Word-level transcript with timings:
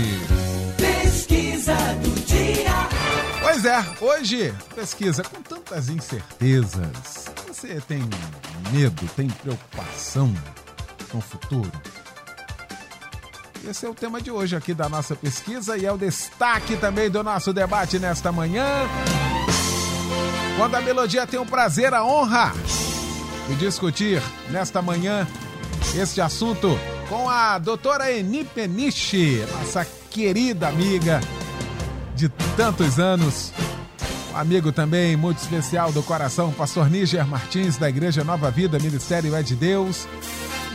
Pesquisa 0.79 1.77
do 2.03 2.11
dia. 2.25 2.89
Pois 3.43 3.67
é, 3.67 3.85
hoje, 4.01 4.55
pesquisa 4.75 5.23
com 5.23 5.43
tantas 5.43 5.91
incertezas. 5.91 7.34
Você 7.55 7.81
tem 7.87 8.01
medo, 8.73 9.09
tem 9.15 9.29
preocupação 9.29 10.35
com 11.09 11.19
o 11.19 11.21
futuro? 11.21 11.71
Esse 13.65 13.87
é 13.87 13.89
o 13.89 13.95
tema 13.95 14.21
de 14.21 14.29
hoje 14.29 14.57
aqui 14.57 14.75
da 14.75 14.89
nossa 14.89 15.15
pesquisa 15.15 15.79
e 15.79 15.87
é 15.87 15.93
o 15.93 15.97
destaque 15.97 16.77
também 16.77 17.09
do 17.09 17.23
nosso 17.23 17.53
debate 17.53 18.01
nesta 18.01 18.33
manhã. 18.33 18.67
Quando 20.57 20.75
a 20.75 20.81
melodia 20.81 21.29
tem 21.29 21.39
o 21.39 21.47
prazer, 21.47 21.95
a 21.95 22.05
honra 22.05 22.53
de 23.49 23.55
discutir 23.55 24.21
nesta 24.51 24.83
manhã 24.83 25.25
este 25.95 26.21
assunto 26.21 26.77
com 27.09 27.31
a 27.31 27.57
doutora 27.59 28.11
Eni 28.11 28.45
Peniche, 28.45 29.47
nossa 29.61 29.87
querida 30.11 30.67
amiga 30.67 31.21
de 32.17 32.29
tantos 32.57 32.99
anos, 32.99 33.53
amigo 34.35 34.73
também 34.73 35.17
muito 35.17 35.39
especial 35.39 35.93
do 35.93 36.03
coração, 36.03 36.53
pastor 36.53 36.91
Níger 36.91 37.27
Martins, 37.27 37.77
da 37.77 37.89
Igreja 37.89 38.25
Nova 38.25 38.51
Vida, 38.51 38.79
Ministério 38.79 39.35
é 39.35 39.43
de 39.43 39.55
Deus, 39.55 40.07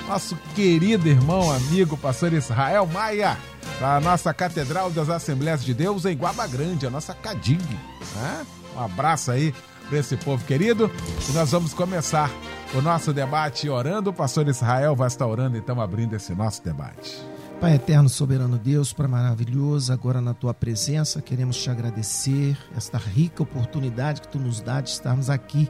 nosso 0.08 0.36
querido 0.56 1.08
irmão, 1.08 1.52
amigo, 1.52 1.98
pastor 1.98 2.34
Israel 2.34 2.86
Maia, 2.88 3.38
da 3.80 4.00
nossa 4.00 4.34
Catedral 4.34 4.90
das 4.90 5.10
Assembleias 5.10 5.64
de 5.64 5.74
Deus 5.74 6.06
em 6.06 6.16
Guaba 6.16 6.48
Grande, 6.48 6.88
a 6.88 6.90
nossa 6.90 7.14
Cadig. 7.14 7.60
Né? 8.16 8.46
Um 8.76 8.80
abraço 8.80 9.32
aí 9.32 9.54
para 9.88 9.98
esse 10.00 10.16
povo 10.18 10.44
querido 10.46 10.90
e 11.30 11.32
nós 11.34 11.52
vamos 11.52 11.74
começar 11.74 12.32
o 12.74 12.82
nosso 12.82 13.12
debate 13.14 13.70
orando. 13.70 14.10
O 14.10 14.14
pastor 14.14 14.48
Israel 14.48 14.96
vai 14.96 15.08
estar 15.08 15.28
orando, 15.28 15.58
então, 15.58 15.80
abrindo 15.82 16.16
esse 16.16 16.34
nosso 16.34 16.64
debate. 16.64 17.20
Pai 17.60 17.76
eterno, 17.76 18.08
soberano 18.08 18.58
Deus, 18.58 18.94
para 18.94 19.06
maravilhoso, 19.06 19.92
agora 19.92 20.22
na 20.22 20.34
tua 20.34 20.54
presença, 20.54 21.22
queremos 21.22 21.62
te 21.62 21.70
agradecer 21.70 22.58
esta 22.74 22.98
rica 22.98 23.44
oportunidade 23.44 24.22
que 24.22 24.30
tu 24.30 24.40
nos 24.40 24.62
dá 24.62 24.80
de 24.80 24.90
estarmos 24.92 25.30
aqui 25.30 25.70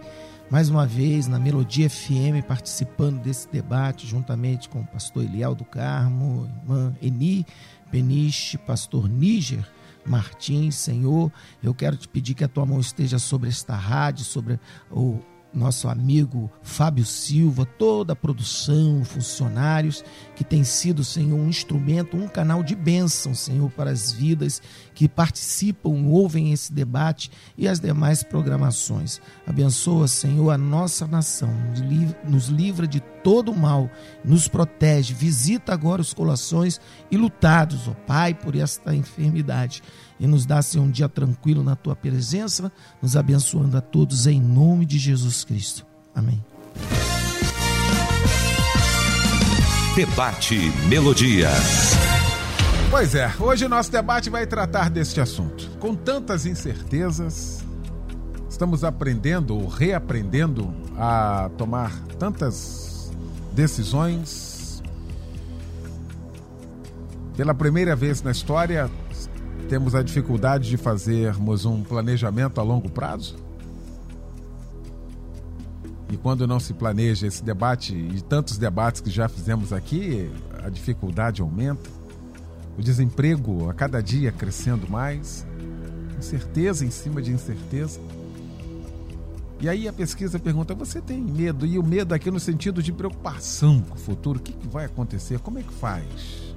mais 0.52 0.70
uma 0.70 0.86
vez 0.86 1.26
na 1.26 1.40
Melodia 1.40 1.90
FM 1.90 2.46
participando 2.48 3.20
desse 3.20 3.50
debate 3.50 4.06
juntamente 4.06 4.70
com 4.70 4.82
o 4.82 4.86
pastor 4.86 5.24
Eliel 5.24 5.56
do 5.56 5.66
Carmo, 5.66 6.48
irmã 6.62 6.96
Eni 7.02 7.44
Peniche, 7.90 8.56
pastor 8.60 9.10
Níger 9.10 9.68
Martins, 10.06 10.76
Senhor, 10.76 11.32
eu 11.62 11.74
quero 11.74 11.98
te 11.98 12.08
pedir 12.08 12.36
que 12.36 12.44
a 12.44 12.48
tua 12.48 12.68
mão 12.68 12.80
esteja 12.80 13.18
sobre 13.18 13.50
esta 13.50 13.76
rádio, 13.76 14.26
sobre 14.26 14.60
o 14.92 15.20
nosso 15.54 15.88
amigo 15.88 16.50
Fábio 16.62 17.06
Silva, 17.06 17.66
toda 17.66 18.14
a 18.14 18.16
produção, 18.16 19.04
funcionários, 19.04 20.04
que 20.36 20.44
tem 20.44 20.64
sido, 20.64 21.04
Senhor, 21.04 21.38
um 21.38 21.50
instrumento, 21.50 22.16
um 22.16 22.28
canal 22.28 22.62
de 22.64 22.76
bênção, 22.76 23.34
Senhor, 23.34 23.70
para 23.72 23.90
as 23.90 24.12
vidas 24.12 24.62
que 24.94 25.08
participam, 25.08 26.06
ouvem 26.08 26.52
esse 26.52 26.72
debate 26.72 27.32
e 27.58 27.68
as 27.68 27.80
demais 27.80 28.24
programações. 28.24 29.20
Abençoa, 29.48 30.08
Senhor, 30.08 30.52
a 30.52 30.58
nossa 30.58 31.08
nação, 31.08 31.54
nos 32.28 32.48
livra 32.48 32.88
de 32.88 33.00
todo 33.00 33.56
mal, 33.56 33.90
nos 34.24 34.48
protege, 34.48 35.14
visita 35.14 35.74
agora 35.74 36.02
os 36.02 36.14
corações 36.14 36.80
e 37.12 37.18
lutados, 37.18 37.88
ó 37.88 37.94
Pai, 37.94 38.34
por 38.34 38.56
esta 38.56 38.96
enfermidade 38.96 39.82
e 40.20 40.28
nos 40.28 40.46
dá 40.46 40.62
Senhor, 40.62 40.84
um 40.84 40.92
dia 40.92 41.08
tranquilo 41.08 41.64
na 41.64 41.76
tua 41.76 41.96
presença, 41.96 42.72
nos 43.02 43.16
abençoando 43.16 43.78
a 43.78 43.82
todos 43.82 44.28
em 44.28 44.42
nome 44.42 44.86
de 44.86 44.98
Jesus 44.98 45.44
Cristo. 45.44 45.86
Amém. 46.14 46.44
Debate 49.96 50.58
Melodia. 50.88 51.50
Pois 52.90 53.14
é, 53.14 53.32
hoje 53.40 53.66
o 53.66 53.70
nosso 53.70 53.92
debate 53.92 54.30
vai 54.30 54.48
tratar 54.48 54.90
deste 54.90 55.22
assunto. 55.22 55.70
Com 55.80 55.94
tantas 55.94 56.46
incertezas, 56.46 57.64
estamos 58.50 58.84
aprendendo 58.84 59.56
ou 59.56 59.68
reaprendendo 59.68 60.74
a 60.98 61.50
tomar 61.58 61.92
tantas 62.18 63.12
decisões. 63.54 64.82
Pela 67.38 67.54
primeira 67.54 67.96
vez 67.96 68.22
na 68.22 68.32
história, 68.32 68.90
temos 69.70 69.94
a 69.94 70.02
dificuldade 70.02 70.68
de 70.68 70.78
fazermos 70.78 71.64
um 71.64 71.84
planejamento 71.84 72.60
a 72.60 72.64
longo 72.64 72.90
prazo? 72.90 73.38
E 76.12 76.18
quando 76.18 76.48
não 76.48 76.60
se 76.60 76.74
planeja 76.74 77.28
esse 77.28 77.44
debate 77.44 77.96
e 77.96 78.20
tantos 78.20 78.58
debates 78.58 79.00
que 79.00 79.12
já 79.12 79.30
fizemos 79.30 79.72
aqui, 79.72 80.28
a 80.66 80.70
dificuldade 80.70 81.44
aumenta. 81.44 81.88
O 82.76 82.82
desemprego 82.82 83.70
a 83.70 83.74
cada 83.76 84.02
dia 84.02 84.32
crescendo 84.32 84.90
mais, 84.90 85.46
incerteza 86.18 86.84
em 86.84 86.90
cima 86.90 87.22
de 87.22 87.32
incerteza. 87.32 88.00
E 89.62 89.70
aí 89.70 89.88
a 89.88 89.94
pesquisa 89.94 90.40
pergunta: 90.40 90.74
você 90.74 91.00
tem 91.00 91.22
medo? 91.22 91.64
E 91.64 91.78
o 91.78 91.84
medo 91.84 92.16
aqui 92.16 92.32
no 92.32 92.40
sentido 92.40 92.82
de 92.82 92.92
preocupação 92.92 93.82
com 93.82 93.94
o 93.94 94.00
futuro. 94.00 94.40
O 94.40 94.42
que, 94.42 94.56
vai 94.68 94.86
acontecer? 94.86 95.38
Como 95.40 95.60
é 95.60 95.62
que 95.62 95.74
faz? 95.74 96.56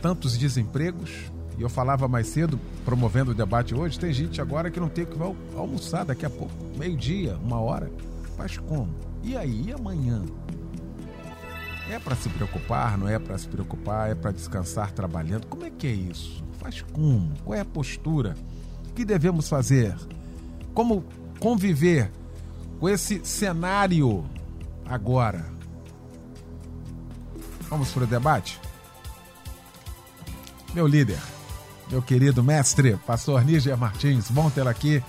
Tantos 0.00 0.38
desempregos, 0.38 1.30
e 1.58 1.62
eu 1.62 1.68
falava 1.68 2.06
mais 2.06 2.28
cedo, 2.28 2.58
promovendo 2.84 3.32
o 3.32 3.34
debate 3.34 3.74
hoje, 3.74 3.98
tem 3.98 4.12
gente 4.12 4.40
agora 4.40 4.70
que 4.70 4.78
não 4.78 4.88
tem 4.88 5.04
que 5.04 5.18
almoçar 5.56 6.04
daqui 6.04 6.24
a 6.24 6.30
pouco, 6.30 6.54
meio-dia, 6.78 7.36
uma 7.42 7.60
hora. 7.60 7.90
Faz 8.36 8.56
como? 8.56 8.94
E 9.24 9.36
aí, 9.36 9.72
amanhã? 9.72 10.24
É 11.90 11.98
para 11.98 12.14
se 12.14 12.28
preocupar, 12.28 12.96
não 12.96 13.08
é 13.08 13.18
para 13.18 13.36
se 13.36 13.48
preocupar, 13.48 14.08
é 14.08 14.14
para 14.14 14.30
descansar 14.30 14.92
trabalhando. 14.92 15.46
Como 15.46 15.64
é 15.64 15.70
que 15.70 15.88
é 15.88 15.92
isso? 15.92 16.44
Faz 16.60 16.80
como? 16.80 17.34
Qual 17.44 17.56
é 17.56 17.60
a 17.60 17.64
postura? 17.64 18.36
O 18.90 18.92
que 18.92 19.04
devemos 19.04 19.48
fazer? 19.48 19.96
Como 20.72 21.04
conviver 21.40 22.12
com 22.78 22.88
esse 22.88 23.20
cenário 23.24 24.24
agora? 24.86 25.44
Vamos 27.62 27.90
para 27.90 28.04
o 28.04 28.06
debate? 28.06 28.60
Meu 30.72 30.86
líder 30.86 31.18
meu 31.90 32.02
querido 32.02 32.44
mestre, 32.44 32.96
pastor 33.06 33.44
Níger 33.44 33.76
Martins. 33.76 34.30
Bom 34.30 34.50
tê-lo 34.50 34.68
aqui 34.68 35.02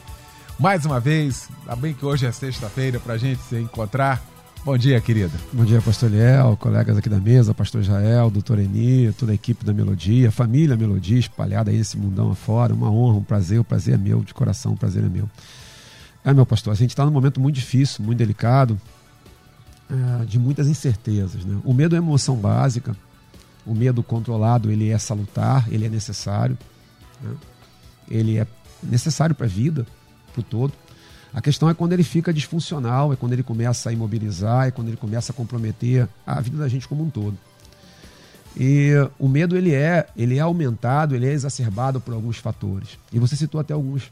mais 0.57 0.85
uma 0.85 0.99
vez. 0.99 1.49
Ainda 1.61 1.75
bem 1.75 1.93
que 1.93 2.05
hoje 2.05 2.25
é 2.25 2.31
sexta-feira 2.31 2.99
para 2.99 3.13
a 3.13 3.17
gente 3.17 3.41
se 3.41 3.57
encontrar. 3.57 4.23
Bom 4.63 4.77
dia, 4.77 4.99
querido. 4.99 5.31
Bom 5.53 5.63
dia, 5.63 5.81
pastor 5.81 6.11
Liel, 6.11 6.57
colegas 6.57 6.97
aqui 6.97 7.07
da 7.07 7.19
mesa, 7.19 7.53
pastor 7.53 7.81
Israel, 7.81 8.29
doutor 8.29 8.59
Eni, 8.59 9.11
toda 9.13 9.31
a 9.31 9.35
equipe 9.35 9.63
da 9.63 9.73
Melodia, 9.73 10.31
família 10.31 10.75
Melodia 10.75 11.17
espalhada 11.17 11.71
aí 11.71 11.77
esse 11.77 11.97
mundão 11.97 12.31
afora. 12.31 12.73
Uma 12.73 12.91
honra, 12.91 13.17
um 13.17 13.23
prazer, 13.23 13.59
o 13.59 13.63
prazer 13.63 13.95
é 13.95 13.97
meu, 13.97 14.21
de 14.21 14.33
coração, 14.33 14.73
o 14.73 14.77
prazer 14.77 15.03
é 15.03 15.09
meu. 15.09 15.29
É, 16.23 16.33
meu 16.33 16.45
pastor, 16.45 16.73
a 16.73 16.75
gente 16.75 16.89
está 16.89 17.05
num 17.05 17.11
momento 17.11 17.39
muito 17.39 17.55
difícil, 17.55 18.03
muito 18.03 18.17
delicado, 18.17 18.79
é, 19.89 20.25
de 20.25 20.37
muitas 20.37 20.67
incertezas. 20.67 21.45
Né? 21.45 21.57
O 21.63 21.73
medo 21.73 21.95
é 21.95 21.97
emoção 21.97 22.35
básica, 22.35 22.95
o 23.69 23.75
medo 23.75 24.01
controlado 24.01 24.71
ele 24.71 24.89
é 24.89 24.97
salutar, 24.97 25.71
ele 25.71 25.85
é 25.85 25.89
necessário. 25.89 26.57
Né? 27.21 27.35
Ele 28.09 28.39
é 28.39 28.47
necessário 28.81 29.35
para 29.35 29.45
a 29.45 29.49
vida, 29.49 29.85
para 30.33 30.39
o 30.39 30.43
todo. 30.43 30.73
A 31.31 31.39
questão 31.39 31.69
é 31.69 31.75
quando 31.75 31.93
ele 31.93 32.03
fica 32.03 32.33
disfuncional, 32.33 33.13
é 33.13 33.15
quando 33.15 33.33
ele 33.33 33.43
começa 33.43 33.91
a 33.91 33.93
imobilizar, 33.93 34.67
é 34.67 34.71
quando 34.71 34.87
ele 34.87 34.97
começa 34.97 35.31
a 35.31 35.35
comprometer 35.35 36.09
a 36.25 36.41
vida 36.41 36.57
da 36.57 36.67
gente 36.67 36.87
como 36.87 37.03
um 37.03 37.09
todo. 37.11 37.37
E 38.57 38.93
o 39.19 39.27
medo 39.27 39.55
ele 39.55 39.71
é, 39.71 40.07
ele 40.17 40.37
é 40.37 40.41
aumentado, 40.41 41.15
ele 41.15 41.27
é 41.27 41.31
exacerbado 41.31 42.01
por 42.01 42.15
alguns 42.15 42.37
fatores. 42.37 42.97
E 43.13 43.19
você 43.19 43.35
citou 43.35 43.61
até 43.61 43.75
alguns. 43.75 44.11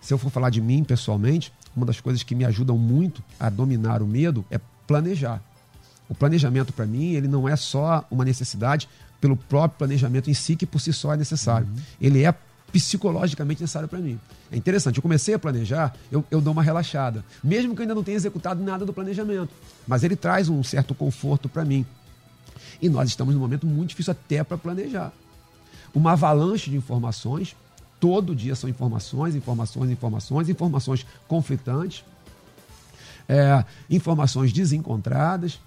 Se 0.00 0.12
eu 0.12 0.18
for 0.18 0.30
falar 0.30 0.50
de 0.50 0.60
mim 0.60 0.82
pessoalmente, 0.82 1.52
uma 1.76 1.86
das 1.86 2.00
coisas 2.00 2.24
que 2.24 2.34
me 2.34 2.44
ajudam 2.44 2.76
muito 2.76 3.22
a 3.38 3.48
dominar 3.48 4.02
o 4.02 4.06
medo 4.06 4.44
é 4.50 4.58
planejar. 4.88 5.40
O 6.14 6.16
planejamento, 6.16 6.72
para 6.72 6.86
mim, 6.86 7.14
ele 7.14 7.26
não 7.26 7.48
é 7.48 7.56
só 7.56 8.06
uma 8.08 8.24
necessidade 8.24 8.88
pelo 9.20 9.36
próprio 9.36 9.78
planejamento 9.78 10.30
em 10.30 10.34
si, 10.34 10.54
que 10.54 10.64
por 10.64 10.80
si 10.80 10.92
só 10.92 11.12
é 11.12 11.16
necessário. 11.16 11.66
Uhum. 11.66 11.82
Ele 12.00 12.22
é 12.22 12.32
psicologicamente 12.70 13.60
necessário 13.60 13.88
para 13.88 13.98
mim. 13.98 14.18
É 14.52 14.56
interessante, 14.56 14.96
eu 14.96 15.02
comecei 15.02 15.34
a 15.34 15.38
planejar, 15.40 15.92
eu, 16.12 16.24
eu 16.30 16.40
dou 16.40 16.52
uma 16.52 16.62
relaxada, 16.62 17.24
mesmo 17.42 17.74
que 17.74 17.80
eu 17.80 17.82
ainda 17.82 17.96
não 17.96 18.04
tenha 18.04 18.16
executado 18.16 18.62
nada 18.62 18.86
do 18.86 18.92
planejamento, 18.92 19.50
mas 19.88 20.04
ele 20.04 20.14
traz 20.14 20.48
um 20.48 20.62
certo 20.62 20.94
conforto 20.94 21.48
para 21.48 21.64
mim. 21.64 21.84
E 22.80 22.88
nós 22.88 23.08
estamos 23.08 23.34
num 23.34 23.40
momento 23.40 23.66
muito 23.66 23.90
difícil 23.90 24.12
até 24.12 24.44
para 24.44 24.56
planejar. 24.56 25.12
Uma 25.92 26.12
avalanche 26.12 26.70
de 26.70 26.76
informações, 26.76 27.56
todo 27.98 28.36
dia 28.36 28.54
são 28.54 28.70
informações, 28.70 29.34
informações, 29.34 29.90
informações, 29.90 30.48
informações 30.48 31.04
conflitantes, 31.26 32.04
é, 33.28 33.64
informações 33.90 34.52
desencontradas. 34.52 35.58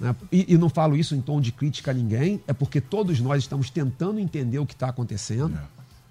Né? 0.00 0.14
E, 0.30 0.54
e, 0.54 0.58
não 0.58 0.68
falo 0.68 0.96
isso 0.96 1.14
em 1.14 1.20
tom 1.20 1.40
de 1.40 1.52
crítica 1.52 1.90
a 1.90 1.94
ninguém, 1.94 2.40
é 2.46 2.52
porque 2.52 2.80
todos 2.80 3.20
nós 3.20 3.42
estamos 3.42 3.70
tentando 3.70 4.20
entender 4.20 4.58
o 4.58 4.66
que 4.66 4.74
está 4.74 4.88
acontecendo. 4.88 5.58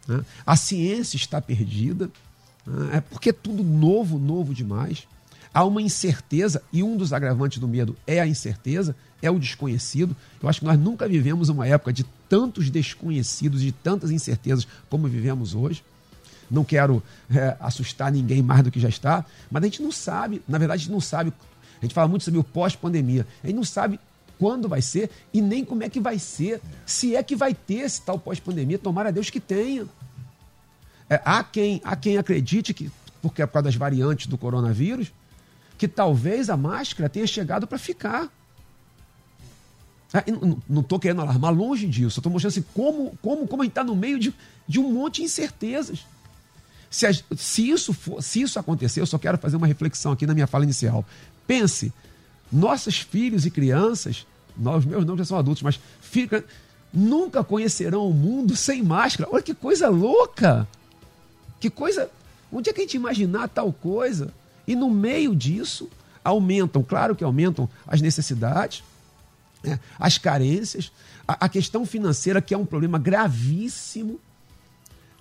É. 0.09 0.13
Né? 0.13 0.25
A 0.45 0.55
ciência 0.55 1.15
está 1.15 1.41
perdida, 1.41 2.09
né? 2.65 2.97
é 2.97 3.01
porque 3.01 3.29
é 3.29 3.33
tudo 3.33 3.63
novo, 3.63 4.19
novo 4.19 4.53
demais. 4.53 5.07
Há 5.53 5.63
uma 5.63 5.81
incerteza, 5.81 6.61
e 6.71 6.83
um 6.83 6.97
dos 6.97 7.13
agravantes 7.13 7.57
do 7.57 7.67
medo 7.67 7.95
é 8.05 8.19
a 8.19 8.27
incerteza, 8.27 8.95
é 9.21 9.31
o 9.31 9.39
desconhecido. 9.39 10.15
Eu 10.41 10.47
acho 10.47 10.59
que 10.59 10.65
nós 10.65 10.77
nunca 10.77 11.07
vivemos 11.07 11.49
uma 11.49 11.65
época 11.65 11.91
de 11.91 12.03
tantos 12.29 12.69
desconhecidos, 12.69 13.61
de 13.61 13.71
tantas 13.71 14.11
incertezas 14.11 14.67
como 14.89 15.07
vivemos 15.07 15.55
hoje. 15.55 15.83
Não 16.49 16.63
quero 16.63 17.03
é, 17.29 17.57
assustar 17.59 18.11
ninguém 18.11 18.41
mais 18.41 18.63
do 18.63 18.71
que 18.71 18.79
já 18.79 18.87
está, 18.87 19.25
mas 19.51 19.63
a 19.63 19.65
gente 19.65 19.81
não 19.81 19.91
sabe, 19.91 20.41
na 20.47 20.57
verdade, 20.57 20.81
a 20.81 20.83
gente 20.83 20.91
não 20.91 21.01
sabe. 21.01 21.33
A 21.81 21.85
gente 21.85 21.93
fala 21.93 22.07
muito 22.07 22.23
sobre 22.23 22.39
o 22.39 22.43
pós-pandemia. 22.43 23.25
A 23.43 23.47
gente 23.47 23.55
não 23.55 23.63
sabe 23.63 23.99
quando 24.39 24.67
vai 24.67 24.81
ser 24.81 25.09
e 25.33 25.41
nem 25.41 25.65
como 25.65 25.83
é 25.83 25.89
que 25.89 25.99
vai 25.99 26.19
ser. 26.19 26.61
Se 26.85 27.15
é 27.15 27.23
que 27.23 27.35
vai 27.35 27.53
ter 27.53 27.81
esse 27.81 28.01
tal 28.01 28.19
pós-pandemia, 28.19 28.77
tomara 28.77 29.09
a 29.09 29.11
Deus 29.11 29.29
que 29.29 29.39
tenha. 29.39 29.85
É, 31.09 31.21
há, 31.23 31.43
quem, 31.43 31.81
há 31.83 31.95
quem 31.95 32.17
acredite 32.17 32.73
que, 32.73 32.91
porque 33.21 33.41
é 33.41 33.45
por 33.45 33.53
causa 33.53 33.65
das 33.65 33.75
variantes 33.75 34.27
do 34.27 34.37
coronavírus, 34.37 35.11
que 35.77 35.87
talvez 35.87 36.49
a 36.49 36.57
máscara 36.57 37.09
tenha 37.09 37.27
chegado 37.27 37.67
para 37.67 37.77
ficar. 37.77 38.29
É, 40.13 40.23
não 40.69 40.81
estou 40.81 40.99
querendo 40.99 41.21
alarmar 41.21 41.53
longe 41.53 41.85
disso, 41.85 42.19
estou 42.19 42.31
mostrando 42.31 42.51
assim, 42.51 42.65
como, 42.73 43.17
como, 43.21 43.47
como 43.47 43.61
a 43.61 43.65
gente 43.65 43.71
está 43.71 43.83
no 43.83 43.95
meio 43.95 44.17
de, 44.17 44.33
de 44.67 44.79
um 44.79 44.91
monte 44.91 45.17
de 45.17 45.23
incertezas. 45.23 46.05
Se, 46.89 47.05
a, 47.05 47.13
se, 47.35 47.69
isso 47.69 47.93
for, 47.93 48.23
se 48.23 48.41
isso 48.41 48.57
acontecer, 48.57 49.01
eu 49.01 49.05
só 49.05 49.17
quero 49.17 49.37
fazer 49.37 49.57
uma 49.57 49.67
reflexão 49.67 50.13
aqui 50.13 50.25
na 50.25 50.33
minha 50.33 50.47
fala 50.47 50.63
inicial. 50.63 51.05
Pense, 51.47 51.93
nossos 52.51 52.99
filhos 52.99 53.45
e 53.45 53.51
crianças, 53.51 54.27
nós, 54.57 54.85
meus 54.85 55.05
não 55.05 55.17
já 55.17 55.25
são 55.25 55.37
adultos, 55.37 55.63
mas 55.63 55.79
fica, 56.01 56.43
nunca 56.93 57.43
conhecerão 57.43 58.07
o 58.07 58.13
mundo 58.13 58.55
sem 58.55 58.83
máscara. 58.83 59.29
Olha 59.31 59.41
que 59.41 59.53
coisa 59.53 59.89
louca! 59.89 60.67
Que 61.59 61.69
coisa. 61.69 62.09
Onde 62.51 62.69
é 62.69 62.73
que 62.73 62.81
a 62.81 62.83
gente 62.83 62.97
imaginar 62.97 63.47
tal 63.47 63.71
coisa? 63.73 64.33
E 64.67 64.75
no 64.75 64.89
meio 64.89 65.35
disso, 65.35 65.89
aumentam, 66.23 66.83
claro 66.83 67.15
que 67.15 67.23
aumentam 67.23 67.69
as 67.87 68.01
necessidades, 68.01 68.83
né, 69.63 69.79
as 69.97 70.17
carências, 70.17 70.91
a, 71.27 71.45
a, 71.45 71.49
questão 71.49 71.85
financeira, 71.85 72.41
que 72.41 72.53
é 72.53 72.57
um 72.57 72.65
problema 72.65 72.99
gravíssimo, 72.99 74.19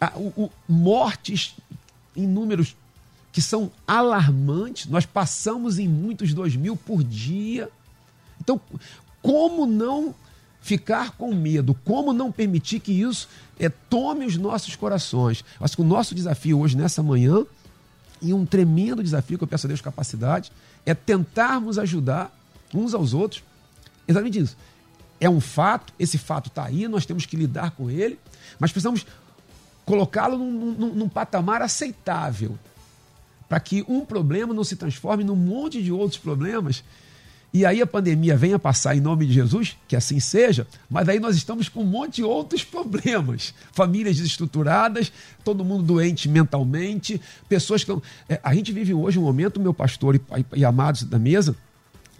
a, 0.00 0.12
o, 0.16 0.32
o, 0.36 0.50
mortes 0.68 1.56
em 2.14 2.26
números 2.26 2.76
que 3.36 3.42
são 3.42 3.70
alarmantes. 3.86 4.86
Nós 4.86 5.04
passamos 5.04 5.78
em 5.78 5.86
muitos 5.86 6.32
dois 6.32 6.56
mil 6.56 6.74
por 6.74 7.04
dia. 7.04 7.68
Então, 8.40 8.58
como 9.20 9.66
não 9.66 10.14
ficar 10.62 11.10
com 11.10 11.34
medo, 11.34 11.74
como 11.84 12.14
não 12.14 12.32
permitir 12.32 12.80
que 12.80 12.92
isso 12.92 13.28
é, 13.60 13.68
tome 13.68 14.24
os 14.24 14.38
nossos 14.38 14.74
corações? 14.74 15.44
Acho 15.60 15.76
que 15.76 15.82
o 15.82 15.84
nosso 15.84 16.14
desafio 16.14 16.58
hoje, 16.58 16.78
nessa 16.78 17.02
manhã, 17.02 17.44
e 18.22 18.32
um 18.32 18.46
tremendo 18.46 19.02
desafio 19.02 19.36
que 19.36 19.44
eu 19.44 19.48
peço 19.48 19.66
a 19.66 19.68
Deus 19.68 19.82
capacidade, 19.82 20.50
é 20.86 20.94
tentarmos 20.94 21.78
ajudar 21.78 22.34
uns 22.72 22.94
aos 22.94 23.12
outros. 23.12 23.44
Exatamente 24.08 24.38
isso. 24.38 24.56
É 25.20 25.28
um 25.28 25.42
fato, 25.42 25.92
esse 25.98 26.16
fato 26.16 26.48
está 26.48 26.64
aí, 26.64 26.88
nós 26.88 27.04
temos 27.04 27.26
que 27.26 27.36
lidar 27.36 27.72
com 27.72 27.90
ele, 27.90 28.18
mas 28.58 28.72
precisamos 28.72 29.04
colocá-lo 29.84 30.38
num, 30.38 30.72
num, 30.72 30.94
num 30.94 31.08
patamar 31.10 31.60
aceitável 31.60 32.58
para 33.48 33.60
que 33.60 33.84
um 33.88 34.04
problema 34.04 34.52
não 34.52 34.64
se 34.64 34.76
transforme 34.76 35.24
num 35.24 35.36
monte 35.36 35.82
de 35.82 35.92
outros 35.92 36.18
problemas. 36.18 36.82
E 37.52 37.64
aí 37.64 37.80
a 37.80 37.86
pandemia 37.86 38.36
venha 38.36 38.58
passar 38.58 38.96
em 38.96 39.00
nome 39.00 39.24
de 39.24 39.32
Jesus, 39.32 39.76
que 39.88 39.96
assim 39.96 40.20
seja, 40.20 40.66
mas 40.90 41.08
aí 41.08 41.18
nós 41.18 41.36
estamos 41.36 41.68
com 41.68 41.80
um 41.80 41.86
monte 41.86 42.16
de 42.16 42.24
outros 42.24 42.62
problemas. 42.64 43.54
Famílias 43.72 44.16
desestruturadas, 44.16 45.10
todo 45.42 45.64
mundo 45.64 45.82
doente 45.82 46.28
mentalmente, 46.28 47.20
pessoas 47.48 47.82
que. 47.82 47.92
É, 48.28 48.38
a 48.42 48.54
gente 48.54 48.72
vive 48.72 48.92
hoje 48.92 49.18
um 49.18 49.22
momento, 49.22 49.58
meu 49.58 49.72
pastor 49.72 50.16
e, 50.16 50.20
e, 50.54 50.60
e 50.60 50.64
amados 50.64 51.04
da 51.04 51.18
mesa, 51.18 51.56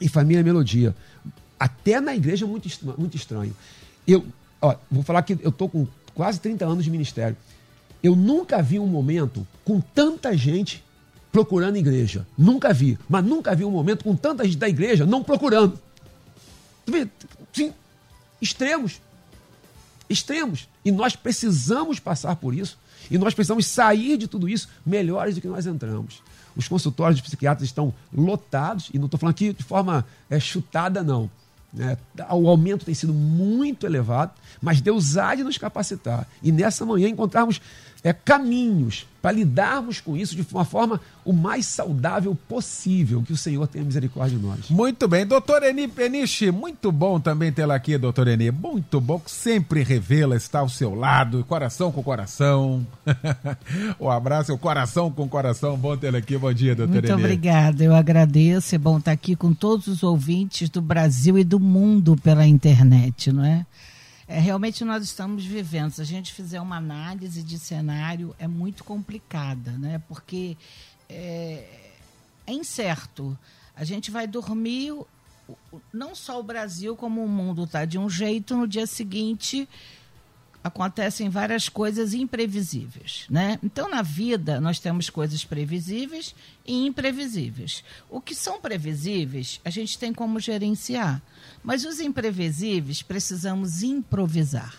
e 0.01 0.09
família 0.09 0.43
melodia. 0.43 0.95
Até 1.59 2.01
na 2.01 2.15
igreja 2.15 2.45
é 2.45 2.49
muito, 2.49 2.69
muito 2.97 3.17
estranho. 3.17 3.55
Eu 4.07 4.25
ó, 4.61 4.75
vou 4.91 5.03
falar 5.03 5.23
que 5.23 5.39
eu 5.43 5.51
estou 5.51 5.69
com 5.69 5.87
quase 6.15 6.41
30 6.41 6.65
anos 6.65 6.85
de 6.85 6.91
ministério. 6.91 7.37
Eu 8.03 8.15
nunca 8.15 8.63
vi 8.63 8.79
um 8.79 8.87
momento 8.87 9.47
com 9.65 9.81
tanta 9.81 10.37
gente 10.37 10.83
procurando 11.37 11.77
igreja. 11.77 12.27
Nunca 12.39 12.73
vi. 12.73 12.99
Mas 13.07 13.23
nunca 13.23 13.55
vi 13.55 13.63
um 13.63 13.71
momento 13.71 14.03
com 14.03 14.17
tanta 14.17 14.43
gente 14.43 14.57
da 14.57 14.67
igreja 14.67 15.05
não 15.05 15.23
procurando. 15.23 15.79
Sim, 17.53 17.75
extremos. 18.41 19.03
Extremos. 20.09 20.67
E 20.83 20.91
nós 20.91 21.15
precisamos 21.15 22.01
passar 22.01 22.37
por 22.37 22.55
isso. 22.55 22.79
E 23.11 23.19
nós 23.19 23.35
precisamos 23.35 23.67
sair 23.67 24.17
de 24.17 24.27
tudo 24.27 24.49
isso 24.49 24.67
melhores 24.85 25.35
do 25.35 25.43
que 25.43 25.47
nós 25.47 25.67
entramos. 25.67 26.23
Os 26.57 26.69
consultórios 26.69 27.19
de 27.19 27.23
psiquiatras 27.23 27.69
estão 27.69 27.93
lotados, 28.11 28.89
e 28.95 28.99
não 28.99 29.05
estou 29.05 29.21
falando 29.21 29.35
aqui 29.35 29.53
de 29.53 29.63
forma 29.63 30.07
é, 30.31 30.41
chutada, 30.41 31.03
não. 31.03 31.31
É, 31.79 31.99
o 32.33 32.49
aumento 32.49 32.87
tem 32.87 32.95
sido 32.95 33.13
muito 33.13 33.85
elevado, 33.85 34.33
mas 34.63 34.81
Deus 34.81 35.19
há 35.19 35.35
de 35.35 35.45
nos 35.45 35.59
capacitar. 35.59 36.27
E 36.43 36.51
nessa 36.51 36.87
manhã 36.87 37.09
encontrarmos 37.09 37.61
é, 38.03 38.13
caminhos 38.13 39.07
para 39.21 39.33
lidarmos 39.33 40.01
com 40.01 40.17
isso 40.17 40.37
de 40.37 40.47
uma 40.53 40.65
forma 40.65 41.01
o 41.25 41.33
mais 41.33 41.67
saudável 41.67 42.37
possível. 42.49 43.23
Que 43.23 43.33
o 43.33 43.37
Senhor 43.37 43.67
tenha 43.67 43.85
misericórdia 43.85 44.39
de 44.39 44.45
nós. 44.45 44.71
Muito 44.71 45.09
bem. 45.09 45.27
Doutor 45.27 45.65
Eni 45.65 45.89
Peniche, 45.89 46.53
muito 46.53 46.93
bom 46.93 47.19
também 47.19 47.51
tê-la 47.51 47.75
aqui, 47.75 47.99
doutor 47.99 48.29
Eni. 48.29 48.53
Muito 48.53 49.01
bom, 49.01 49.21
sempre 49.27 49.83
revela, 49.83 50.37
está 50.37 50.61
ao 50.61 50.69
seu 50.69 50.95
lado, 50.95 51.45
coração 51.49 51.91
com 51.91 52.03
coração. 52.05 52.87
o 53.99 54.09
abraço, 54.11 54.55
o 54.55 54.59
coração 54.59 55.11
com 55.11 55.29
coração. 55.29 55.77
Bom 55.77 55.97
tê-la 55.97 56.19
aqui. 56.19 56.39
Bom 56.39 56.53
dia, 56.53 56.77
doutor 56.77 56.99
Eni. 56.99 57.09
Muito 57.09 57.19
obrigada. 57.25 57.83
Eu 57.83 57.97
agradeço. 57.97 58.77
É 58.77 58.79
bom 58.79 58.99
estar 58.99 59.11
aqui 59.11 59.35
com 59.35 59.53
todos 59.53 59.89
os 59.89 60.05
ouvintes 60.05 60.69
do 60.69 60.81
Brasil 60.81 61.37
e 61.37 61.43
do 61.43 61.59
mundo 61.59 62.17
pela 62.23 62.47
internet, 62.47 63.33
não 63.33 63.45
é? 63.45 63.67
É, 64.29 64.39
realmente 64.39 64.85
nós 64.85 65.05
estamos 65.05 65.45
vivendo. 65.45 65.93
Se 65.93 66.01
a 66.01 66.05
gente 66.05 66.33
fizer 66.33 66.61
uma 66.61 66.77
análise 66.77 67.43
de 67.43 67.59
cenário, 67.59 68.35
é 68.39 68.49
muito 68.49 68.83
complicada, 68.83 69.73
né? 69.73 70.03
porque 70.09 70.57
é, 71.09 71.93
é 72.47 72.53
incerto. 72.53 73.39
A 73.75 73.85
gente 73.85 74.11
vai 74.11 74.27
dormir, 74.27 74.95
não 75.93 76.15
só 76.15 76.41
o 76.41 76.43
Brasil, 76.43 76.97
como 76.97 77.25
o 77.25 77.29
mundo 77.29 77.65
está 77.65 77.85
de 77.85 77.99
um 77.99 78.09
jeito, 78.09 78.57
no 78.57 78.67
dia 78.67 78.87
seguinte 78.87 79.69
acontecem 80.67 81.29
várias 81.29 81.69
coisas 81.69 82.13
imprevisíveis, 82.13 83.25
né? 83.31 83.57
Então 83.63 83.89
na 83.89 84.03
vida 84.03 84.61
nós 84.61 84.81
temos 84.81 85.09
coisas 85.09 85.45
previsíveis 85.45 86.35
e 86.67 86.87
imprevisíveis. 86.87 87.85
O 88.11 88.21
que 88.21 88.35
são 88.35 88.61
previsíveis, 88.61 89.61
a 89.65 89.71
gente 89.71 89.97
tem 89.97 90.13
como 90.13 90.41
gerenciar, 90.41 91.23
mas 91.67 91.85
os 91.85 91.99
imprevisíveis 91.99 93.03
precisamos 93.03 93.83
improvisar. 93.83 94.73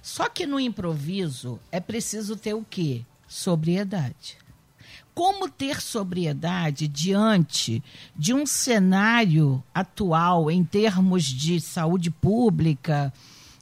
Só 0.00 0.28
que 0.28 0.46
no 0.46 0.60
improviso 0.60 1.58
é 1.72 1.80
preciso 1.80 2.36
ter 2.36 2.54
o 2.54 2.64
quê? 2.64 3.02
Sobriedade. 3.26 4.38
Como 5.12 5.48
ter 5.48 5.80
sobriedade 5.80 6.86
diante 6.86 7.82
de 8.16 8.32
um 8.32 8.46
cenário 8.46 9.60
atual 9.74 10.48
em 10.48 10.64
termos 10.64 11.24
de 11.24 11.60
saúde 11.60 12.12
pública, 12.12 13.12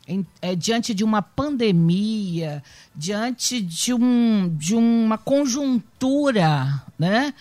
em, 0.06 0.24
é, 0.42 0.54
diante 0.54 0.92
de 0.92 1.02
uma 1.02 1.22
pandemia, 1.22 2.62
diante 2.94 3.62
de, 3.62 3.94
um, 3.94 4.54
de 4.54 4.74
uma 4.74 5.16
conjuntura, 5.16 6.84
né? 6.98 7.32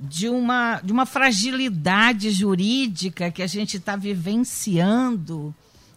De, 0.00 0.30
uma, 0.30 0.80
de 0.80 0.92
uma 0.92 1.04
fragilidade 1.04 2.30
jurídica 2.30 3.30
que 3.30 3.42
a 3.42 3.46
gente 3.46 3.76
está 3.76 3.96
vivenciando. 3.96 5.54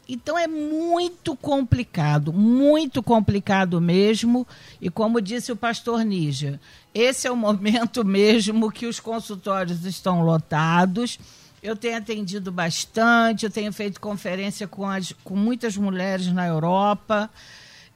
Então 0.08 0.38
é 0.38 0.48
muito 0.48 1.36
complicado, 1.38 2.34
muito 2.34 3.02
complicado 3.02 3.80
mesmo. 3.80 4.46
E 4.82 4.90
como 4.90 5.22
disse 5.22 5.52
o 5.54 5.56
pastor 5.56 6.04
Nígia, 6.04 6.60
esse 6.94 7.26
é 7.26 7.32
o 7.32 7.38
momento 7.38 8.04
mesmo 8.06 8.70
que 8.70 8.86
os 8.86 9.00
consultórios 9.00 9.86
estão 9.86 10.22
lotados 10.22 11.18
Eu 11.62 11.78
tenho 11.78 11.98
atendido 11.98 12.52
bastante, 12.52 13.46
eu 13.46 13.50
tenho 13.50 13.72
feito 13.72 14.02
conferência 14.02 14.68
com, 14.68 14.86
as, 14.86 15.14
com 15.24 15.38
muitas 15.38 15.78
mulheres 15.78 16.28
na 16.28 16.46
Europa 16.46 17.30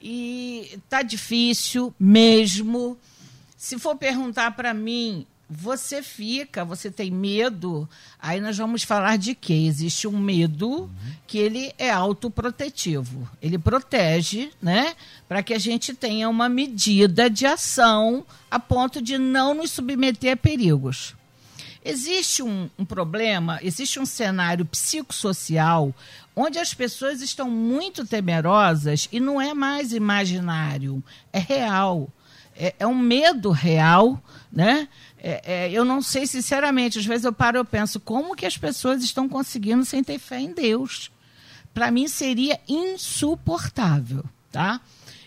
e 0.01 0.79
tá 0.87 1.01
difícil 1.01 1.93
mesmo. 1.99 2.97
Se 3.57 3.77
for 3.77 3.97
perguntar 3.97 4.51
para 4.51 4.73
mim, 4.73 5.25
você 5.49 6.03
fica, 6.03 6.65
você 6.65 6.91
tem 6.91 7.09
medo, 7.09 7.87
aí 8.19 8.41
nós 8.41 8.57
vamos 8.57 8.83
falar 8.83 9.17
de 9.17 9.33
que 9.33 9.65
existe 9.67 10.07
um 10.07 10.19
medo 10.19 10.89
que 11.25 11.37
ele 11.37 11.73
é 11.77 11.89
autoprotetivo. 11.89 13.29
Ele 13.41 13.57
protege, 13.57 14.51
né, 14.61 14.95
para 15.27 15.41
que 15.41 15.53
a 15.53 15.59
gente 15.59 15.93
tenha 15.93 16.27
uma 16.27 16.49
medida 16.49 17.29
de 17.29 17.45
ação 17.45 18.25
a 18.51 18.59
ponto 18.59 19.01
de 19.01 19.17
não 19.17 19.53
nos 19.53 19.71
submeter 19.71 20.33
a 20.33 20.37
perigos. 20.37 21.15
Existe 21.83 22.43
um, 22.43 22.69
um 22.77 22.83
problema, 22.83 23.59
existe 23.61 23.97
um 23.99 24.05
cenário 24.05 24.65
psicossocial 24.65 25.95
onde 26.35 26.59
as 26.59 26.73
pessoas 26.73 27.21
estão 27.21 27.49
muito 27.49 28.05
temerosas 28.05 29.07
e 29.11 29.19
não 29.19 29.41
é 29.41 29.53
mais 29.55 29.91
imaginário, 29.91 31.03
é 31.33 31.39
real. 31.39 32.09
É, 32.55 32.75
é 32.79 32.87
um 32.87 32.97
medo 32.97 33.51
real, 33.51 34.21
né? 34.51 34.87
É, 35.29 35.41
é, 35.43 35.71
eu 35.73 35.83
não 35.83 36.01
sei, 36.01 36.25
sinceramente, 36.25 36.99
às 36.99 37.05
vezes 37.05 37.25
eu 37.25 37.33
paro 37.33 37.59
e 37.59 37.63
penso, 37.65 37.99
como 37.99 38.33
que 38.33 38.45
as 38.45 38.57
pessoas 38.57 39.03
estão 39.03 39.27
conseguindo 39.27 39.83
sem 39.83 40.01
ter 40.01 40.19
fé 40.19 40.39
em 40.39 40.53
Deus? 40.53 41.11
Para 41.73 41.91
mim 41.91 42.07
seria 42.07 42.57
insuportável, 42.65 44.23
tá? 44.49 44.79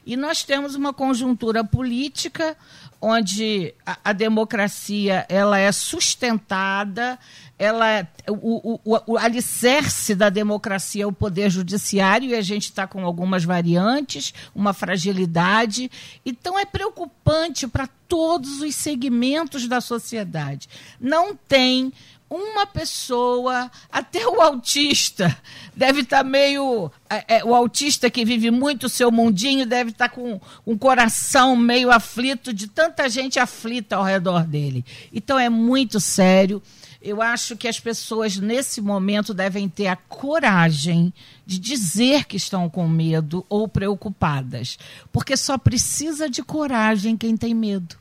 E 0.06 0.16
nós 0.16 0.42
temos 0.42 0.74
uma 0.74 0.94
conjuntura 0.94 1.62
política 1.62 2.56
onde 3.00 3.74
a, 3.86 3.98
a 4.04 4.12
democracia 4.12 5.24
ela 5.28 5.58
é 5.58 5.72
sustentada, 5.72 7.18
ela 7.58 7.88
é, 7.90 8.06
o, 8.28 8.80
o, 8.84 9.00
o, 9.06 9.18
alicerce 9.18 10.14
da 10.14 10.28
democracia 10.30 11.04
é 11.04 11.06
o 11.06 11.12
poder 11.12 11.50
judiciário 11.50 12.30
e 12.30 12.34
a 12.34 12.42
gente 12.42 12.64
está 12.64 12.86
com 12.86 13.04
algumas 13.04 13.44
variantes, 13.44 14.34
uma 14.54 14.72
fragilidade. 14.72 15.90
Então 16.24 16.58
é 16.58 16.64
preocupante 16.64 17.66
para 17.66 17.86
todos 18.08 18.60
os 18.60 18.74
segmentos 18.74 19.68
da 19.68 19.80
sociedade. 19.80 20.68
Não 21.00 21.34
tem 21.34 21.92
uma 22.30 22.64
pessoa, 22.64 23.68
até 23.90 24.24
o 24.24 24.40
autista, 24.40 25.36
deve 25.74 26.02
estar 26.02 26.18
tá 26.18 26.24
meio. 26.24 26.90
É, 27.08 27.38
é, 27.38 27.44
o 27.44 27.52
autista 27.52 28.08
que 28.08 28.24
vive 28.24 28.52
muito 28.52 28.84
o 28.84 28.88
seu 28.88 29.10
mundinho 29.10 29.66
deve 29.66 29.90
estar 29.90 30.08
tá 30.08 30.14
com 30.14 30.40
um 30.64 30.78
coração 30.78 31.56
meio 31.56 31.90
aflito 31.90 32.52
de 32.52 32.68
tanta 32.68 33.08
gente 33.08 33.40
aflita 33.40 33.96
ao 33.96 34.04
redor 34.04 34.44
dele. 34.44 34.84
Então 35.12 35.36
é 35.36 35.48
muito 35.48 35.98
sério. 35.98 36.62
Eu 37.02 37.20
acho 37.20 37.56
que 37.56 37.66
as 37.66 37.80
pessoas 37.80 38.36
nesse 38.36 38.80
momento 38.80 39.34
devem 39.34 39.68
ter 39.68 39.86
a 39.88 39.96
coragem 39.96 41.12
de 41.44 41.58
dizer 41.58 42.26
que 42.26 42.36
estão 42.36 42.68
com 42.68 42.86
medo 42.86 43.44
ou 43.48 43.66
preocupadas, 43.66 44.78
porque 45.10 45.36
só 45.36 45.56
precisa 45.56 46.28
de 46.28 46.42
coragem 46.42 47.16
quem 47.16 47.36
tem 47.36 47.54
medo. 47.54 47.96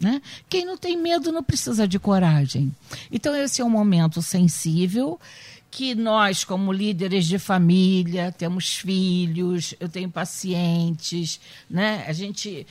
Né? 0.00 0.22
Quem 0.48 0.64
não 0.64 0.76
tem 0.76 0.96
medo 0.96 1.32
não 1.32 1.42
precisa 1.42 1.86
de 1.86 1.98
coragem. 1.98 2.74
Então, 3.10 3.34
esse 3.34 3.60
é 3.60 3.64
um 3.64 3.70
momento 3.70 4.22
sensível 4.22 5.18
que 5.70 5.94
nós, 5.94 6.44
como 6.44 6.72
líderes 6.72 7.26
de 7.26 7.38
família, 7.38 8.32
temos 8.32 8.74
filhos, 8.74 9.74
eu 9.78 9.88
tenho 9.88 10.08
pacientes, 10.08 11.40
né? 11.68 12.04
a 12.06 12.12
gente 12.12 12.66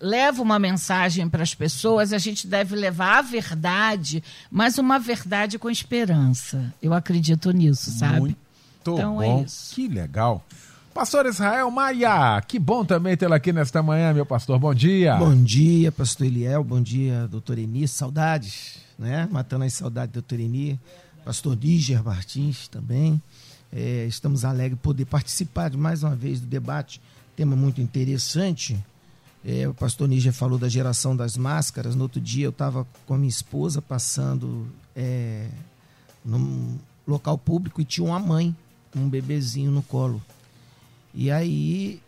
leva 0.00 0.42
uma 0.42 0.58
mensagem 0.58 1.28
para 1.28 1.42
as 1.42 1.54
pessoas, 1.54 2.12
a 2.12 2.18
gente 2.18 2.46
deve 2.46 2.74
levar 2.74 3.18
a 3.18 3.22
verdade, 3.22 4.22
mas 4.50 4.78
uma 4.78 4.98
verdade 4.98 5.58
com 5.58 5.68
esperança. 5.68 6.72
Eu 6.82 6.94
acredito 6.94 7.50
nisso, 7.50 7.90
sabe? 7.90 8.20
Muito 8.20 8.50
então, 8.80 9.22
é 9.22 9.26
bom. 9.26 9.40
É 9.40 9.44
isso. 9.44 9.74
Que 9.74 9.88
legal. 9.88 10.44
Pastor 10.92 11.26
Israel 11.26 11.70
Maia, 11.70 12.40
que 12.42 12.58
bom 12.58 12.84
também 12.84 13.16
tê-lo 13.16 13.32
aqui 13.32 13.52
nesta 13.52 13.80
manhã, 13.80 14.12
meu 14.12 14.26
pastor. 14.26 14.58
Bom 14.58 14.74
dia. 14.74 15.14
Bom 15.16 15.40
dia, 15.40 15.92
pastor 15.92 16.26
Eliel. 16.26 16.64
Bom 16.64 16.82
dia, 16.82 17.28
doutor 17.28 17.58
Eni. 17.58 17.86
Saudades, 17.86 18.78
né? 18.98 19.28
Matando 19.30 19.64
as 19.64 19.72
saudades, 19.72 20.12
doutor 20.12 20.40
Eni. 20.40 20.78
Pastor 21.24 21.56
Níger 21.56 22.02
Martins 22.02 22.66
também. 22.66 23.22
É, 23.72 24.04
estamos 24.06 24.44
alegres 24.44 24.76
de 24.76 24.82
poder 24.82 25.04
participar 25.04 25.70
de 25.70 25.76
mais 25.76 26.02
uma 26.02 26.16
vez 26.16 26.40
do 26.40 26.46
debate. 26.46 27.00
Tema 27.36 27.54
muito 27.54 27.80
interessante. 27.80 28.76
É, 29.44 29.68
o 29.68 29.72
pastor 29.72 30.08
Níger 30.08 30.32
falou 30.32 30.58
da 30.58 30.68
geração 30.68 31.14
das 31.14 31.36
máscaras. 31.36 31.94
No 31.94 32.02
outro 32.02 32.20
dia 32.20 32.46
eu 32.46 32.50
estava 32.50 32.84
com 33.06 33.14
a 33.14 33.18
minha 33.18 33.30
esposa 33.30 33.80
passando 33.80 34.66
é, 34.96 35.46
num 36.24 36.76
local 37.06 37.38
público 37.38 37.80
e 37.80 37.84
tinha 37.84 38.04
uma 38.04 38.18
mãe, 38.18 38.54
um 38.94 39.08
bebezinho 39.08 39.70
no 39.70 39.82
colo. 39.82 40.20
E 41.14 41.30
aí 41.30 42.00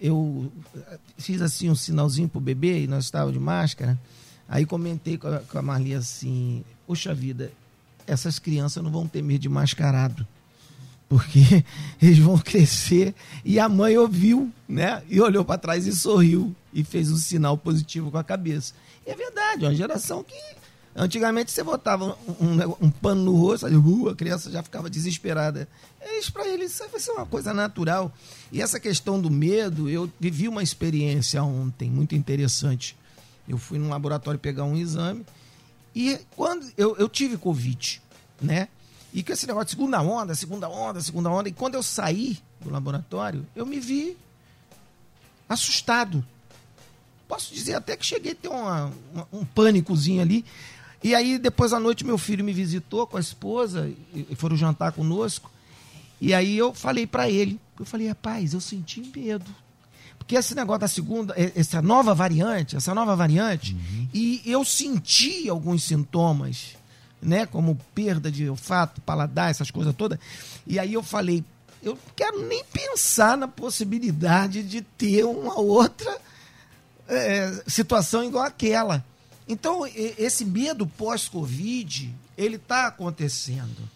eu 0.00 0.50
fiz 1.16 1.40
assim 1.40 1.70
um 1.70 1.74
sinalzinho 1.74 2.28
pro 2.28 2.40
bebê 2.40 2.82
e 2.82 2.86
nós 2.86 3.04
estávamos 3.04 3.34
de 3.34 3.40
máscara. 3.40 3.98
Aí 4.48 4.66
comentei 4.66 5.16
com 5.16 5.28
a, 5.28 5.38
com 5.38 5.58
a 5.58 5.62
Marli 5.62 5.94
assim: 5.94 6.64
Poxa 6.86 7.14
vida, 7.14 7.52
essas 8.06 8.38
crianças 8.38 8.82
não 8.82 8.90
vão 8.90 9.06
ter 9.06 9.22
medo 9.22 9.40
de 9.40 9.48
mascarado. 9.48 10.26
Porque 11.08 11.64
eles 12.00 12.18
vão 12.18 12.38
crescer. 12.38 13.14
E 13.44 13.60
a 13.60 13.68
mãe 13.68 13.96
ouviu, 13.96 14.50
né? 14.68 15.02
E 15.08 15.20
olhou 15.20 15.44
para 15.44 15.58
trás 15.58 15.86
e 15.86 15.92
sorriu. 15.92 16.54
E 16.72 16.82
fez 16.82 17.10
um 17.10 17.16
sinal 17.16 17.56
positivo 17.56 18.10
com 18.10 18.18
a 18.18 18.24
cabeça. 18.24 18.74
E 19.06 19.10
é 19.10 19.14
verdade, 19.14 19.64
é 19.64 19.68
uma 19.68 19.74
geração 19.74 20.24
que 20.24 20.34
Antigamente 20.94 21.50
você 21.50 21.62
botava 21.62 22.16
um, 22.28 22.44
um, 22.44 22.76
um 22.82 22.90
pano 22.90 23.22
no 23.24 23.34
rosto, 23.34 23.66
uh, 23.66 24.08
a 24.10 24.14
criança 24.14 24.50
já 24.50 24.62
ficava 24.62 24.90
desesperada. 24.90 25.66
Isso 26.18 26.32
para 26.32 26.46
eles 26.46 26.80
vai 26.90 27.00
ser 27.00 27.12
uma 27.12 27.24
coisa 27.24 27.54
natural. 27.54 28.12
E 28.50 28.60
essa 28.60 28.78
questão 28.78 29.20
do 29.20 29.30
medo, 29.30 29.88
eu 29.88 30.10
vivi 30.20 30.48
uma 30.48 30.62
experiência 30.62 31.42
ontem 31.42 31.90
muito 31.90 32.14
interessante. 32.14 32.96
Eu 33.48 33.56
fui 33.56 33.78
num 33.78 33.88
laboratório 33.88 34.38
pegar 34.38 34.64
um 34.64 34.76
exame 34.76 35.24
e 35.94 36.18
quando 36.36 36.70
eu, 36.76 36.96
eu 36.96 37.08
tive 37.08 37.36
Covid, 37.36 38.02
né? 38.40 38.68
E 39.12 39.22
com 39.22 39.32
esse 39.32 39.46
negócio 39.46 39.66
de 39.66 39.70
segunda 39.72 40.00
onda, 40.00 40.34
segunda 40.34 40.68
onda, 40.68 41.00
segunda 41.00 41.30
onda. 41.30 41.48
E 41.48 41.52
quando 41.52 41.74
eu 41.74 41.82
saí 41.82 42.38
do 42.60 42.70
laboratório, 42.70 43.46
eu 43.54 43.66
me 43.66 43.78
vi 43.78 44.16
assustado. 45.48 46.24
Posso 47.28 47.52
dizer 47.52 47.74
até 47.74 47.96
que 47.96 48.06
cheguei 48.06 48.32
a 48.32 48.34
ter 48.34 48.48
uma, 48.48 48.92
uma, 49.12 49.28
um 49.32 49.44
pânicozinho 49.44 50.22
ali. 50.22 50.44
E 51.02 51.14
aí, 51.14 51.38
depois 51.38 51.72
à 51.72 51.80
noite, 51.80 52.06
meu 52.06 52.16
filho 52.16 52.44
me 52.44 52.52
visitou 52.52 53.06
com 53.06 53.16
a 53.16 53.20
esposa 53.20 53.90
e 54.14 54.34
foram 54.36 54.56
jantar 54.56 54.92
conosco. 54.92 55.50
E 56.20 56.32
aí 56.32 56.56
eu 56.56 56.72
falei 56.72 57.06
para 57.06 57.28
ele, 57.28 57.58
eu 57.78 57.84
falei, 57.84 58.06
rapaz, 58.06 58.54
eu 58.54 58.60
senti 58.60 59.00
medo. 59.14 59.50
Porque 60.16 60.36
esse 60.36 60.54
negócio 60.54 60.80
da 60.80 60.88
segunda, 60.88 61.34
essa 61.36 61.82
nova 61.82 62.14
variante, 62.14 62.76
essa 62.76 62.94
nova 62.94 63.16
variante, 63.16 63.74
uhum. 63.74 64.08
e 64.14 64.40
eu 64.46 64.64
senti 64.64 65.48
alguns 65.48 65.82
sintomas, 65.82 66.76
né? 67.20 67.44
Como 67.44 67.76
perda 67.92 68.30
de 68.30 68.48
olfato, 68.48 69.00
paladar, 69.00 69.50
essas 69.50 69.72
coisas 69.72 69.92
todas. 69.96 70.20
E 70.64 70.78
aí 70.78 70.94
eu 70.94 71.02
falei, 71.02 71.44
eu 71.82 71.94
não 71.94 72.14
quero 72.14 72.46
nem 72.46 72.64
pensar 72.66 73.36
na 73.36 73.48
possibilidade 73.48 74.62
de 74.62 74.80
ter 74.80 75.24
uma 75.24 75.58
outra 75.58 76.16
é, 77.08 77.62
situação 77.66 78.22
igual 78.22 78.44
aquela. 78.44 79.04
Então, 79.48 79.86
esse 79.86 80.44
medo 80.44 80.86
pós-Covid, 80.86 82.14
ele 82.36 82.56
está 82.56 82.86
acontecendo, 82.86 83.88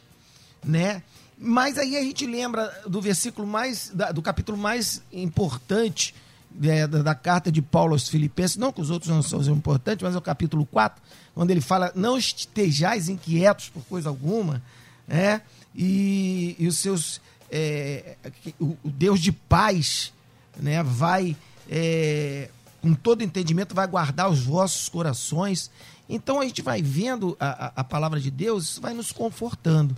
né? 0.65 1.03
Mas 1.39 1.77
aí 1.79 1.97
a 1.97 2.03
gente 2.03 2.27
lembra 2.27 2.73
do 2.87 3.01
versículo 3.01 3.47
mais, 3.47 3.93
do 4.15 4.23
capítulo 4.23 4.57
mais 4.57 5.03
importante 5.13 6.15
é, 6.63 6.87
da, 6.87 7.15
carta 7.15 7.53
de 7.53 7.61
Paulo 7.61 7.93
aos 7.93 8.09
Filipenses, 8.09 8.57
não 8.57 8.73
que 8.73 8.81
os 8.81 8.91
outros 8.91 9.11
não 9.11 9.23
sejam 9.23 9.55
importantes, 9.55 10.03
mas 10.03 10.15
é 10.15 10.19
o 10.19 10.23
capítulo 10.23 10.65
4, 10.67 11.03
onde 11.35 11.53
ele 11.53 11.61
fala: 11.61 11.93
Não 11.95 12.17
estejais 12.17 13.09
inquietos 13.09 13.69
por 13.69 13.85
coisa 13.85 14.09
alguma, 14.09 14.63
né? 15.07 15.43
E, 15.75 16.57
e 16.59 16.67
os 16.67 16.79
seus. 16.79 17.21
É, 17.51 18.17
o, 18.59 18.77
Deus 18.83 19.21
de 19.21 19.31
paz 19.31 20.13
né, 20.57 20.83
vai 20.83 21.37
é, 21.71 22.49
com 22.87 22.95
todo 22.95 23.23
entendimento, 23.23 23.75
vai 23.75 23.87
guardar 23.89 24.31
os 24.31 24.45
vossos 24.45 24.89
corações. 24.89 25.73
Então 26.09 26.41
a 26.41 26.45
gente 26.45 26.63
vai 26.63 26.81
vendo 26.81 27.37
a, 27.41 27.67
a, 27.67 27.73
a 27.79 27.85
palavra 27.85 28.21
de 28.21 28.31
Deus, 28.31 28.65
isso 28.65 28.81
vai 28.81 28.95
nos 28.95 29.11
confortando. 29.11 29.97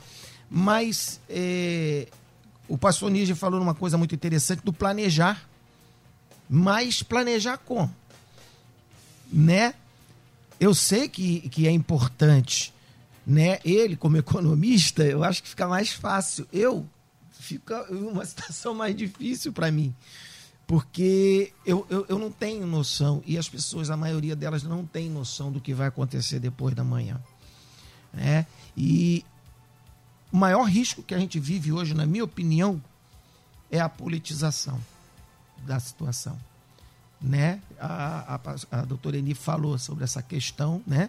Mas 0.50 1.20
é, 1.28 2.08
o 2.66 2.78
pastor 2.78 3.10
Níger 3.10 3.36
falou 3.36 3.60
uma 3.60 3.74
coisa 3.74 3.98
muito 3.98 4.14
interessante 4.14 4.62
do 4.64 4.72
planejar. 4.72 5.46
Mas 6.48 7.02
planejar 7.02 7.58
como? 7.58 7.94
Né? 9.30 9.74
Eu 10.58 10.74
sei 10.74 11.10
que, 11.10 11.46
que 11.50 11.68
é 11.68 11.70
importante, 11.70 12.72
né? 13.26 13.58
Ele, 13.62 13.96
como 13.96 14.16
economista, 14.16 15.04
eu 15.04 15.22
acho 15.22 15.42
que 15.42 15.48
fica 15.50 15.68
mais 15.68 15.92
fácil. 15.92 16.48
Eu, 16.50 16.88
fica 17.32 17.82
uma 17.92 18.24
situação 18.26 18.72
mais 18.72 18.96
difícil 18.96 19.52
para 19.52 19.70
mim 19.70 19.94
porque 20.68 21.50
eu, 21.64 21.86
eu, 21.88 22.04
eu 22.10 22.18
não 22.18 22.30
tenho 22.30 22.66
noção, 22.66 23.22
e 23.24 23.38
as 23.38 23.48
pessoas, 23.48 23.88
a 23.88 23.96
maioria 23.96 24.36
delas, 24.36 24.62
não 24.62 24.84
tem 24.84 25.08
noção 25.08 25.50
do 25.50 25.62
que 25.62 25.72
vai 25.72 25.88
acontecer 25.88 26.38
depois 26.38 26.74
da 26.74 26.84
manhã. 26.84 27.18
Né? 28.12 28.46
E 28.76 29.24
maior 30.30 30.64
risco 30.64 31.02
que 31.02 31.14
a 31.14 31.18
gente 31.18 31.40
vive 31.40 31.72
hoje, 31.72 31.94
na 31.94 32.04
minha 32.04 32.22
opinião, 32.22 32.82
é 33.70 33.80
a 33.80 33.88
politização 33.88 34.78
da 35.66 35.80
situação. 35.80 36.38
Né? 37.18 37.62
A, 37.80 38.34
a, 38.70 38.80
a 38.80 38.84
doutora 38.84 39.16
Eni 39.16 39.32
falou 39.32 39.78
sobre 39.78 40.04
essa 40.04 40.22
questão 40.22 40.82
né? 40.86 41.08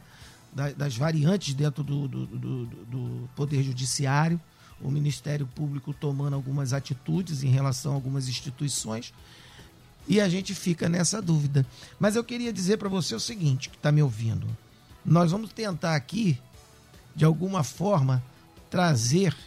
das 0.77 0.95
variantes 0.95 1.53
dentro 1.53 1.83
do, 1.83 2.07
do, 2.07 2.25
do, 2.25 2.65
do 2.65 3.29
Poder 3.35 3.61
Judiciário, 3.61 4.39
o 4.81 4.89
Ministério 4.89 5.45
Público 5.47 5.93
tomando 5.93 6.33
algumas 6.33 6.71
atitudes 6.71 7.43
em 7.43 7.49
relação 7.49 7.91
a 7.91 7.95
algumas 7.95 8.29
instituições, 8.29 9.13
e 10.09 10.19
a 10.19 10.27
gente 10.27 10.55
fica 10.55 10.89
nessa 10.89 11.21
dúvida. 11.21 11.63
Mas 11.99 12.15
eu 12.15 12.23
queria 12.23 12.51
dizer 12.51 12.77
para 12.77 12.89
você 12.89 13.13
o 13.13 13.19
seguinte, 13.19 13.69
que 13.69 13.77
está 13.77 13.91
me 13.91 14.01
ouvindo. 14.01 14.47
Nós 15.05 15.31
vamos 15.31 15.53
tentar 15.53 15.95
aqui, 15.95 16.37
de 17.15 17.23
alguma 17.23 17.63
forma, 17.63 18.21
trazer, 18.71 19.37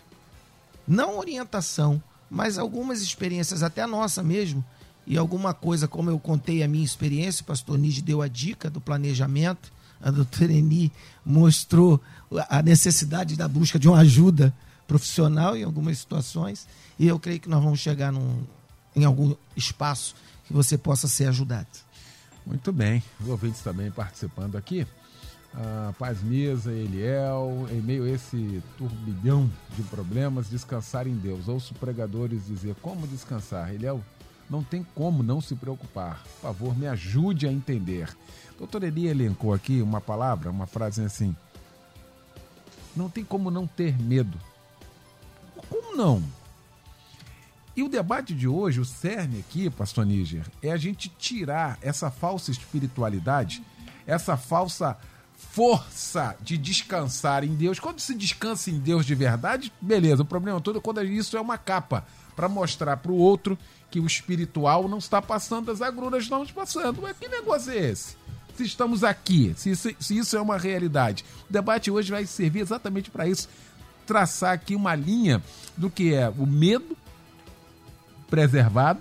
não 0.87 1.19
orientação, 1.19 2.01
mas 2.31 2.59
algumas 2.59 3.03
experiências, 3.03 3.65
até 3.65 3.83
a 3.83 3.89
nossa 3.89 4.23
mesmo, 4.23 4.65
e 5.05 5.19
alguma 5.19 5.53
coisa, 5.53 5.89
como 5.89 6.09
eu 6.09 6.19
contei 6.19 6.63
a 6.63 6.69
minha 6.69 6.85
experiência, 6.85 7.43
o 7.43 7.47
pastor 7.47 7.77
Nide 7.77 8.01
deu 8.01 8.23
a 8.23 8.29
dica 8.29 8.71
do 8.71 8.81
planejamento, 8.81 9.73
a 10.01 10.13
doutora 10.13 10.53
Eni 10.53 10.93
mostrou 11.27 12.01
a 12.49 12.63
necessidade 12.63 13.37
da 13.37 13.49
busca 13.49 13.81
de 13.81 13.89
uma 13.89 13.99
ajuda 13.99 14.55
profissional 14.87 15.57
em 15.57 15.65
algumas 15.65 15.99
situações, 15.99 16.69
e 17.01 17.09
eu 17.09 17.19
creio 17.19 17.41
que 17.41 17.49
nós 17.49 17.63
vamos 17.63 17.81
chegar 17.81 18.13
num, 18.13 18.45
em 18.95 19.05
algum 19.05 19.35
espaço 19.57 20.15
que 20.53 20.57
você 20.57 20.77
possa 20.77 21.09
ser 21.09 21.27
ajudado. 21.27 21.67
Muito 22.47 22.73
bem, 22.73 23.03
os 23.21 23.29
ouvintes 23.29 23.63
também 23.63 23.91
participando 23.91 24.57
aqui 24.57 24.87
a 25.55 25.93
Paz 25.99 26.23
Mesa, 26.23 26.73
Eliel, 26.73 27.67
em 27.71 27.81
meio 27.81 28.05
a 28.05 28.09
esse 28.09 28.63
turbilhão 28.79 29.51
de 29.77 29.83
problemas, 29.83 30.49
descansar 30.49 31.07
em 31.07 31.15
Deus. 31.15 31.49
Ouço 31.49 31.75
pregadores 31.75 32.47
dizer 32.47 32.75
como 32.77 33.07
descansar. 33.07 33.73
Eliel, 33.73 34.03
não 34.49 34.63
tem 34.63 34.83
como 34.95 35.23
não 35.23 35.41
se 35.41 35.55
preocupar. 35.55 36.23
Por 36.23 36.41
favor, 36.41 36.77
me 36.77 36.87
ajude 36.87 37.47
a 37.47 37.53
entender. 37.53 38.09
Doutor 38.59 38.83
Eli 38.83 39.07
elencou 39.07 39.53
aqui 39.53 39.83
uma 39.83 40.01
palavra, 40.01 40.51
uma 40.51 40.67
frase 40.67 41.05
assim. 41.05 41.37
Não 42.97 43.11
tem 43.11 43.25
como 43.25 43.51
não 43.51 43.67
ter 43.67 43.99
medo. 44.01 44.39
Como 45.69 45.97
não? 45.97 46.23
E 47.75 47.83
o 47.83 47.89
debate 47.89 48.35
de 48.35 48.47
hoje, 48.47 48.81
o 48.81 48.85
cerne 48.85 49.41
aqui, 49.41 49.71
pastor 49.71 50.05
Níger, 50.05 50.45
é 50.63 50.71
a 50.71 50.77
gente 50.77 51.09
tirar 51.19 51.79
essa 51.81 52.11
falsa 52.11 52.51
espiritualidade, 52.51 53.63
essa 54.07 54.37
falsa 54.37 54.99
força 55.35 56.37
de 56.41 56.59
descansar 56.59 57.45
em 57.45 57.55
Deus. 57.55 57.81
Quando 57.81 57.99
se 58.01 58.15
descansa 58.15 58.71
em 58.71 58.79
Deus 58.79 59.07
de 59.07 59.15
verdade, 59.15 59.73
beleza. 59.81 60.23
O 60.23 60.27
problema 60.27 60.61
todo 60.61 60.79
é 60.79 60.83
quando 60.83 61.03
isso 61.03 61.37
é 61.37 61.41
uma 61.41 61.57
capa 61.57 62.07
para 62.37 62.49
mostrar 62.49 62.97
para 62.99 63.13
o 63.13 63.17
outro 63.17 63.59
que 63.91 64.01
o 64.01 64.07
espiritual 64.07 64.89
não 64.89 64.99
está 64.99 65.21
passando, 65.21 65.71
as 65.71 65.83
agruras 65.83 66.25
estamos 66.25 66.51
passando. 66.51 67.01
Mas 67.03 67.17
que 67.19 67.29
negócio 67.29 67.73
é 67.73 67.91
esse? 67.91 68.17
Se 68.55 68.65
estamos 68.65 69.03
aqui, 69.03 69.55
se 69.57 69.71
isso, 69.71 69.91
se 69.99 70.17
isso 70.17 70.37
é 70.37 70.41
uma 70.41 70.59
realidade. 70.59 71.25
O 71.49 71.53
debate 71.53 71.91
hoje 71.91 72.11
vai 72.11 72.27
servir 72.27 72.61
exatamente 72.61 73.11
para 73.11 73.27
isso 73.27 73.49
traçar 74.07 74.53
aqui 74.53 74.75
uma 74.75 74.95
linha 74.95 75.43
do 75.77 75.89
que 75.89 76.13
é 76.13 76.29
o 76.29 76.47
medo 76.47 76.97
preservado, 78.33 78.99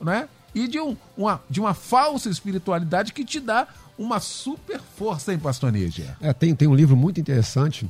né? 0.00 0.26
E 0.54 0.66
de, 0.66 0.80
um, 0.80 0.96
uma, 1.14 1.38
de 1.50 1.60
uma 1.60 1.74
falsa 1.74 2.30
espiritualidade 2.30 3.12
que 3.12 3.22
te 3.22 3.38
dá 3.38 3.68
uma 3.98 4.20
super 4.20 4.80
força, 4.80 5.34
hein, 5.34 5.38
Pastor 5.38 5.70
Níger? 5.70 6.16
É, 6.18 6.32
tem, 6.32 6.54
tem 6.54 6.66
um 6.66 6.74
livro 6.74 6.96
muito 6.96 7.20
interessante 7.20 7.86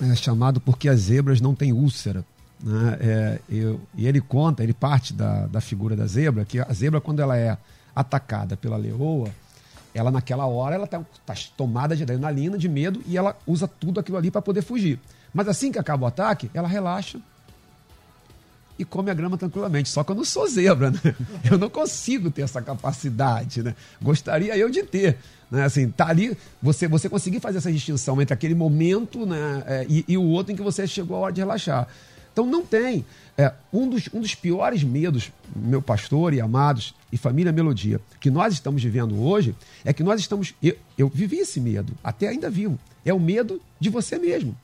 é, 0.00 0.14
chamado 0.14 0.62
Porque 0.62 0.88
as 0.88 1.00
Zebras 1.00 1.42
Não 1.42 1.54
Têm 1.54 1.74
Úlcera. 1.74 2.24
Né? 2.58 2.96
É, 3.00 3.40
eu, 3.50 3.78
e 3.94 4.06
ele 4.06 4.22
conta, 4.22 4.62
ele 4.62 4.72
parte 4.72 5.12
da, 5.12 5.46
da 5.46 5.60
figura 5.60 5.94
da 5.94 6.06
zebra, 6.06 6.46
que 6.46 6.58
a 6.58 6.72
zebra, 6.72 6.98
quando 6.98 7.20
ela 7.20 7.36
é 7.36 7.58
atacada 7.94 8.56
pela 8.56 8.78
leoa, 8.78 9.28
ela 9.92 10.10
naquela 10.10 10.46
hora 10.46 10.74
ela 10.74 10.86
está 10.86 11.02
tá 11.26 11.34
tomada 11.54 11.94
de 11.94 12.02
adrenalina, 12.02 12.56
de 12.56 12.68
medo, 12.68 13.02
e 13.06 13.18
ela 13.18 13.36
usa 13.46 13.68
tudo 13.68 14.00
aquilo 14.00 14.16
ali 14.16 14.30
para 14.30 14.40
poder 14.40 14.62
fugir. 14.62 14.98
Mas 15.34 15.48
assim 15.48 15.70
que 15.70 15.78
acaba 15.78 16.04
o 16.04 16.08
ataque, 16.08 16.50
ela 16.54 16.66
relaxa, 16.66 17.20
e 18.78 18.84
come 18.84 19.10
a 19.10 19.14
grama 19.14 19.36
tranquilamente. 19.36 19.88
Só 19.88 20.04
que 20.04 20.12
eu 20.12 20.16
não 20.16 20.24
sou 20.24 20.46
zebra, 20.48 20.90
né? 20.90 21.00
Eu 21.50 21.58
não 21.58 21.70
consigo 21.70 22.30
ter 22.30 22.42
essa 22.42 22.60
capacidade, 22.60 23.62
né? 23.62 23.74
Gostaria 24.02 24.56
eu 24.56 24.68
de 24.68 24.82
ter. 24.82 25.16
Né? 25.50 25.64
Assim, 25.64 25.88
tá 25.88 26.08
ali, 26.08 26.36
você, 26.60 26.88
você 26.88 27.08
conseguir 27.08 27.40
fazer 27.40 27.58
essa 27.58 27.70
distinção 27.70 28.20
entre 28.20 28.34
aquele 28.34 28.54
momento 28.54 29.24
né, 29.24 29.62
é, 29.66 29.86
e, 29.88 30.04
e, 30.08 30.18
o 30.18 30.24
outro 30.24 30.52
em 30.52 30.56
que 30.56 30.62
você 30.62 30.86
chegou 30.86 31.16
a 31.16 31.20
hora 31.20 31.32
de 31.32 31.40
relaxar. 31.40 31.86
Então 32.32 32.44
não 32.44 32.64
tem. 32.64 33.04
É, 33.38 33.52
um, 33.72 33.88
dos, 33.88 34.08
um 34.12 34.20
dos 34.20 34.34
piores 34.34 34.82
medos, 34.82 35.30
meu 35.54 35.80
pastor 35.80 36.32
e 36.34 36.40
amados 36.40 36.94
e 37.12 37.16
família 37.16 37.52
Melodia, 37.52 38.00
que 38.18 38.30
nós 38.30 38.54
estamos 38.54 38.82
vivendo 38.82 39.22
hoje, 39.22 39.54
é 39.84 39.92
que 39.92 40.02
nós 40.02 40.20
estamos. 40.20 40.54
Eu, 40.62 40.74
eu 40.98 41.08
vivi 41.08 41.38
esse 41.38 41.60
medo, 41.60 41.92
até 42.02 42.28
ainda 42.28 42.50
vivo. 42.50 42.78
É 43.04 43.14
o 43.14 43.20
medo 43.20 43.60
de 43.78 43.88
você 43.88 44.18
mesmo. 44.18 44.56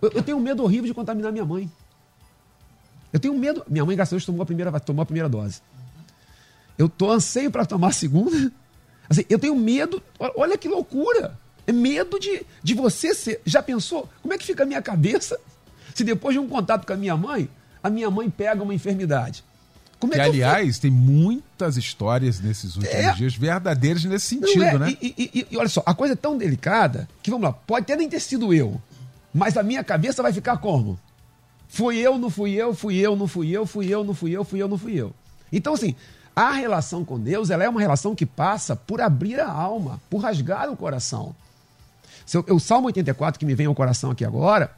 Eu, 0.00 0.10
eu 0.14 0.22
tenho 0.22 0.36
um 0.36 0.40
medo 0.40 0.62
horrível 0.62 0.86
de 0.86 0.94
contaminar 0.94 1.32
minha 1.32 1.44
mãe. 1.44 1.70
Eu 3.12 3.20
tenho 3.20 3.34
medo. 3.34 3.64
Minha 3.68 3.84
mãe, 3.84 3.96
graças 3.96 4.12
a 4.12 4.16
Deus, 4.16 4.24
tomou 4.26 4.42
a 4.42 4.46
primeira, 4.46 4.78
tomou 4.80 5.02
a 5.02 5.06
primeira 5.06 5.28
dose. 5.28 5.60
Eu 6.76 6.88
tô 6.88 7.10
anseio 7.10 7.50
para 7.50 7.64
tomar 7.64 7.88
a 7.88 7.92
segunda. 7.92 8.52
Assim, 9.08 9.24
eu 9.28 9.38
tenho 9.38 9.56
medo. 9.56 10.02
Olha 10.18 10.56
que 10.56 10.68
loucura. 10.68 11.36
É 11.66 11.72
medo 11.72 12.18
de, 12.18 12.46
de 12.62 12.74
você 12.74 13.14
ser. 13.14 13.40
Já 13.44 13.62
pensou? 13.62 14.08
Como 14.22 14.32
é 14.32 14.38
que 14.38 14.44
fica 14.44 14.62
a 14.62 14.66
minha 14.66 14.80
cabeça 14.80 15.38
se 15.94 16.04
depois 16.04 16.34
de 16.34 16.38
um 16.38 16.48
contato 16.48 16.86
com 16.86 16.92
a 16.92 16.96
minha 16.96 17.16
mãe, 17.16 17.48
a 17.82 17.90
minha 17.90 18.10
mãe 18.10 18.30
pega 18.30 18.62
uma 18.62 18.74
enfermidade? 18.74 19.44
Como 19.98 20.12
que, 20.12 20.20
é 20.20 20.22
que 20.22 20.30
aliás, 20.30 20.78
tem 20.78 20.90
muitas 20.90 21.76
histórias 21.76 22.40
nesses 22.40 22.76
últimos 22.76 22.94
é... 22.94 23.12
dias 23.14 23.34
verdadeiras 23.34 24.04
nesse 24.04 24.26
sentido, 24.26 24.62
é. 24.62 24.78
né? 24.78 24.96
E, 25.02 25.14
e, 25.18 25.46
e, 25.50 25.56
olha 25.56 25.68
só, 25.68 25.82
a 25.84 25.92
coisa 25.92 26.12
é 26.12 26.16
tão 26.16 26.38
delicada 26.38 27.08
que, 27.20 27.30
vamos 27.30 27.44
lá, 27.44 27.52
pode 27.52 27.82
até 27.82 27.96
nem 27.96 28.08
ter 28.08 28.20
sido 28.20 28.54
eu, 28.54 28.80
mas 29.34 29.56
a 29.56 29.62
minha 29.62 29.82
cabeça 29.82 30.22
vai 30.22 30.32
ficar 30.32 30.58
como? 30.58 30.98
Fui 31.68 31.98
eu, 31.98 32.18
não 32.18 32.30
fui 32.30 32.54
eu, 32.54 32.74
fui 32.74 32.96
eu, 32.96 33.14
não 33.14 33.28
fui 33.28 33.50
eu, 33.50 33.66
fui 33.66 33.86
eu, 33.86 34.02
não 34.02 34.14
fui 34.14 34.32
eu, 34.32 34.42
fui 34.42 34.62
eu, 34.62 34.68
não 34.68 34.78
fui 34.78 34.94
eu. 34.94 35.12
Então, 35.52 35.74
assim, 35.74 35.94
a 36.34 36.52
relação 36.52 37.04
com 37.04 37.20
Deus 37.20 37.50
ela 37.50 37.62
é 37.62 37.68
uma 37.68 37.80
relação 37.80 38.14
que 38.14 38.24
passa 38.24 38.74
por 38.74 39.00
abrir 39.00 39.38
a 39.38 39.50
alma, 39.50 40.00
por 40.08 40.18
rasgar 40.18 40.70
o 40.70 40.76
coração. 40.76 41.34
O 42.48 42.58
Salmo 42.58 42.86
84, 42.86 43.38
que 43.38 43.46
me 43.46 43.54
vem 43.54 43.66
ao 43.66 43.74
coração 43.74 44.10
aqui 44.10 44.24
agora, 44.24 44.70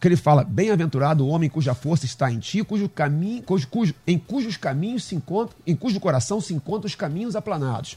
que 0.00 0.06
ele 0.06 0.16
fala: 0.16 0.44
Bem-aventurado 0.44 1.24
o 1.24 1.28
homem 1.28 1.50
cuja 1.50 1.74
força 1.74 2.04
está 2.04 2.30
em 2.30 2.38
ti, 2.38 2.62
cujo 2.62 2.88
caminho, 2.88 3.42
cujo, 3.42 3.68
cujo, 3.68 3.94
em 4.06 4.18
cujos 4.18 4.56
caminhos 4.56 5.04
se 5.04 5.14
encontra, 5.14 5.56
em 5.66 5.74
cujo 5.74 6.00
coração 6.00 6.40
se 6.40 6.54
encontram 6.54 6.86
os 6.86 6.94
caminhos 6.94 7.36
aplanados. 7.36 7.96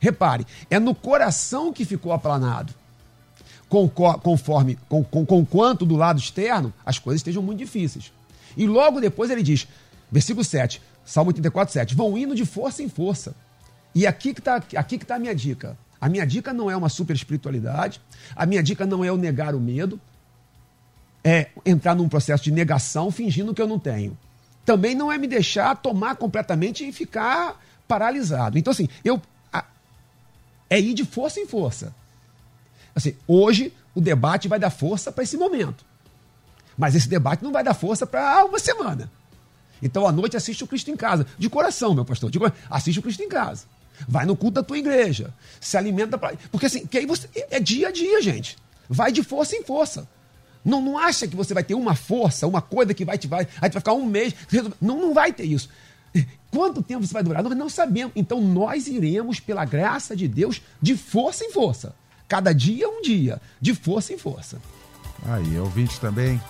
Repare, 0.00 0.46
é 0.70 0.78
no 0.78 0.94
coração 0.94 1.72
que 1.72 1.84
ficou 1.84 2.12
aplanado 2.12 2.72
conforme, 3.68 4.78
com, 4.88 5.04
com, 5.04 5.26
com 5.26 5.44
quanto 5.44 5.84
do 5.84 5.96
lado 5.96 6.18
externo 6.18 6.72
as 6.84 6.98
coisas 6.98 7.20
estejam 7.20 7.42
muito 7.42 7.58
difíceis. 7.58 8.12
E 8.56 8.66
logo 8.66 9.00
depois 9.00 9.30
ele 9.30 9.42
diz, 9.42 9.68
versículo 10.10 10.44
7, 10.44 10.80
Salmo 11.04 11.30
84, 11.30 11.72
7, 11.72 11.94
vão 11.94 12.16
indo 12.16 12.34
de 12.34 12.44
força 12.44 12.82
em 12.82 12.88
força. 12.88 13.34
E 13.94 14.06
aqui 14.06 14.32
que 14.32 14.40
está 14.40 14.56
aqui 14.76 14.98
que 14.98 15.06
tá 15.06 15.16
a 15.16 15.18
minha 15.18 15.34
dica. 15.34 15.76
A 16.00 16.08
minha 16.08 16.24
dica 16.24 16.52
não 16.52 16.70
é 16.70 16.76
uma 16.76 16.88
super 16.88 17.14
espiritualidade, 17.14 18.00
a 18.36 18.46
minha 18.46 18.62
dica 18.62 18.86
não 18.86 19.04
é 19.04 19.08
eu 19.08 19.16
negar 19.16 19.54
o 19.54 19.60
medo, 19.60 20.00
é 21.24 21.48
entrar 21.66 21.94
num 21.94 22.08
processo 22.08 22.44
de 22.44 22.52
negação 22.52 23.10
fingindo 23.10 23.52
que 23.52 23.60
eu 23.60 23.66
não 23.66 23.78
tenho. 23.78 24.16
Também 24.64 24.94
não 24.94 25.10
é 25.10 25.18
me 25.18 25.26
deixar 25.26 25.76
tomar 25.76 26.16
completamente 26.16 26.86
e 26.86 26.92
ficar 26.92 27.60
paralisado. 27.88 28.58
Então, 28.58 28.70
assim, 28.70 28.88
eu. 29.04 29.20
A, 29.52 29.64
é 30.70 30.78
ir 30.78 30.94
de 30.94 31.04
força 31.04 31.40
em 31.40 31.46
força. 31.46 31.92
Assim, 32.98 33.14
hoje 33.28 33.72
o 33.94 34.00
debate 34.00 34.48
vai 34.48 34.58
dar 34.58 34.70
força 34.70 35.12
para 35.12 35.22
esse 35.22 35.36
momento. 35.36 35.84
Mas 36.76 36.96
esse 36.96 37.08
debate 37.08 37.44
não 37.44 37.52
vai 37.52 37.62
dar 37.62 37.72
força 37.72 38.04
para 38.04 38.44
uma 38.44 38.58
semana. 38.58 39.08
Então, 39.80 40.04
à 40.04 40.10
noite, 40.10 40.36
assiste 40.36 40.64
o 40.64 40.66
Cristo 40.66 40.90
em 40.90 40.96
casa. 40.96 41.24
De 41.38 41.48
coração, 41.48 41.94
meu 41.94 42.04
pastor. 42.04 42.28
De 42.28 42.40
assiste 42.68 42.98
o 42.98 43.02
Cristo 43.02 43.22
em 43.22 43.28
casa. 43.28 43.66
Vai 44.08 44.26
no 44.26 44.34
culto 44.34 44.56
da 44.56 44.64
tua 44.64 44.76
igreja. 44.76 45.32
Se 45.60 45.76
alimenta. 45.76 46.18
Porque 46.50 46.66
assim, 46.66 46.88
que 46.88 46.98
aí 46.98 47.06
você. 47.06 47.28
É 47.52 47.60
dia 47.60 47.86
a 47.86 47.92
dia, 47.92 48.20
gente. 48.20 48.58
Vai 48.88 49.12
de 49.12 49.22
força 49.22 49.54
em 49.54 49.62
força. 49.62 50.08
Não, 50.64 50.82
não 50.82 50.98
acha 50.98 51.28
que 51.28 51.36
você 51.36 51.54
vai 51.54 51.62
ter 51.62 51.74
uma 51.74 51.94
força, 51.94 52.48
uma 52.48 52.60
coisa 52.60 52.92
que 52.92 53.04
vai 53.04 53.16
te 53.16 53.28
vai. 53.28 53.46
Aí 53.60 53.70
tu 53.70 53.74
vai 53.74 53.80
ficar 53.80 53.92
um 53.92 54.04
mês. 54.04 54.34
Não, 54.80 54.98
não 54.98 55.14
vai 55.14 55.32
ter 55.32 55.44
isso. 55.44 55.68
Quanto 56.50 56.82
tempo 56.82 57.04
isso 57.04 57.12
vai 57.12 57.22
durar? 57.22 57.44
Nós 57.44 57.56
não 57.56 57.68
sabemos. 57.68 58.12
Então 58.16 58.40
nós 58.40 58.88
iremos, 58.88 59.38
pela 59.38 59.64
graça 59.64 60.16
de 60.16 60.26
Deus, 60.26 60.60
de 60.82 60.96
força 60.96 61.44
em 61.44 61.52
força. 61.52 61.94
Cada 62.28 62.52
dia 62.52 62.86
um 62.86 63.00
dia, 63.00 63.40
de 63.58 63.74
força 63.74 64.12
em 64.12 64.18
força. 64.18 64.58
Aí, 65.24 65.58
ouvinte 65.58 65.98
também 65.98 66.40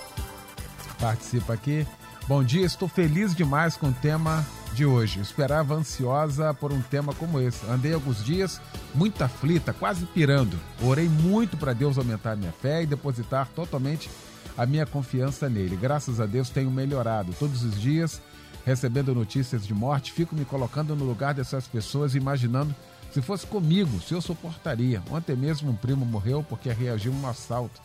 participa 0.98 1.52
aqui. 1.54 1.86
Bom 2.26 2.42
dia, 2.42 2.66
estou 2.66 2.88
feliz 2.88 3.34
demais 3.34 3.76
com 3.76 3.88
o 3.88 3.92
tema 3.92 4.44
de 4.74 4.84
hoje. 4.84 5.20
esperava 5.20 5.74
ansiosa 5.74 6.52
por 6.52 6.72
um 6.72 6.82
tema 6.82 7.14
como 7.14 7.40
esse. 7.40 7.64
Andei 7.70 7.94
alguns 7.94 8.24
dias 8.24 8.60
muito 8.92 9.22
aflita, 9.22 9.72
quase 9.72 10.04
pirando. 10.06 10.58
Orei 10.82 11.08
muito 11.08 11.56
para 11.56 11.72
Deus 11.72 11.96
aumentar 11.96 12.36
minha 12.36 12.52
fé 12.52 12.82
e 12.82 12.86
depositar 12.86 13.48
totalmente 13.54 14.10
a 14.56 14.66
minha 14.66 14.84
confiança 14.84 15.48
nele. 15.48 15.76
Graças 15.76 16.20
a 16.20 16.26
Deus 16.26 16.50
tenho 16.50 16.70
melhorado 16.72 17.32
todos 17.38 17.62
os 17.62 17.80
dias, 17.80 18.20
recebendo 18.66 19.14
notícias 19.14 19.64
de 19.64 19.72
morte, 19.72 20.12
fico 20.12 20.34
me 20.34 20.44
colocando 20.44 20.96
no 20.96 21.04
lugar 21.04 21.34
dessas 21.34 21.68
pessoas, 21.68 22.16
imaginando 22.16 22.74
se 23.12 23.22
fosse 23.22 23.46
comigo, 23.46 24.00
se 24.00 24.14
eu 24.14 24.20
suportaria. 24.20 25.02
Ontem 25.10 25.36
mesmo 25.36 25.70
um 25.70 25.76
primo 25.76 26.04
morreu 26.04 26.42
porque 26.42 26.70
reagiu 26.70 27.12
a 27.12 27.16
um 27.16 27.28
assalto. 27.28 27.80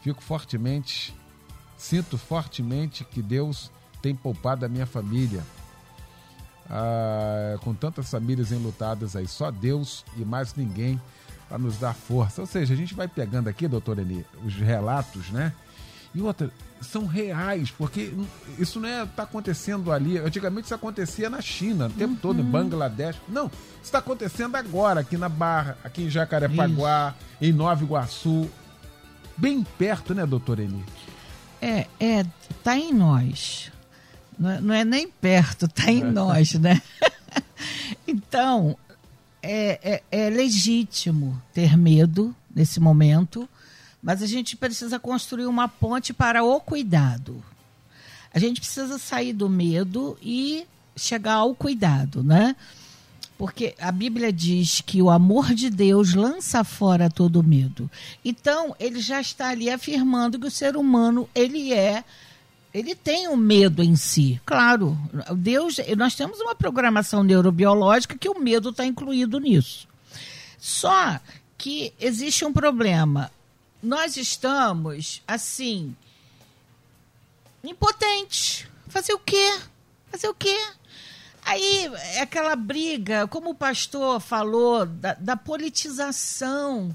Fico 0.00 0.22
fortemente, 0.22 1.14
sinto 1.76 2.16
fortemente 2.16 3.04
que 3.04 3.22
Deus 3.22 3.70
tem 4.02 4.14
poupado 4.14 4.64
a 4.64 4.68
minha 4.68 4.86
família. 4.86 5.42
Ah, 6.68 7.56
com 7.62 7.74
tantas 7.74 8.10
famílias 8.10 8.52
enlutadas 8.52 9.16
aí, 9.16 9.26
só 9.26 9.50
Deus 9.50 10.04
e 10.16 10.24
mais 10.24 10.54
ninguém 10.54 11.00
para 11.48 11.58
nos 11.58 11.78
dar 11.78 11.94
força. 11.94 12.40
Ou 12.40 12.46
seja, 12.46 12.74
a 12.74 12.76
gente 12.76 12.94
vai 12.94 13.08
pegando 13.08 13.48
aqui, 13.48 13.66
doutor 13.66 13.98
Eni, 13.98 14.24
os 14.44 14.54
relatos, 14.54 15.30
né? 15.30 15.52
E 16.14 16.20
outra, 16.20 16.50
são 16.80 17.06
reais, 17.06 17.70
porque 17.70 18.12
isso 18.58 18.80
não 18.80 18.88
é 18.88 19.06
tá 19.06 19.22
acontecendo 19.24 19.92
ali. 19.92 20.18
Antigamente 20.18 20.64
isso 20.64 20.74
acontecia 20.74 21.28
na 21.28 21.40
China, 21.40 21.86
o 21.86 21.90
tempo 21.90 22.14
uhum. 22.14 22.18
todo, 22.20 22.40
em 22.40 22.44
Bangladesh. 22.44 23.16
Não, 23.28 23.46
isso 23.46 23.84
está 23.84 23.98
acontecendo 23.98 24.56
agora, 24.56 25.00
aqui 25.00 25.16
na 25.16 25.28
Barra, 25.28 25.76
aqui 25.84 26.04
em 26.04 26.10
Jacarepaguá, 26.10 27.14
isso. 27.40 27.50
em 27.50 27.52
Nova 27.52 27.82
Iguaçu. 27.84 28.48
Bem 29.36 29.64
perto, 29.78 30.14
né, 30.14 30.26
doutor 30.26 30.58
Eni? 30.58 30.84
É, 31.60 31.86
é, 31.98 32.24
tá 32.62 32.76
em 32.76 32.92
nós. 32.92 33.70
Não 34.38 34.50
é, 34.50 34.60
não 34.60 34.74
é 34.74 34.84
nem 34.84 35.08
perto, 35.08 35.68
tá 35.68 35.90
em 35.90 36.02
é. 36.02 36.04
nós, 36.10 36.54
né? 36.54 36.80
então, 38.08 38.76
é, 39.42 40.02
é, 40.10 40.26
é 40.26 40.30
legítimo 40.30 41.40
ter 41.52 41.76
medo 41.76 42.34
nesse 42.54 42.80
momento, 42.80 43.48
mas 44.02 44.22
a 44.22 44.26
gente 44.26 44.56
precisa 44.56 44.98
construir 44.98 45.46
uma 45.46 45.68
ponte 45.68 46.12
para 46.12 46.42
o 46.42 46.60
cuidado. 46.60 47.42
A 48.32 48.38
gente 48.38 48.60
precisa 48.60 48.98
sair 48.98 49.32
do 49.32 49.48
medo 49.48 50.16
e 50.22 50.66
chegar 50.96 51.34
ao 51.34 51.54
cuidado, 51.54 52.22
né? 52.22 52.54
Porque 53.36 53.74
a 53.80 53.90
Bíblia 53.90 54.32
diz 54.32 54.80
que 54.82 55.00
o 55.00 55.10
amor 55.10 55.54
de 55.54 55.70
Deus 55.70 56.14
lança 56.14 56.62
fora 56.62 57.10
todo 57.10 57.42
medo. 57.42 57.90
Então, 58.24 58.76
ele 58.78 59.00
já 59.00 59.20
está 59.20 59.48
ali 59.48 59.70
afirmando 59.70 60.38
que 60.38 60.46
o 60.46 60.50
ser 60.50 60.76
humano, 60.76 61.28
ele 61.34 61.72
é 61.72 62.04
ele 62.72 62.94
tem 62.94 63.26
o 63.26 63.32
um 63.32 63.36
medo 63.36 63.82
em 63.82 63.96
si. 63.96 64.40
Claro, 64.46 64.96
Deus, 65.36 65.78
nós 65.96 66.14
temos 66.14 66.38
uma 66.40 66.54
programação 66.54 67.24
neurobiológica 67.24 68.16
que 68.16 68.28
o 68.28 68.38
medo 68.38 68.70
está 68.70 68.84
incluído 68.84 69.40
nisso. 69.40 69.88
Só 70.56 71.18
que 71.58 71.92
existe 71.98 72.44
um 72.44 72.52
problema. 72.52 73.30
Nós 73.82 74.16
estamos, 74.16 75.22
assim, 75.26 75.96
impotentes. 77.64 78.66
Fazer 78.88 79.12
o 79.14 79.18
quê? 79.18 79.58
Fazer 80.10 80.28
o 80.28 80.34
quê? 80.34 80.58
Aí, 81.42 81.86
é 82.14 82.20
aquela 82.20 82.54
briga, 82.54 83.26
como 83.28 83.50
o 83.50 83.54
pastor 83.54 84.20
falou, 84.20 84.84
da, 84.84 85.14
da 85.14 85.36
politização 85.36 86.94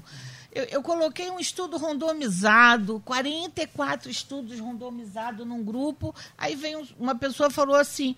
eu, 0.56 0.64
eu, 0.70 0.82
coloquei 0.82 1.30
um 1.30 1.38
estudo 1.38 1.76
randomizado, 1.76 3.02
44 3.04 4.10
estudos 4.10 4.58
randomizados 4.58 5.46
num 5.46 5.62
grupo. 5.62 6.14
Aí 6.38 6.56
vem 6.56 6.82
uma 6.98 7.14
pessoa 7.14 7.50
falou 7.50 7.76
assim: 7.76 8.16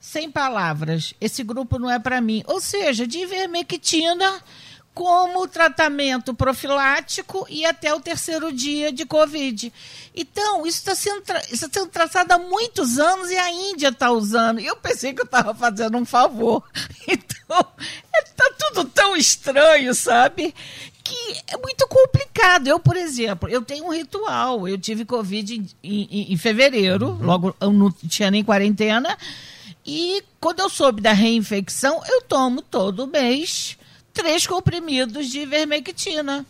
sem 0.00 0.28
palavras, 0.28 1.14
esse 1.20 1.44
grupo 1.44 1.78
não 1.78 1.88
é 1.88 2.00
para 2.00 2.20
mim. 2.20 2.42
Ou 2.44 2.60
seja, 2.60 3.06
de 3.06 3.18
ivermectina 3.18 4.42
como 4.98 5.46
tratamento 5.46 6.34
profilático 6.34 7.46
e 7.48 7.64
até 7.64 7.94
o 7.94 8.00
terceiro 8.00 8.52
dia 8.52 8.90
de 8.90 9.06
Covid. 9.06 9.72
Então, 10.12 10.66
isso 10.66 10.78
está 10.78 10.92
sendo, 10.92 11.20
tra 11.20 11.38
tá 11.38 11.46
sendo 11.72 11.86
tratado 11.86 12.32
há 12.32 12.38
muitos 12.38 12.98
anos 12.98 13.30
e 13.30 13.36
a 13.36 13.48
Índia 13.48 13.90
está 13.90 14.10
usando. 14.10 14.58
Eu 14.58 14.74
pensei 14.74 15.14
que 15.14 15.20
eu 15.20 15.24
estava 15.24 15.54
fazendo 15.54 15.96
um 15.96 16.04
favor. 16.04 16.64
Então, 17.06 17.64
está 18.12 18.44
é, 18.44 18.52
tudo 18.58 18.84
tão 18.90 19.16
estranho, 19.16 19.94
sabe? 19.94 20.54
que 21.02 21.40
é 21.46 21.56
muito 21.56 21.86
complicado. 21.88 22.66
Eu, 22.66 22.78
por 22.78 22.94
exemplo, 22.94 23.48
eu 23.48 23.62
tenho 23.62 23.86
um 23.86 23.92
ritual. 23.92 24.68
Eu 24.68 24.76
tive 24.76 25.06
Covid 25.06 25.54
em, 25.54 25.66
em, 25.82 26.32
em 26.32 26.36
fevereiro, 26.36 27.10
uhum. 27.10 27.24
logo 27.24 27.56
eu 27.58 27.72
não 27.72 27.90
tinha 27.90 28.30
nem 28.30 28.44
quarentena. 28.44 29.16
E 29.86 30.22
quando 30.38 30.60
eu 30.60 30.68
soube 30.68 31.00
da 31.00 31.12
reinfecção, 31.12 32.02
eu 32.06 32.20
tomo 32.20 32.60
todo 32.60 33.06
mês 33.06 33.78
três 34.18 34.48
comprimidos 34.48 35.28
de 35.28 35.38
ivermectina. 35.42 36.44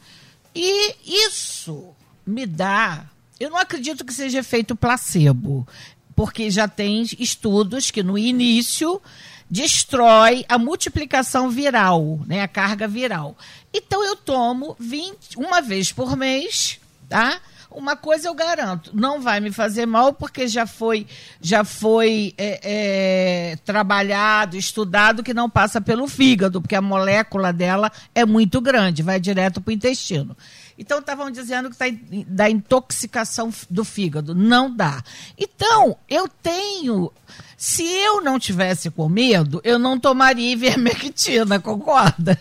E 0.54 0.94
isso 1.04 1.94
me 2.26 2.46
dá. 2.46 3.04
Eu 3.38 3.50
não 3.50 3.58
acredito 3.58 4.06
que 4.06 4.12
seja 4.12 4.38
efeito 4.38 4.74
placebo, 4.74 5.68
porque 6.16 6.50
já 6.50 6.66
tem 6.66 7.02
estudos 7.18 7.90
que 7.90 8.02
no 8.02 8.16
início 8.16 9.02
destrói 9.50 10.46
a 10.48 10.58
multiplicação 10.58 11.50
viral, 11.50 12.20
né, 12.26 12.40
a 12.40 12.48
carga 12.48 12.88
viral. 12.88 13.36
Então 13.72 14.02
eu 14.02 14.16
tomo 14.16 14.74
20, 14.78 15.36
uma 15.36 15.60
vez 15.60 15.92
por 15.92 16.16
mês, 16.16 16.80
tá? 17.06 17.38
Uma 17.70 17.96
coisa 17.96 18.28
eu 18.28 18.34
garanto, 18.34 18.90
não 18.94 19.20
vai 19.20 19.40
me 19.40 19.52
fazer 19.52 19.84
mal 19.84 20.12
porque 20.12 20.48
já 20.48 20.66
foi 20.66 21.06
já 21.40 21.64
foi 21.64 22.34
é, 22.38 22.60
é, 22.62 23.56
trabalhado, 23.64 24.56
estudado 24.56 25.22
que 25.22 25.34
não 25.34 25.50
passa 25.50 25.80
pelo 25.80 26.08
fígado, 26.08 26.62
porque 26.62 26.74
a 26.74 26.80
molécula 26.80 27.52
dela 27.52 27.92
é 28.14 28.24
muito 28.24 28.60
grande, 28.60 29.02
vai 29.02 29.20
direto 29.20 29.60
para 29.60 29.70
o 29.70 29.74
intestino. 29.74 30.36
Então 30.78 30.98
estavam 31.00 31.30
dizendo 31.30 31.68
que 31.68 31.76
tá 31.76 31.84
da 32.26 32.48
intoxicação 32.48 33.52
do 33.68 33.84
fígado, 33.84 34.34
não 34.34 34.74
dá. 34.74 35.02
Então 35.36 35.96
eu 36.08 36.26
tenho 36.26 37.12
se 37.58 37.82
eu 37.82 38.20
não 38.20 38.38
tivesse 38.38 38.88
com 38.88 39.08
medo, 39.08 39.60
eu 39.64 39.80
não 39.80 39.98
tomaria 39.98 40.52
ivermectina, 40.52 41.58
concorda? 41.60 42.40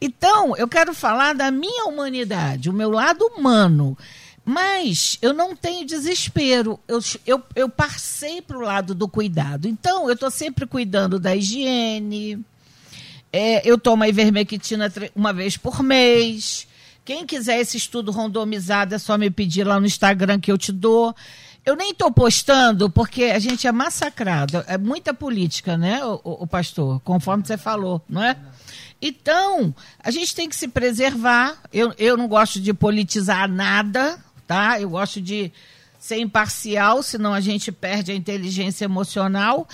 Então, 0.00 0.56
eu 0.56 0.66
quero 0.66 0.94
falar 0.94 1.34
da 1.34 1.50
minha 1.50 1.84
humanidade, 1.84 2.70
o 2.70 2.72
meu 2.72 2.90
lado 2.90 3.22
humano. 3.26 3.98
Mas 4.50 5.16
eu 5.22 5.32
não 5.32 5.54
tenho 5.54 5.86
desespero. 5.86 6.80
Eu, 6.88 6.98
eu, 7.24 7.40
eu 7.54 7.68
passei 7.68 8.42
para 8.42 8.58
o 8.58 8.62
lado 8.62 8.96
do 8.96 9.06
cuidado. 9.06 9.68
Então, 9.68 10.08
eu 10.08 10.14
estou 10.14 10.28
sempre 10.28 10.66
cuidando 10.66 11.20
da 11.20 11.36
higiene. 11.36 12.44
É, 13.32 13.62
eu 13.64 13.78
tomo 13.78 14.02
a 14.02 14.08
ivermectina 14.08 14.92
uma 15.14 15.32
vez 15.32 15.56
por 15.56 15.84
mês. 15.84 16.66
Quem 17.04 17.24
quiser 17.24 17.60
esse 17.60 17.76
estudo 17.76 18.10
randomizado, 18.10 18.92
é 18.92 18.98
só 18.98 19.16
me 19.16 19.30
pedir 19.30 19.62
lá 19.62 19.78
no 19.78 19.86
Instagram 19.86 20.40
que 20.40 20.50
eu 20.50 20.58
te 20.58 20.72
dou. 20.72 21.14
Eu 21.64 21.76
nem 21.76 21.92
estou 21.92 22.10
postando 22.10 22.90
porque 22.90 23.26
a 23.26 23.38
gente 23.38 23.68
é 23.68 23.72
massacrado. 23.72 24.64
É 24.66 24.76
muita 24.76 25.14
política, 25.14 25.78
né, 25.78 26.04
o, 26.04 26.20
o, 26.24 26.46
pastor? 26.46 27.00
Conforme 27.04 27.46
você 27.46 27.56
falou, 27.56 28.02
não 28.08 28.24
é? 28.24 28.36
Então, 29.00 29.72
a 30.02 30.10
gente 30.10 30.34
tem 30.34 30.48
que 30.48 30.56
se 30.56 30.66
preservar. 30.66 31.56
Eu, 31.72 31.94
eu 31.96 32.16
não 32.16 32.26
gosto 32.26 32.60
de 32.60 32.74
politizar 32.74 33.48
nada, 33.48 34.18
tá? 34.50 34.80
Eu 34.80 34.90
gosto 34.90 35.20
de 35.20 35.52
ser 35.96 36.18
imparcial, 36.18 37.04
senão 37.04 37.32
a 37.32 37.40
gente 37.40 37.70
perde 37.70 38.10
a 38.10 38.14
inteligência 38.16 38.84
emocional 38.84 39.68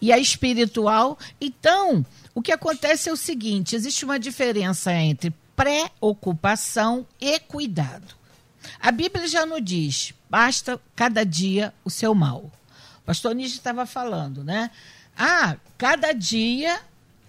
e 0.00 0.12
a 0.12 0.18
espiritual. 0.20 1.18
Então, 1.40 2.06
o 2.32 2.40
que 2.40 2.52
acontece 2.52 3.08
é 3.08 3.12
o 3.12 3.16
seguinte: 3.16 3.74
existe 3.74 4.04
uma 4.04 4.20
diferença 4.20 4.92
entre 4.92 5.34
preocupação 5.56 7.04
e 7.20 7.40
cuidado. 7.40 8.14
A 8.78 8.92
Bíblia 8.92 9.26
já 9.26 9.44
nos 9.44 9.64
diz: 9.64 10.14
basta 10.28 10.80
cada 10.94 11.26
dia 11.26 11.74
o 11.84 11.90
seu 11.90 12.14
mal. 12.14 12.52
O 12.98 13.06
pastor 13.06 13.34
Nietzsche 13.34 13.56
estava 13.56 13.84
falando, 13.84 14.44
né? 14.44 14.70
Ah, 15.18 15.56
cada 15.76 16.12
dia, 16.12 16.80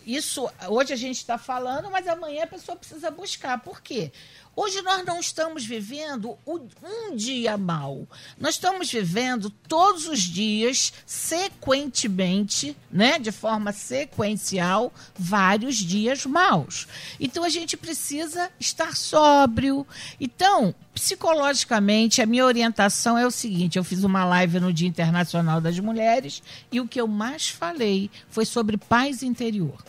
isso 0.06 0.48
hoje 0.68 0.94
a 0.94 0.98
gente 0.98 1.18
está 1.18 1.40
falando, 1.40 1.90
mas 1.90 2.08
amanhã 2.08 2.44
a 2.44 2.48
pessoa 2.48 2.78
precisa 2.78 3.10
buscar. 3.10 3.58
Por 3.58 3.82
quê? 3.82 4.12
Hoje 4.54 4.82
nós 4.82 5.06
não 5.06 5.18
estamos 5.18 5.66
vivendo 5.66 6.38
um 6.46 7.16
dia 7.16 7.58
mal. 7.58 8.06
Nós 8.38 8.56
estamos 8.56 8.92
vivendo 8.92 9.50
todos 9.50 10.08
os 10.10 10.20
dias, 10.20 10.92
sequentemente, 11.06 12.76
né, 12.92 13.18
de 13.18 13.32
forma 13.32 13.72
sequencial, 13.72 14.94
vários 15.18 15.78
dias 15.78 16.26
maus. 16.26 16.86
Então 17.18 17.46
a 17.46 17.50
gente 17.50 17.78
precisa 17.78 18.52
estar 18.60 18.98
sóbrio. 18.98 19.88
Então, 20.20 20.76
psicologicamente, 20.94 22.22
a 22.22 22.26
minha 22.26 22.46
orientação 22.46 23.18
é 23.18 23.26
o 23.26 23.32
seguinte: 23.32 23.78
eu 23.78 23.86
fiz 23.86 24.04
uma 24.04 24.26
live 24.26 24.60
no 24.60 24.74
Dia 24.74 24.88
Internacional 24.88 25.62
das 25.62 25.80
Mulheres 25.80 26.44
e 26.70 26.82
o 26.82 26.88
que 26.88 27.00
eu 27.00 27.08
mais 27.08 27.48
falei 27.48 28.12
foi 28.30 28.46
sobre 28.46 28.76
paz 28.76 29.24
interior 29.24 29.82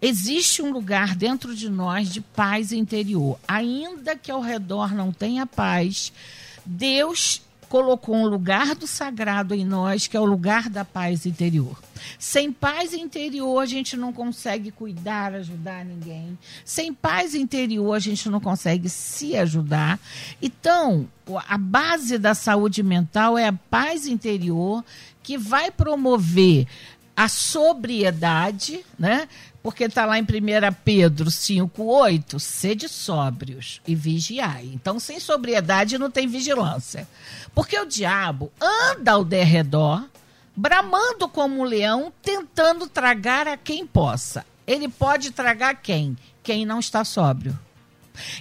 existe 0.00 0.62
um 0.62 0.72
lugar 0.72 1.14
dentro 1.14 1.54
de 1.54 1.68
nós 1.68 2.08
de 2.08 2.20
paz 2.20 2.72
interior. 2.72 3.38
Ainda 3.46 4.16
que 4.16 4.30
ao 4.30 4.40
redor 4.40 4.94
não 4.94 5.12
tenha 5.12 5.46
paz, 5.46 6.12
Deus 6.64 7.42
colocou 7.68 8.16
um 8.16 8.26
lugar 8.26 8.74
do 8.74 8.86
sagrado 8.86 9.54
em 9.54 9.64
nós, 9.64 10.06
que 10.06 10.16
é 10.16 10.20
o 10.20 10.24
lugar 10.24 10.68
da 10.70 10.84
paz 10.84 11.26
interior. 11.26 11.78
Sem 12.18 12.50
paz 12.50 12.94
interior, 12.94 13.58
a 13.60 13.66
gente 13.66 13.96
não 13.96 14.12
consegue 14.12 14.70
cuidar, 14.70 15.34
ajudar 15.34 15.84
ninguém. 15.84 16.38
Sem 16.64 16.94
paz 16.94 17.34
interior, 17.34 17.92
a 17.92 17.98
gente 17.98 18.28
não 18.30 18.40
consegue 18.40 18.88
se 18.88 19.36
ajudar. 19.36 20.00
Então, 20.40 21.06
a 21.46 21.58
base 21.58 22.16
da 22.18 22.34
saúde 22.34 22.82
mental 22.82 23.36
é 23.36 23.48
a 23.48 23.52
paz 23.52 24.06
interior 24.06 24.82
que 25.22 25.36
vai 25.36 25.70
promover 25.70 26.66
a 27.14 27.28
sobriedade, 27.28 28.80
né? 28.98 29.28
Porque 29.62 29.84
está 29.84 30.06
lá 30.06 30.18
em 30.18 30.22
1 30.22 30.26
Pedro 30.84 31.30
5,8, 31.30 32.38
sede 32.38 32.88
sóbrios 32.88 33.80
e 33.86 33.94
vigiai. 33.94 34.70
Então, 34.72 35.00
sem 35.00 35.18
sobriedade 35.18 35.98
não 35.98 36.10
tem 36.10 36.26
vigilância. 36.26 37.08
Porque 37.54 37.78
o 37.78 37.86
diabo 37.86 38.52
anda 38.60 39.12
ao 39.12 39.24
derredor, 39.24 40.04
bramando 40.54 41.28
como 41.28 41.60
um 41.60 41.64
leão, 41.64 42.12
tentando 42.22 42.86
tragar 42.86 43.48
a 43.48 43.56
quem 43.56 43.86
possa. 43.86 44.46
Ele 44.66 44.88
pode 44.88 45.32
tragar 45.32 45.74
quem? 45.76 46.16
Quem 46.42 46.64
não 46.64 46.78
está 46.78 47.04
sóbrio. 47.04 47.58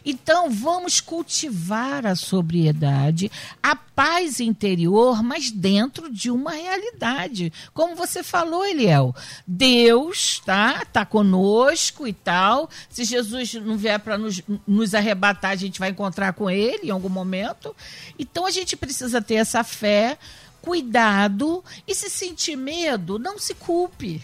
Então, 0.05 0.49
vamos 0.49 0.99
cultivar 1.01 2.05
a 2.05 2.15
sobriedade, 2.15 3.31
a 3.61 3.75
paz 3.75 4.39
interior, 4.39 5.23
mas 5.23 5.51
dentro 5.51 6.11
de 6.11 6.29
uma 6.29 6.51
realidade. 6.51 7.51
Como 7.73 7.95
você 7.95 8.23
falou, 8.23 8.65
Eliel, 8.65 9.15
Deus 9.45 10.41
tá, 10.45 10.85
tá 10.85 11.05
conosco 11.05 12.07
e 12.07 12.13
tal. 12.13 12.69
Se 12.89 13.03
Jesus 13.03 13.53
não 13.55 13.77
vier 13.77 13.99
para 13.99 14.17
nos, 14.17 14.41
nos 14.67 14.93
arrebatar, 14.93 15.51
a 15.51 15.55
gente 15.55 15.79
vai 15.79 15.89
encontrar 15.89 16.33
com 16.33 16.49
ele 16.49 16.87
em 16.87 16.91
algum 16.91 17.09
momento. 17.09 17.75
Então, 18.17 18.45
a 18.45 18.51
gente 18.51 18.75
precisa 18.75 19.21
ter 19.21 19.35
essa 19.35 19.63
fé, 19.63 20.17
cuidado 20.61 21.63
e 21.87 21.95
se 21.95 22.09
sentir 22.09 22.55
medo, 22.55 23.17
não 23.17 23.39
se 23.39 23.53
culpe 23.53 24.23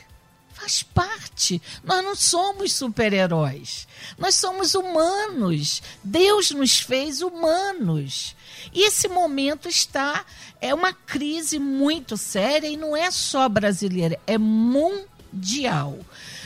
faz 0.64 0.82
parte. 0.82 1.62
Nós 1.84 2.04
não 2.04 2.16
somos 2.16 2.74
super-heróis. 2.74 3.88
Nós 4.18 4.36
somos 4.36 4.74
humanos. 4.74 5.84
Deus 6.04 6.52
nos 6.52 6.80
fez 6.80 7.22
humanos. 7.22 8.36
E 8.74 8.88
esse 8.88 9.08
momento 9.08 9.68
está 9.68 10.26
é 10.62 10.74
uma 10.74 10.94
crise 10.94 11.60
muito 11.60 12.16
séria 12.16 12.68
e 12.68 12.78
não 12.78 12.96
é 12.96 13.12
só 13.12 13.50
brasileira, 13.50 14.18
é 14.26 14.38
mundial. 14.38 15.13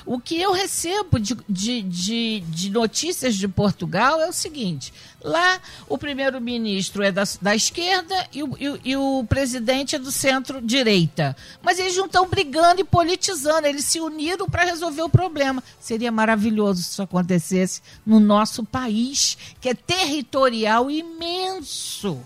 O 0.05 0.19
que 0.19 0.39
eu 0.39 0.53
recebo 0.53 1.19
de, 1.19 1.35
de, 1.49 1.81
de, 1.81 2.39
de 2.39 2.69
notícias 2.69 3.35
de 3.35 3.47
Portugal 3.47 4.21
é 4.21 4.29
o 4.29 4.33
seguinte: 4.33 4.93
lá 5.21 5.59
o 5.89 5.97
primeiro-ministro 5.97 7.03
é 7.03 7.11
da, 7.11 7.23
da 7.41 7.53
esquerda 7.53 8.15
e 8.33 8.41
o, 8.41 8.57
e, 8.57 8.91
e 8.91 8.95
o 8.95 9.25
presidente 9.27 9.95
é 9.95 9.99
do 9.99 10.11
centro-direita. 10.11 11.35
Mas 11.61 11.77
eles 11.77 11.97
não 11.97 12.05
estão 12.05 12.27
brigando 12.27 12.79
e 12.79 12.85
politizando, 12.85 13.67
eles 13.67 13.83
se 13.83 13.99
uniram 13.99 14.47
para 14.49 14.63
resolver 14.63 15.01
o 15.01 15.09
problema. 15.09 15.61
Seria 15.79 16.11
maravilhoso 16.11 16.81
se 16.81 16.91
isso 16.91 17.01
acontecesse 17.01 17.81
no 18.05 18.19
nosso 18.19 18.63
país, 18.63 19.37
que 19.59 19.69
é 19.69 19.73
territorial 19.73 20.89
imenso 20.89 22.19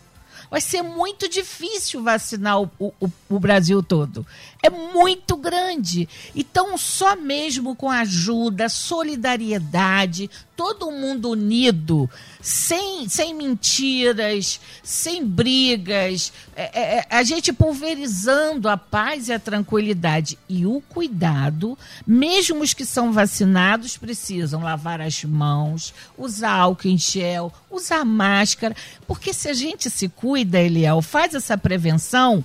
vai 0.51 0.59
ser 0.59 0.81
muito 0.81 1.29
difícil 1.29 2.03
vacinar 2.03 2.61
o, 2.61 2.69
o, 2.77 3.09
o, 3.29 3.39
Brasil 3.39 3.81
todo. 3.81 4.27
É 4.61 4.69
muito 4.69 5.37
grande. 5.37 6.09
Então, 6.35 6.77
só 6.77 7.15
mesmo 7.15 7.73
com 7.73 7.89
ajuda, 7.89 8.67
solidariedade, 8.67 10.29
todo 10.53 10.91
mundo 10.91 11.29
unido, 11.29 12.09
sem, 12.41 13.07
sem 13.07 13.33
mentiras, 13.33 14.59
sem 14.83 15.25
brigas, 15.25 16.33
é, 16.55 16.63
é, 16.63 16.97
é, 16.97 17.07
a 17.09 17.23
gente 17.23 17.53
pulverizando 17.53 18.67
a 18.67 18.75
paz 18.75 19.27
e 19.29 19.33
a 19.33 19.39
tranquilidade. 19.39 20.37
E 20.49 20.65
o 20.65 20.81
cuidado, 20.81 21.77
mesmo 22.05 22.61
os 22.61 22.73
que 22.73 22.85
são 22.85 23.11
vacinados 23.11 23.97
precisam 23.97 24.61
lavar 24.61 24.99
as 24.99 25.23
mãos, 25.23 25.93
usar 26.17 26.51
álcool 26.51 26.87
em 26.87 26.97
gel, 26.97 27.53
usar 27.69 28.03
máscara, 28.03 28.75
porque 29.07 29.33
se 29.33 29.47
a 29.47 29.53
gente 29.53 29.89
se 29.89 30.09
cuida, 30.09 30.59
Eliel, 30.59 31.01
faz 31.01 31.35
essa 31.35 31.57
prevenção, 31.57 32.43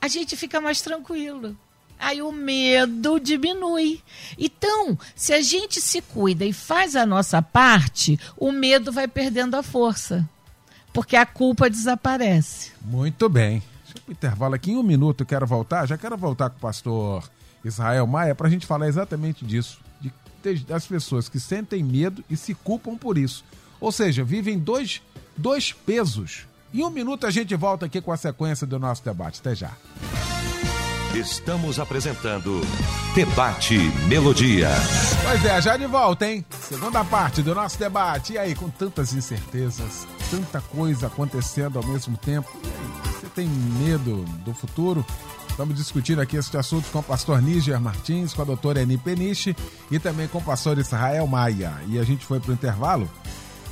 a 0.00 0.08
gente 0.08 0.36
fica 0.36 0.60
mais 0.60 0.80
tranquilo 0.80 1.56
aí 1.98 2.22
o 2.22 2.32
medo 2.32 3.18
diminui. 3.18 4.00
Então, 4.38 4.98
se 5.14 5.32
a 5.32 5.40
gente 5.40 5.80
se 5.80 6.00
cuida 6.00 6.44
e 6.44 6.52
faz 6.52 6.96
a 6.96 7.06
nossa 7.06 7.40
parte, 7.40 8.18
o 8.36 8.52
medo 8.52 8.92
vai 8.92 9.08
perdendo 9.08 9.56
a 9.56 9.62
força. 9.62 10.28
Porque 10.92 11.16
a 11.16 11.26
culpa 11.26 11.68
desaparece. 11.68 12.72
Muito 12.82 13.28
bem. 13.28 13.62
Deixa 13.84 13.98
eu 14.06 14.12
intervalo 14.12 14.54
aqui 14.54 14.72
em 14.72 14.76
um 14.76 14.82
minuto, 14.82 15.22
eu 15.22 15.26
quero 15.26 15.46
voltar. 15.46 15.86
Já 15.86 15.98
quero 15.98 16.16
voltar 16.16 16.50
com 16.50 16.56
o 16.56 16.60
pastor 16.60 17.28
Israel 17.64 18.06
Maia 18.06 18.34
para 18.34 18.46
a 18.46 18.50
gente 18.50 18.66
falar 18.66 18.88
exatamente 18.88 19.44
disso. 19.44 19.78
De, 20.42 20.60
das 20.64 20.86
pessoas 20.86 21.28
que 21.28 21.40
sentem 21.40 21.82
medo 21.82 22.24
e 22.30 22.36
se 22.36 22.54
culpam 22.54 22.96
por 22.96 23.18
isso. 23.18 23.44
Ou 23.80 23.90
seja, 23.90 24.24
vivem 24.24 24.58
dois, 24.58 25.02
dois 25.36 25.72
pesos. 25.72 26.46
Em 26.72 26.82
um 26.82 26.90
minuto 26.90 27.26
a 27.26 27.30
gente 27.30 27.54
volta 27.54 27.86
aqui 27.86 28.00
com 28.00 28.12
a 28.12 28.16
sequência 28.16 28.66
do 28.66 28.78
nosso 28.78 29.04
debate. 29.04 29.40
Até 29.40 29.54
já. 29.54 29.72
Estamos 31.16 31.80
apresentando 31.80 32.60
Debate 33.14 33.78
Melodia. 34.06 34.68
Pois 35.24 35.44
é, 35.46 35.62
já 35.62 35.74
de 35.74 35.86
volta, 35.86 36.26
hein? 36.26 36.44
Segunda 36.60 37.02
parte 37.02 37.42
do 37.42 37.54
nosso 37.54 37.78
debate. 37.78 38.34
E 38.34 38.38
aí, 38.38 38.54
com 38.54 38.68
tantas 38.68 39.14
incertezas, 39.14 40.06
tanta 40.30 40.60
coisa 40.60 41.06
acontecendo 41.06 41.78
ao 41.78 41.86
mesmo 41.86 42.18
tempo, 42.18 42.54
e 42.62 42.66
aí, 42.66 43.12
você 43.14 43.28
tem 43.28 43.48
medo 43.48 44.26
do 44.44 44.52
futuro? 44.52 45.06
Estamos 45.48 45.76
discutindo 45.76 46.20
aqui 46.20 46.36
esse 46.36 46.54
assunto 46.54 46.90
com 46.90 46.98
o 46.98 47.02
pastor 47.02 47.40
Níger 47.40 47.80
Martins, 47.80 48.34
com 48.34 48.42
a 48.42 48.44
doutora 48.44 48.82
Eni 48.82 48.98
Peniche 48.98 49.56
e 49.90 49.98
também 49.98 50.28
com 50.28 50.36
o 50.36 50.42
pastor 50.42 50.76
Israel 50.76 51.26
Maia. 51.26 51.72
E 51.88 51.98
a 51.98 52.04
gente 52.04 52.26
foi 52.26 52.40
para 52.40 52.50
o 52.50 52.54
intervalo, 52.54 53.08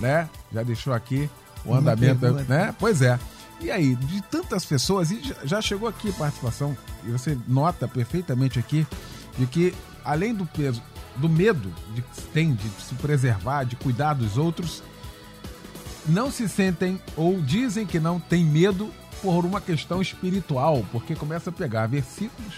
né? 0.01 0.31
Já 0.51 0.63
deixou 0.63 0.95
aqui 0.95 1.29
o 1.63 1.75
andamento, 1.75 2.27
né? 2.49 2.75
Pois 2.79 3.03
é. 3.03 3.19
E 3.61 3.71
aí, 3.71 3.95
de 3.95 4.21
tantas 4.23 4.65
pessoas, 4.65 5.11
e 5.11 5.21
já 5.45 5.61
chegou 5.63 5.89
aqui 5.89 6.13
participação, 6.13 6.77
e 7.05 7.11
você 7.11 7.39
nota 7.49 7.89
perfeitamente 7.89 8.59
aqui, 8.59 8.87
de 9.39 9.47
que 9.47 9.75
além 10.05 10.35
do 10.35 10.45
peso, 10.45 10.83
do 11.17 11.29
medo 11.29 11.73
de 11.95 12.03
que 12.03 12.21
tem 12.33 12.55
de 12.55 12.69
se 12.83 12.95
preservar, 12.97 13.65
de 13.65 13.77
cuidar 13.77 14.15
dos 14.15 14.37
outros, 14.37 14.83
não 16.07 16.31
se 16.31 16.49
sentem 16.49 17.01
ou 17.17 17.41
dizem 17.41 17.87
que 17.87 17.99
não 17.99 18.21
têm 18.21 18.45
medo 18.45 18.91
por 19.23 19.45
uma 19.45 19.61
questão 19.61 20.03
espiritual, 20.03 20.85
porque 20.93 21.15
começa 21.15 21.49
a 21.49 21.53
pegar 21.53 21.87
versículos 21.87 22.55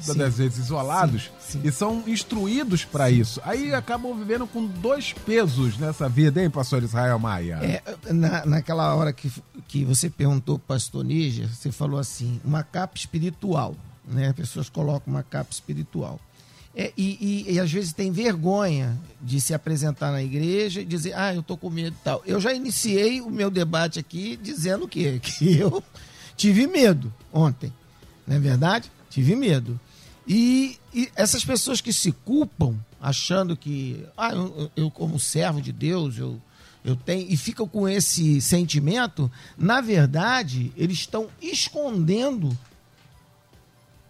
sim. 0.00 0.18
vezes 0.18 0.58
isolados, 0.58 1.30
sim, 1.40 1.60
sim. 1.60 1.68
e 1.68 1.72
são 1.72 2.02
instruídos 2.06 2.84
para 2.84 3.10
isso. 3.10 3.40
Aí 3.44 3.74
acabam 3.74 4.16
vivendo 4.16 4.46
com 4.46 4.66
dois 4.66 5.12
pesos 5.12 5.78
nessa 5.78 6.08
vida, 6.08 6.42
hein, 6.42 6.50
pastor 6.50 6.82
Israel 6.82 7.18
Maia? 7.18 7.58
É, 7.62 7.82
na, 8.12 8.46
naquela 8.46 8.94
hora 8.94 9.12
que, 9.12 9.30
que 9.68 9.84
você 9.84 10.08
perguntou 10.08 10.58
para 10.58 10.76
pastor 10.76 11.04
Níger, 11.04 11.48
você 11.48 11.70
falou 11.70 11.98
assim, 11.98 12.40
uma 12.44 12.62
capa 12.62 12.96
espiritual, 12.96 13.74
né? 14.06 14.28
As 14.28 14.36
pessoas 14.36 14.68
colocam 14.68 15.12
uma 15.12 15.22
capa 15.22 15.52
espiritual. 15.52 16.20
É, 16.74 16.92
e, 16.96 17.44
e, 17.48 17.54
e, 17.54 17.60
às 17.60 17.70
vezes 17.70 17.92
tem 17.92 18.12
vergonha 18.12 18.96
de 19.20 19.40
se 19.40 19.52
apresentar 19.52 20.12
na 20.12 20.22
igreja 20.22 20.80
e 20.80 20.84
dizer, 20.84 21.14
ah, 21.16 21.34
eu 21.34 21.42
tô 21.42 21.56
com 21.56 21.68
medo 21.68 21.96
e 22.00 22.04
tal. 22.04 22.22
Eu 22.24 22.40
já 22.40 22.54
iniciei 22.54 23.20
o 23.20 23.28
meu 23.28 23.50
debate 23.50 23.98
aqui 23.98 24.38
dizendo 24.40 24.84
o 24.84 24.88
quê? 24.88 25.20
Que 25.22 25.58
eu 25.58 25.82
tive 26.36 26.66
medo 26.66 27.12
ontem, 27.32 27.72
não 28.26 28.36
é 28.36 28.38
verdade? 28.38 28.90
Tive 29.10 29.34
medo. 29.34 29.78
E, 30.32 30.78
e, 30.94 31.10
essas 31.16 31.44
pessoas 31.44 31.80
que 31.80 31.92
se 31.92 32.12
culpam, 32.12 32.78
achando 33.00 33.56
que, 33.56 34.06
ah, 34.16 34.30
eu, 34.30 34.70
eu, 34.76 34.88
como 34.88 35.18
servo 35.18 35.60
de 35.60 35.72
Deus, 35.72 36.18
eu, 36.18 36.40
eu 36.84 36.94
tenho, 36.94 37.28
e 37.28 37.36
ficam 37.36 37.66
com 37.66 37.88
esse 37.88 38.40
sentimento, 38.40 39.28
na 39.58 39.80
verdade, 39.80 40.72
eles 40.76 40.98
estão 40.98 41.28
escondendo 41.42 42.56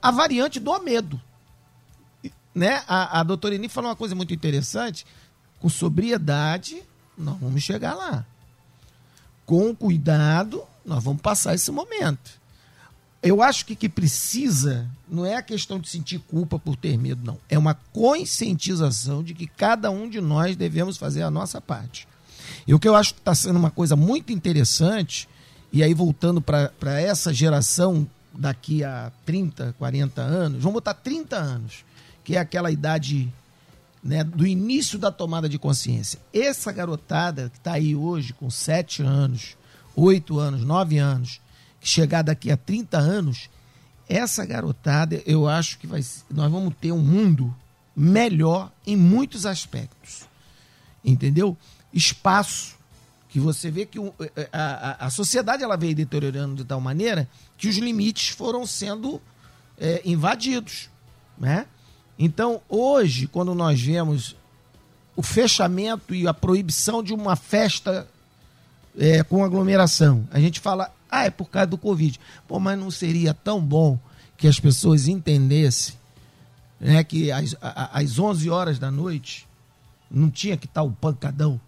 a 0.02 0.11
variante 0.11 0.61
do 0.61 0.78
medo. 0.80 1.18
Né? 2.54 2.85
A, 2.87 3.20
a 3.20 3.22
doutora 3.22 3.54
Eni 3.54 3.70
falou 3.70 3.88
uma 3.88 3.96
coisa 3.96 4.14
muito 4.14 4.35
interessante, 4.35 5.06
com 5.59 5.70
sobriedade, 5.70 6.83
nós 7.16 7.38
vamos 7.40 7.62
chegar 7.62 7.94
lá. 7.94 8.26
Com 9.46 9.74
cuidado, 9.74 10.64
nós 10.85 11.02
vamos 11.02 11.22
passar 11.22 11.54
esse 11.54 11.72
momento 11.72 12.39
eu 13.22 13.42
acho 13.42 13.66
que 13.66 13.76
que 13.76 13.88
precisa 13.88 14.88
não 15.09 15.26
é 15.26 15.37
a 15.37 15.42
questão 15.42 15.78
de 15.78 15.88
sentir 15.88 16.18
culpa 16.20 16.59
por 16.59 16.76
ter 16.76 16.96
medo, 16.96 17.20
não. 17.24 17.38
É 17.48 17.59
uma 17.59 17.74
conscientização 17.74 19.22
de 19.22 19.35
que 19.35 19.46
cada 19.46 19.90
um 19.90 20.09
de 20.09 20.20
nós 20.20 20.56
devemos 20.56 20.96
fazer 20.96 21.22
a 21.22 21.30
nossa 21.30 21.61
parte. 21.61 22.09
E 22.66 22.72
o 22.72 22.78
que 22.78 22.88
eu 22.88 22.94
acho 22.94 23.14
que 23.14 23.20
está 23.20 23.35
sendo 23.35 23.59
uma 23.59 23.70
coisa 23.70 23.96
muito 23.96 24.33
interessante, 24.33 25.28
e 25.72 25.83
aí 25.83 25.92
voltando 25.92 26.40
para 26.40 27.00
essa 27.00 27.33
geração 27.35 28.06
daqui 28.33 28.85
a 28.85 29.12
30, 29.26 29.74
40 29.78 30.22
anos, 30.22 30.62
vamos 30.62 30.74
botar 30.74 30.94
30 30.94 31.37
anos, 31.37 31.85
que 32.24 32.37
é 32.37 32.38
aquela 32.38 32.70
idade 32.70 33.33
né, 34.02 34.24
do 34.24 34.46
início 34.46 34.98
da 34.98 35.11
tomada 35.11 35.48
de 35.48 35.59
consciência. 35.59 36.18
Essa 36.33 36.72
garotada 36.72 37.50
que 37.50 37.59
está 37.59 37.72
aí 37.72 37.94
hoje 37.94 38.33
com 38.33 38.48
7 38.48 39.02
anos, 39.02 39.56
8 39.94 40.38
anos, 40.38 40.64
9 40.64 40.98
anos, 40.98 41.40
chegar 41.81 42.23
daqui 42.23 42.51
a 42.51 42.57
30 42.57 42.99
anos, 42.99 43.49
essa 44.09 44.45
garotada, 44.45 45.23
eu 45.25 45.49
acho 45.49 45.79
que 45.79 45.87
vai, 45.87 46.01
nós 46.31 46.51
vamos 46.51 46.75
ter 46.81 46.93
um 46.93 46.99
mundo 46.99 47.55
melhor 47.97 48.73
em 48.87 48.97
muitos 48.97 49.47
aspectos. 49.47 50.29
Entendeu? 51.05 51.57
Espaço, 51.93 52.77
que 53.29 53.38
você 53.38 53.71
vê 53.71 53.87
que 53.87 53.99
o, 53.99 54.12
a, 54.53 54.59
a, 54.62 55.07
a, 55.07 55.11
sociedade 55.11 55.62
ela 55.62 55.77
veio 55.77 55.95
deteriorando 55.95 56.57
de 56.57 56.64
tal 56.64 56.81
maneira 56.81 57.29
que 57.57 57.69
os 57.69 57.77
limites 57.77 58.29
foram 58.29 58.66
sendo 58.66 59.23
é, 59.79 60.03
invadidos. 60.05 60.90
Né? 61.38 61.66
Então, 62.19 62.61
hoje, 62.69 63.29
quando 63.29 63.55
nós 63.55 63.81
vemos 63.81 64.37
o 65.14 65.23
fechamento 65.23 66.14
e 66.14 66.27
a 66.27 66.35
proibição 66.35 67.03
de 67.03 67.14
uma 67.14 67.37
festa 67.37 68.09
é, 68.99 69.23
com 69.23 69.45
aglomeração, 69.45 70.29
a 70.33 70.40
gente 70.40 70.59
fala, 70.59 70.93
ah, 71.11 71.25
é 71.25 71.31
por 71.31 71.51
causa 71.51 71.66
do 71.66 71.79
Covid. 71.79 72.18
Pô, 72.46 72.61
mas 72.61 72.79
não 72.79 72.90
seria 72.90 73.35
tão 73.35 73.61
bom 73.61 73.99
que 74.37 74.46
as 74.46 74.61
pessoas 74.61 75.09
entendessem 75.09 76.01
né, 76.81 77.05
que 77.05 77.31
às, 77.31 77.55
às 77.61 78.18
11 78.18 78.49
horas 78.49 78.79
da 78.79 78.90
noite 78.90 79.46
não 80.11 80.31
tinha 80.31 80.57
que 80.57 80.66
estar 80.66 80.83
o 80.83 80.90
pancadão 80.90 81.61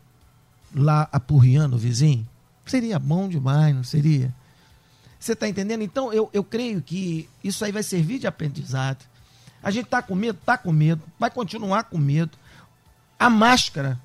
lá 0.74 1.09
apurriando 1.12 1.76
o 1.76 1.78
vizinho? 1.78 2.26
Seria 2.64 2.98
bom 2.98 3.28
demais, 3.28 3.74
não 3.74 3.85
seria? 3.85 4.35
Você 5.20 5.35
está 5.35 5.48
entendendo? 5.48 5.83
Então, 5.83 6.12
eu, 6.12 6.31
eu 6.33 6.42
creio 6.42 6.81
que 6.81 7.28
isso 7.44 7.64
aí 7.64 7.70
vai 7.70 7.83
servir 7.83 8.18
de 8.18 8.26
aprendizado. 8.26 9.05
A 9.62 9.70
gente 9.70 9.85
está 9.85 10.02
com 10.02 10.14
medo? 10.14 10.38
Está 10.40 10.57
com 10.59 10.72
medo. 10.72 11.02
Vai 11.18 11.31
continuar 11.31 11.85
com 11.85 11.98
medo. 11.98 12.37
A 13.18 13.31
máscara, 13.31 14.00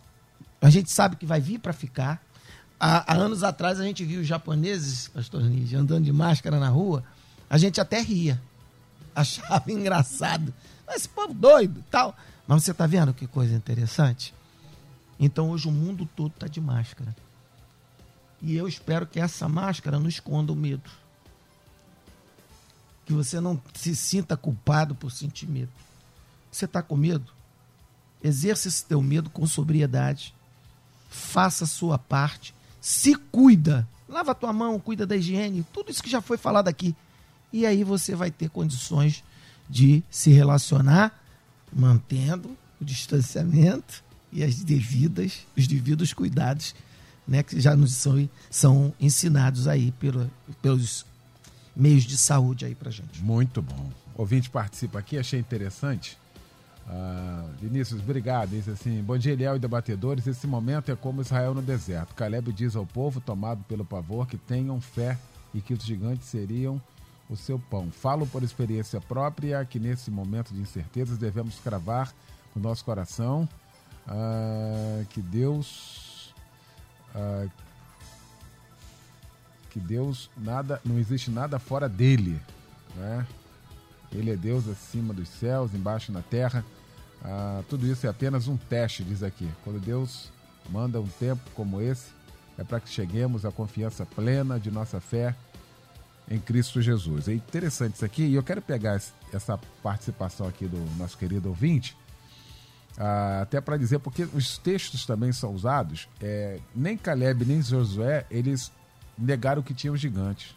a 0.61 0.69
gente 0.69 0.91
sabe 0.91 1.15
que 1.15 1.25
vai 1.25 1.39
vir 1.39 1.59
para 1.59 1.73
ficar. 1.73 2.21
Há, 2.79 3.11
há, 3.11 3.15
anos 3.15 3.43
atrás, 3.43 3.79
a 3.79 3.83
gente 3.83 4.05
viu 4.05 4.21
os 4.21 4.27
japoneses, 4.27 5.07
pastor 5.07 5.41
Nígia, 5.41 5.79
andando 5.79 6.05
de 6.05 6.13
máscara 6.13 6.59
na 6.59 6.69
rua. 6.69 7.03
A 7.49 7.57
gente 7.57 7.81
até 7.81 8.01
ria. 8.01 8.39
Achava 9.15 9.71
engraçado. 9.71 10.53
Esse 10.89 11.09
povo 11.09 11.33
doido 11.33 11.83
tal. 11.89 12.15
Mas 12.47 12.63
você 12.63 12.71
está 12.71 12.85
vendo 12.85 13.13
que 13.13 13.27
coisa 13.27 13.53
interessante? 13.53 14.33
Então 15.19 15.49
hoje 15.49 15.67
o 15.67 15.71
mundo 15.71 16.07
todo 16.15 16.31
está 16.31 16.47
de 16.47 16.61
máscara. 16.61 17.15
E 18.41 18.55
eu 18.55 18.67
espero 18.67 19.07
que 19.07 19.19
essa 19.19 19.49
máscara 19.49 19.99
não 19.99 20.07
esconda 20.07 20.53
o 20.53 20.55
medo. 20.55 20.89
Que 23.05 23.13
você 23.13 23.39
não 23.39 23.59
se 23.73 23.95
sinta 23.95 24.37
culpado 24.37 24.93
por 24.93 25.11
sentir 25.11 25.47
medo. 25.47 25.71
Você 26.51 26.65
está 26.65 26.81
com 26.81 26.95
medo? 26.95 27.31
Exerça 28.23 28.67
esse 28.67 28.85
teu 28.85 29.01
medo 29.01 29.29
com 29.29 29.45
sobriedade. 29.47 30.33
Faça 31.09 31.63
a 31.63 31.67
sua 31.67 31.97
parte. 31.97 32.53
Se 32.87 33.15
cuida. 33.15 33.85
Lava 34.07 34.31
a 34.31 34.33
tua 34.33 34.53
mão, 34.53 34.79
cuida 34.79 35.05
da 35.05 35.17
higiene. 35.17 35.65
Tudo 35.73 35.91
isso 35.91 36.01
que 36.01 36.09
já 36.09 36.21
foi 36.21 36.37
falado 36.37 36.69
aqui. 36.69 36.95
E 37.51 37.65
aí 37.65 37.83
você 37.83 38.15
vai 38.15 38.31
ter 38.31 38.49
condições 38.49 39.25
de 39.69 40.01
se 40.09 40.29
relacionar 40.29 41.21
mantendo 41.69 42.57
o 42.79 42.85
distanciamento 42.85 44.01
e 44.31 44.41
as 44.41 44.63
devidas, 44.63 45.45
os 45.57 45.67
devidos 45.67 46.13
cuidados, 46.13 46.73
né, 47.27 47.43
que 47.43 47.59
já 47.59 47.75
nos 47.75 47.93
são, 47.93 48.29
são 48.49 48.93
ensinados 49.01 49.67
aí 49.67 49.91
pelo, 49.99 50.31
pelos 50.61 51.05
meios 51.75 52.05
de 52.05 52.15
saúde 52.17 52.63
aí 52.63 52.73
pra 52.73 52.89
gente. 52.89 53.21
Muito 53.21 53.61
bom. 53.61 53.91
O 54.15 54.21
ouvinte 54.21 54.49
participa 54.49 54.99
aqui, 54.99 55.17
achei 55.17 55.41
interessante. 55.41 56.17
Ah, 56.87 57.45
Vinícius, 57.59 58.01
obrigado. 58.01 58.49
Diz 58.49 58.67
assim: 58.69 59.01
Bom 59.03 59.17
dia, 59.17 59.33
Eliel 59.33 59.57
e 59.57 59.59
debatedores. 59.59 60.25
Esse 60.25 60.47
momento 60.47 60.91
é 60.91 60.95
como 60.95 61.21
Israel 61.21 61.53
no 61.53 61.61
deserto. 61.61 62.15
Caleb 62.15 62.51
diz 62.53 62.75
ao 62.75 62.85
povo, 62.85 63.19
tomado 63.19 63.63
pelo 63.65 63.83
pavor, 63.83 64.25
que 64.25 64.37
tenham 64.37 64.79
fé 64.79 65.17
e 65.53 65.59
que 65.59 65.73
os 65.73 65.83
gigantes 65.83 66.27
seriam 66.27 66.81
o 67.29 67.35
seu 67.35 67.59
pão. 67.59 67.91
Falo 67.91 68.25
por 68.25 68.41
experiência 68.41 69.01
própria 69.01 69.65
que 69.65 69.79
nesse 69.79 70.09
momento 70.09 70.53
de 70.53 70.61
incertezas 70.61 71.17
devemos 71.17 71.59
cravar 71.59 72.13
no 72.55 72.61
nosso 72.61 72.85
coração 72.85 73.47
ah, 74.07 75.03
que 75.09 75.21
Deus 75.21 76.33
ah, 77.13 77.47
que 79.69 79.79
Deus 79.79 80.29
nada 80.37 80.81
não 80.85 80.97
existe 80.97 81.29
nada 81.29 81.59
fora 81.59 81.89
dele, 81.89 82.39
né? 82.95 83.27
Ele 84.11 84.31
é 84.31 84.37
Deus 84.37 84.67
acima 84.69 85.13
dos 85.13 85.27
céus, 85.27 85.73
embaixo 85.73 86.13
na 86.13 86.21
terra. 86.21 86.63
Ah, 87.23 87.63
tudo 87.69 87.85
isso 87.87 88.05
é 88.05 88.09
apenas 88.09 88.47
um 88.47 88.57
teste, 88.57 89.03
diz 89.03 89.23
aqui. 89.23 89.49
Quando 89.63 89.79
Deus 89.79 90.31
manda 90.69 90.99
um 90.99 91.07
tempo 91.07 91.41
como 91.53 91.81
esse, 91.81 92.11
é 92.57 92.63
para 92.63 92.79
que 92.79 92.89
cheguemos 92.89 93.45
à 93.45 93.51
confiança 93.51 94.05
plena 94.05 94.59
de 94.59 94.71
nossa 94.71 94.99
fé 94.99 95.35
em 96.29 96.39
Cristo 96.39 96.81
Jesus. 96.81 97.27
É 97.27 97.33
interessante 97.33 97.95
isso 97.95 98.05
aqui 98.05 98.23
e 98.23 98.35
eu 98.35 98.43
quero 98.43 98.61
pegar 98.61 99.01
essa 99.33 99.59
participação 99.81 100.47
aqui 100.47 100.67
do 100.67 100.77
nosso 100.97 101.17
querido 101.17 101.49
ouvinte 101.49 101.95
ah, 102.97 103.41
até 103.43 103.61
para 103.61 103.77
dizer, 103.77 103.99
porque 103.99 104.23
os 104.33 104.57
textos 104.57 105.05
também 105.05 105.31
são 105.31 105.53
usados, 105.53 106.09
é, 106.19 106.59
nem 106.75 106.97
Caleb 106.97 107.45
nem 107.45 107.61
Josué, 107.61 108.25
eles 108.29 108.71
negaram 109.15 109.61
que 109.61 109.73
tinham 109.73 109.95
gigantes. 109.95 110.55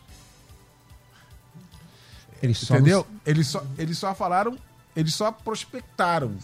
Eles 2.42 2.62
Entendeu? 2.62 3.06
Nos... 3.10 3.20
Eles, 3.26 3.46
só, 3.46 3.66
eles 3.76 3.98
só 3.98 4.14
falaram, 4.14 4.56
eles 5.00 5.14
só 5.14 5.32
prospectaram, 5.32 6.36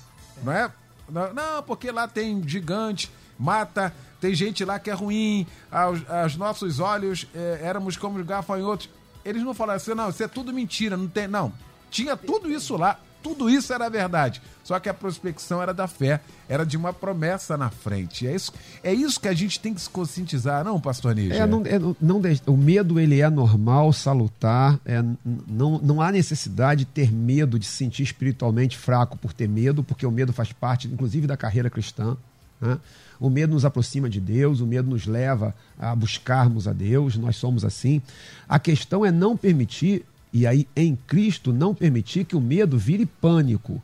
não 0.43 0.53
é? 0.53 0.71
Não, 1.09 1.63
porque 1.65 1.91
lá 1.91 2.09
tem 2.09 2.47
gigante, 2.47 3.11
mata, 3.39 3.95
tem 4.21 4.35
gente 4.35 4.65
lá 4.65 4.79
que 4.79 4.91
é 4.91 4.93
ruim, 4.93 5.47
aos, 5.71 6.09
aos 6.11 6.37
nossos 6.37 6.81
olhos 6.81 7.29
é, 7.35 7.61
éramos 7.63 7.97
como 7.97 8.23
gafanhotos. 8.25 8.89
Eles 9.25 9.43
não 9.43 9.55
falaram 9.55 9.77
assim, 9.77 9.95
não, 9.95 10.09
isso 10.09 10.23
é 10.23 10.29
tudo 10.29 10.53
mentira, 10.53 10.97
não 10.97 11.09
tem. 11.09 11.29
Não. 11.29 11.53
Tinha 11.91 12.17
tudo 12.17 12.51
isso 12.51 12.77
lá 12.77 12.99
tudo 13.27 13.51
isso 13.51 13.73
era 13.73 13.89
verdade. 13.91 14.41
Só 14.63 14.79
que 14.79 14.89
a 14.89 14.95
prospecção 14.95 15.61
era 15.61 15.75
da 15.75 15.89
fé, 15.89 16.21
era 16.49 16.65
de 16.65 16.77
uma 16.77 16.93
promessa 16.93 17.57
na 17.57 17.71
frente. 17.71 18.27
É 18.27 18.35
isso, 18.35 18.53
é 18.85 18.95
isso 18.95 19.21
que 19.21 19.27
a 19.27 19.35
gente 19.35 19.59
tem 19.59 19.75
que 19.75 19.81
se 19.81 19.91
conscientizar, 19.91 20.65
não, 20.65 20.81
pastor 20.81 21.15
Níger? 21.15 21.41
É, 21.41 21.47
não, 21.47 21.63
é, 21.67 21.79
não, 21.79 22.23
o 22.47 22.57
medo 22.57 23.01
ele 23.01 23.21
é 23.21 23.29
normal, 23.29 23.93
salutar. 23.93 24.79
É, 24.85 25.03
não, 25.47 25.79
não 25.79 26.01
há 26.01 26.13
necessidade 26.13 26.85
de 26.85 26.85
ter 26.87 27.13
medo, 27.13 27.59
de 27.59 27.67
se 27.67 27.73
sentir 27.73 28.05
espiritualmente 28.05 28.79
fraco 28.79 29.17
por 29.19 29.33
ter 29.33 29.49
medo, 29.49 29.83
porque 29.83 30.07
o 30.07 30.11
medo 30.11 30.33
faz 30.33 30.53
parte, 30.53 30.87
inclusive, 30.87 31.27
da 31.27 31.37
carreira 31.37 31.69
cristã. 31.69 32.17
Né? 32.61 32.79
O 33.19 33.29
medo 33.29 33.55
nos 33.55 33.65
aproxima 33.65 34.09
de 34.09 34.21
Deus, 34.21 34.61
o 34.61 34.67
medo 34.67 34.89
nos 34.89 35.07
leva 35.07 35.55
a 35.79 35.95
buscarmos 35.95 36.69
a 36.69 36.73
Deus, 36.73 37.17
nós 37.17 37.37
somos 37.37 37.65
assim. 37.65 38.01
A 38.49 38.59
questão 38.59 39.05
é 39.05 39.11
não 39.11 39.37
permitir 39.37 40.05
e 40.33 40.47
aí, 40.47 40.69
em 40.77 40.97
Cristo, 40.97 41.53
não 41.53 41.75
permitir 41.75 42.25
que 42.25 42.37
o 42.37 42.41
medo 42.41 42.79
vire 42.79 43.07
pânico. 43.07 43.83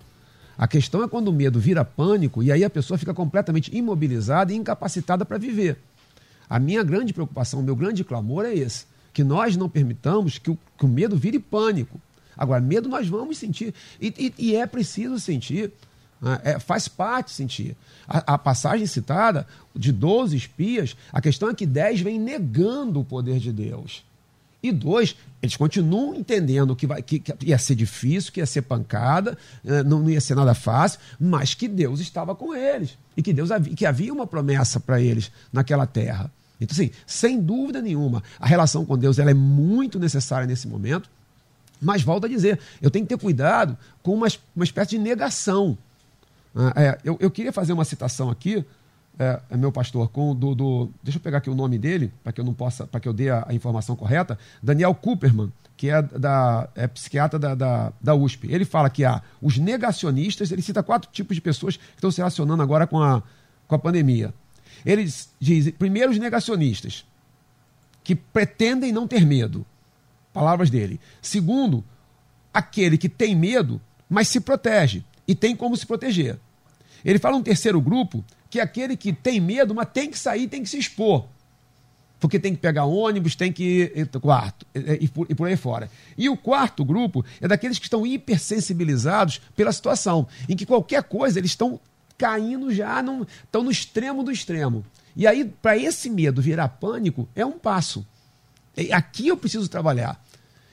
A 0.57 0.69
questão 0.69 1.03
é 1.03 1.09
quando 1.09 1.29
o 1.29 1.33
medo 1.33 1.59
vira 1.59 1.85
pânico 1.85 2.43
e 2.43 2.53
aí 2.53 2.63
a 2.63 2.71
pessoa 2.71 2.99
fica 2.99 3.15
completamente 3.15 3.75
imobilizada 3.77 4.53
e 4.53 4.57
incapacitada 4.57 5.25
para 5.25 5.39
viver. 5.39 5.79
A 6.49 6.59
minha 6.59 6.83
grande 6.83 7.13
preocupação, 7.13 7.61
o 7.61 7.63
meu 7.63 7.75
grande 7.75 8.05
clamor 8.05 8.45
é 8.45 8.55
esse: 8.55 8.85
que 9.13 9.25
nós 9.25 9.57
não 9.57 9.69
permitamos 9.69 10.39
que 10.39 10.51
o, 10.51 10.59
que 10.77 10.85
o 10.85 10.89
medo 10.89 11.17
vire 11.17 11.39
pânico. 11.39 12.01
Agora, 12.37 12.61
medo 12.61 12.89
nós 12.89 13.09
vamos 13.09 13.39
sentir, 13.39 13.75
e, 14.01 14.15
e, 14.19 14.35
e 14.51 14.57
é 14.57 14.67
preciso 14.67 15.19
sentir. 15.19 15.73
Né? 16.21 16.41
É, 16.45 16.59
faz 16.59 16.89
parte 16.89 17.31
sentir. 17.31 17.77
A, 18.07 18.35
a, 18.35 18.39
passagem 18.39 18.87
citada 18.87 19.47
de 19.75 19.91
12 19.93 20.37
espias, 20.37 20.97
a 21.13 21.21
questão 21.21 21.51
é 21.51 21.55
que 21.55 21.67
10 21.67 22.01
vem 22.03 22.19
negando 22.19 23.01
o 23.01 23.05
poder 23.05 23.39
de 23.39 23.53
Deus. 23.53 24.05
E 24.62 24.70
dois, 24.70 25.16
eles 25.42 25.57
continuam 25.57 26.14
entendendo 26.14 26.77
que, 26.77 26.87
vai, 26.87 27.03
que, 27.03 27.18
que 27.18 27.35
ia 27.44 27.59
ser 27.59 27.75
difícil, 27.75 28.33
que 28.33 28.38
ia 28.38 28.46
ser 28.46 28.62
pancada, 28.62 29.37
eh, 29.64 29.83
não, 29.83 29.98
não 29.98 30.09
ia 30.09 30.20
ser 30.20 30.37
nada 30.37 30.55
fácil, 30.55 31.01
mas 31.18 31.53
que 31.53 31.66
Deus 31.66 31.98
estava 31.98 32.35
com 32.35 32.55
eles. 32.55 32.96
E 33.16 33.22
que 33.22 33.33
Deus 33.33 33.51
havia, 33.51 33.75
que 33.75 33.85
havia 33.85 34.12
uma 34.12 34.27
promessa 34.27 34.79
para 34.79 35.01
eles 35.01 35.33
naquela 35.53 35.85
terra. 35.85 36.31
Então, 36.61 36.75
assim, 36.75 36.92
sem 37.05 37.40
dúvida 37.40 37.83
nenhuma, 37.83 38.22
a 38.38 38.46
relação 38.46 38.85
com 38.85 38.96
Deus 38.96 39.18
ela 39.18 39.33
é 39.33 39.35
muito 39.35 39.98
necessária 39.98 40.46
nesse 40.46 40.68
momento. 40.68 41.11
Mas 41.81 42.03
volto 42.03 42.27
a 42.27 42.29
dizer, 42.29 42.61
eu 42.81 42.88
tenho 42.88 43.05
que 43.05 43.09
ter 43.09 43.20
cuidado 43.20 43.77
com 44.01 44.14
uma, 44.14 44.29
uma 44.55 44.64
espécie 44.64 44.90
de 44.90 44.98
negação. 44.98 45.77
Ah, 46.55 46.72
é, 46.77 46.98
eu, 47.02 47.17
eu 47.19 47.31
queria 47.33 47.52
fazer 47.52 47.73
uma 47.73 47.85
citação 47.85 48.31
aqui 48.31 48.65
é, 49.19 49.40
é, 49.50 49.56
meu 49.56 49.71
pastor, 49.71 50.08
com 50.08 50.35
do, 50.35 50.54
do, 50.54 50.90
Deixa 51.02 51.19
eu 51.19 51.23
pegar 51.23 51.38
aqui 51.38 51.50
o 51.50 51.54
nome 51.54 51.79
dele, 51.79 52.13
para 52.23 52.33
que 52.33 52.40
eu 52.40 52.44
não 52.44 52.54
possa, 52.54 52.87
para 52.87 53.00
que 53.00 53.08
eu 53.08 53.13
dê 53.13 53.31
a, 53.31 53.44
a, 53.48 53.54
informação 53.54 53.94
correta. 53.94 54.38
Daniel 54.63 54.94
Cooperman, 54.94 55.52
que 55.77 55.90
é, 55.90 56.00
da, 56.00 56.69
é 56.75 56.87
psiquiatra 56.87 57.38
da, 57.38 57.54
da, 57.54 57.92
da, 58.00 58.15
USP. 58.15 58.48
Ele 58.50 58.65
fala 58.65 58.88
que 58.88 59.04
há 59.04 59.23
os 59.40 59.58
negacionistas, 59.58 60.50
ele 60.50 60.63
cita 60.63 60.83
quatro 60.83 61.10
tipos 61.13 61.35
de 61.35 61.40
pessoas 61.40 61.77
que 61.77 61.83
estão 61.94 62.10
se 62.10 62.19
relacionando 62.19 62.63
agora 62.63 62.87
com 62.87 63.00
a, 63.00 63.23
com 63.67 63.75
a 63.75 63.79
pandemia. 63.79 64.33
Ele 64.85 65.04
diz, 65.38 65.71
primeiro, 65.79 66.10
os 66.10 66.19
negacionistas, 66.19 67.04
que 68.02 68.15
pretendem 68.15 68.92
não 68.92 69.06
ter 69.06 69.25
medo. 69.25 69.65
Palavras 70.33 70.71
dele. 70.71 70.98
Segundo, 71.21 71.85
aquele 72.52 72.96
que 72.96 73.08
tem 73.08 73.37
medo, 73.37 73.81
mas 74.08 74.29
se 74.29 74.40
protege 74.40 75.04
e 75.29 75.35
tem 75.35 75.54
como 75.54 75.77
se 75.77 75.87
proteger. 75.87 76.38
Ele 77.04 77.19
fala 77.19 77.37
um 77.37 77.42
terceiro 77.42 77.81
grupo 77.81 78.25
que 78.53 78.61
aquele 78.61 78.98
que 78.98 79.15
tem 79.15 79.40
medo, 79.40 79.75
mas 79.75 79.88
tem 79.94 80.11
que 80.11 80.19
sair, 80.19 80.46
tem 80.46 80.63
que 80.63 80.69
se 80.69 80.79
expor. 80.79 81.25
porque 82.21 82.38
tem 82.38 82.55
que 82.55 82.61
pegar 82.61 82.85
ônibus, 82.85 83.35
tem 83.35 83.50
que 83.50 83.90
ir 83.96 84.07
quarto 84.21 84.67
e 84.75 85.09
por, 85.09 85.27
e 85.29 85.35
por 85.35 85.48
aí 85.48 85.57
fora. 85.57 85.90
E 86.17 86.29
o 86.29 86.37
quarto 86.37 86.85
grupo 86.85 87.25
é 87.40 87.48
daqueles 87.48 87.79
que 87.79 87.87
estão 87.87 88.07
hipersensibilizados 88.07 89.40
pela 89.57 89.73
situação, 89.73 90.29
em 90.48 90.55
que 90.55 90.67
qualquer 90.67 91.03
coisa 91.03 91.40
eles 91.40 91.53
estão 91.53 91.81
caindo 92.19 92.73
já, 92.73 93.03
num, 93.03 93.23
estão 93.23 93.65
no 93.65 93.71
extremo 93.71 94.23
do 94.23 94.31
extremo. 94.31 94.85
E 95.17 95.27
aí, 95.27 95.46
para 95.46 95.77
esse 95.77 96.11
medo 96.11 96.42
virar 96.42 96.69
pânico, 96.69 97.27
é 97.35 97.44
um 97.44 97.59
passo. 97.59 98.07
Aqui 98.92 99.29
eu 99.29 99.37
preciso 99.37 99.67
trabalhar. 99.67 100.21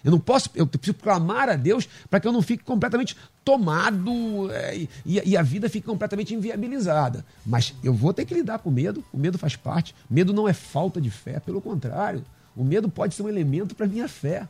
Eu 0.04 0.12
não 0.12 0.20
posso, 0.20 0.50
eu 0.56 0.66
preciso 0.66 0.98
clamar 0.98 1.50
a 1.50 1.56
Deus 1.56 1.88
para 2.10 2.20
que 2.20 2.28
eu 2.28 2.32
não 2.32 2.42
fique 2.42 2.64
completamente 2.64 3.16
tomado 3.44 4.52
é, 4.52 4.78
e, 4.78 4.90
e, 5.06 5.38
a 5.38 5.42
vida 5.42 5.70
fique 5.70 5.86
completamente 5.86 6.34
inviabilizada. 6.34 7.26
Mas 7.46 7.74
eu 7.84 7.94
vou 7.94 8.14
ter 8.14 8.26
que 8.26 8.34
lidar 8.34 8.60
com 8.60 8.70
medo, 8.70 9.04
o 9.12 9.18
medo 9.18 9.38
faz 9.38 9.56
parte. 9.56 9.96
Medo 10.10 10.34
não 10.34 10.48
é 10.48 10.54
falta 10.54 11.02
de 11.02 11.10
fé, 11.10 11.40
pelo 11.40 11.62
contrário. 11.62 12.24
O 12.56 12.64
medo 12.64 12.90
pode 12.90 13.16
ser 13.16 13.24
um 13.24 13.30
elemento 13.30 13.76
para 13.76 13.86
a 13.86 13.90
minha 13.90 14.08
fé. 14.08 14.48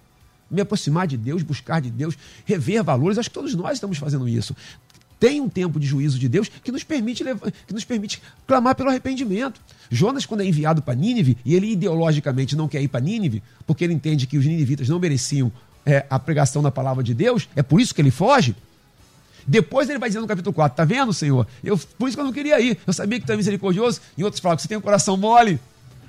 Me 0.49 0.61
aproximar 0.61 1.05
de 1.05 1.15
Deus, 1.15 1.43
buscar 1.43 1.79
de 1.79 1.91
Deus, 1.91 2.17
rever 2.43 2.83
valores. 2.83 3.17
Acho 3.17 3.29
que 3.29 3.35
todos 3.35 3.53
nós 3.53 3.73
estamos 3.73 3.97
fazendo 3.97 4.27
isso 4.27 4.55
tem 5.19 5.41
um 5.41 5.49
tempo 5.49 5.79
de 5.79 5.85
juízo 5.85 6.17
de 6.17 6.29
Deus 6.29 6.47
que 6.47 6.71
nos 6.71 6.83
permite, 6.83 7.23
que 7.67 7.73
nos 7.73 7.83
permite 7.83 8.21
clamar 8.47 8.75
pelo 8.75 8.89
arrependimento. 8.89 9.59
Jonas, 9.89 10.25
quando 10.25 10.41
é 10.41 10.45
enviado 10.45 10.81
para 10.81 10.95
Nínive, 10.95 11.37
e 11.43 11.55
ele 11.55 11.71
ideologicamente 11.71 12.55
não 12.55 12.67
quer 12.67 12.81
ir 12.81 12.87
para 12.87 13.01
Nínive, 13.01 13.43
porque 13.67 13.83
ele 13.83 13.93
entende 13.93 14.25
que 14.25 14.37
os 14.37 14.45
ninivitas 14.45 14.87
não 14.87 14.99
mereciam 14.99 15.51
é, 15.85 16.05
a 16.09 16.17
pregação 16.17 16.61
da 16.61 16.71
palavra 16.71 17.03
de 17.03 17.13
Deus, 17.13 17.49
é 17.55 17.61
por 17.61 17.81
isso 17.81 17.93
que 17.93 18.01
ele 18.01 18.11
foge. 18.11 18.55
Depois 19.45 19.89
ele 19.89 19.97
vai 19.97 20.09
dizer 20.09 20.19
no 20.19 20.27
capítulo 20.27 20.53
4, 20.53 20.75
tá 20.77 20.85
vendo, 20.85 21.11
Senhor? 21.11 21.47
Eu, 21.63 21.77
por 21.97 22.07
isso 22.07 22.15
que 22.15 22.21
eu 22.21 22.25
não 22.25 22.33
queria 22.33 22.61
ir. 22.61 22.77
Eu 22.85 22.93
sabia 22.93 23.19
que 23.19 23.25
tu 23.25 23.31
é 23.31 23.35
misericordioso. 23.35 23.99
Em 24.17 24.23
outros 24.23 24.39
falam 24.39 24.55
que 24.55 24.61
você 24.61 24.67
tem 24.67 24.77
um 24.77 24.81
coração 24.81 25.17
mole. 25.17 25.59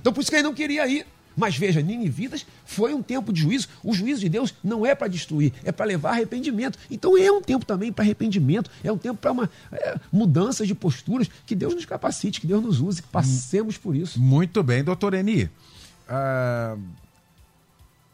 Então 0.00 0.12
por 0.12 0.20
isso 0.20 0.30
que 0.30 0.36
ele 0.36 0.42
não 0.42 0.52
queria 0.52 0.86
ir. 0.86 1.06
Mas 1.40 1.56
veja, 1.56 1.80
Ninivitas 1.80 2.46
foi 2.66 2.92
um 2.92 3.02
tempo 3.02 3.32
de 3.32 3.40
juízo. 3.40 3.66
O 3.82 3.94
juízo 3.94 4.20
de 4.20 4.28
Deus 4.28 4.54
não 4.62 4.84
é 4.84 4.94
para 4.94 5.08
destruir, 5.08 5.54
é 5.64 5.72
para 5.72 5.86
levar 5.86 6.10
arrependimento. 6.10 6.78
Então 6.90 7.16
é 7.16 7.32
um 7.32 7.40
tempo 7.40 7.64
também 7.64 7.90
para 7.90 8.04
arrependimento, 8.04 8.70
é 8.84 8.92
um 8.92 8.98
tempo 8.98 9.18
para 9.18 9.32
uma 9.32 9.50
é, 9.72 9.98
mudança 10.12 10.66
de 10.66 10.74
posturas. 10.74 11.30
Que 11.46 11.54
Deus 11.54 11.74
nos 11.74 11.86
capacite, 11.86 12.42
que 12.42 12.46
Deus 12.46 12.62
nos 12.62 12.78
use, 12.82 13.00
que 13.00 13.08
passemos 13.08 13.78
por 13.78 13.96
isso. 13.96 14.20
Muito 14.20 14.62
bem, 14.62 14.84
doutor 14.84 15.14
Eni. 15.14 15.48
Ah, 16.06 16.76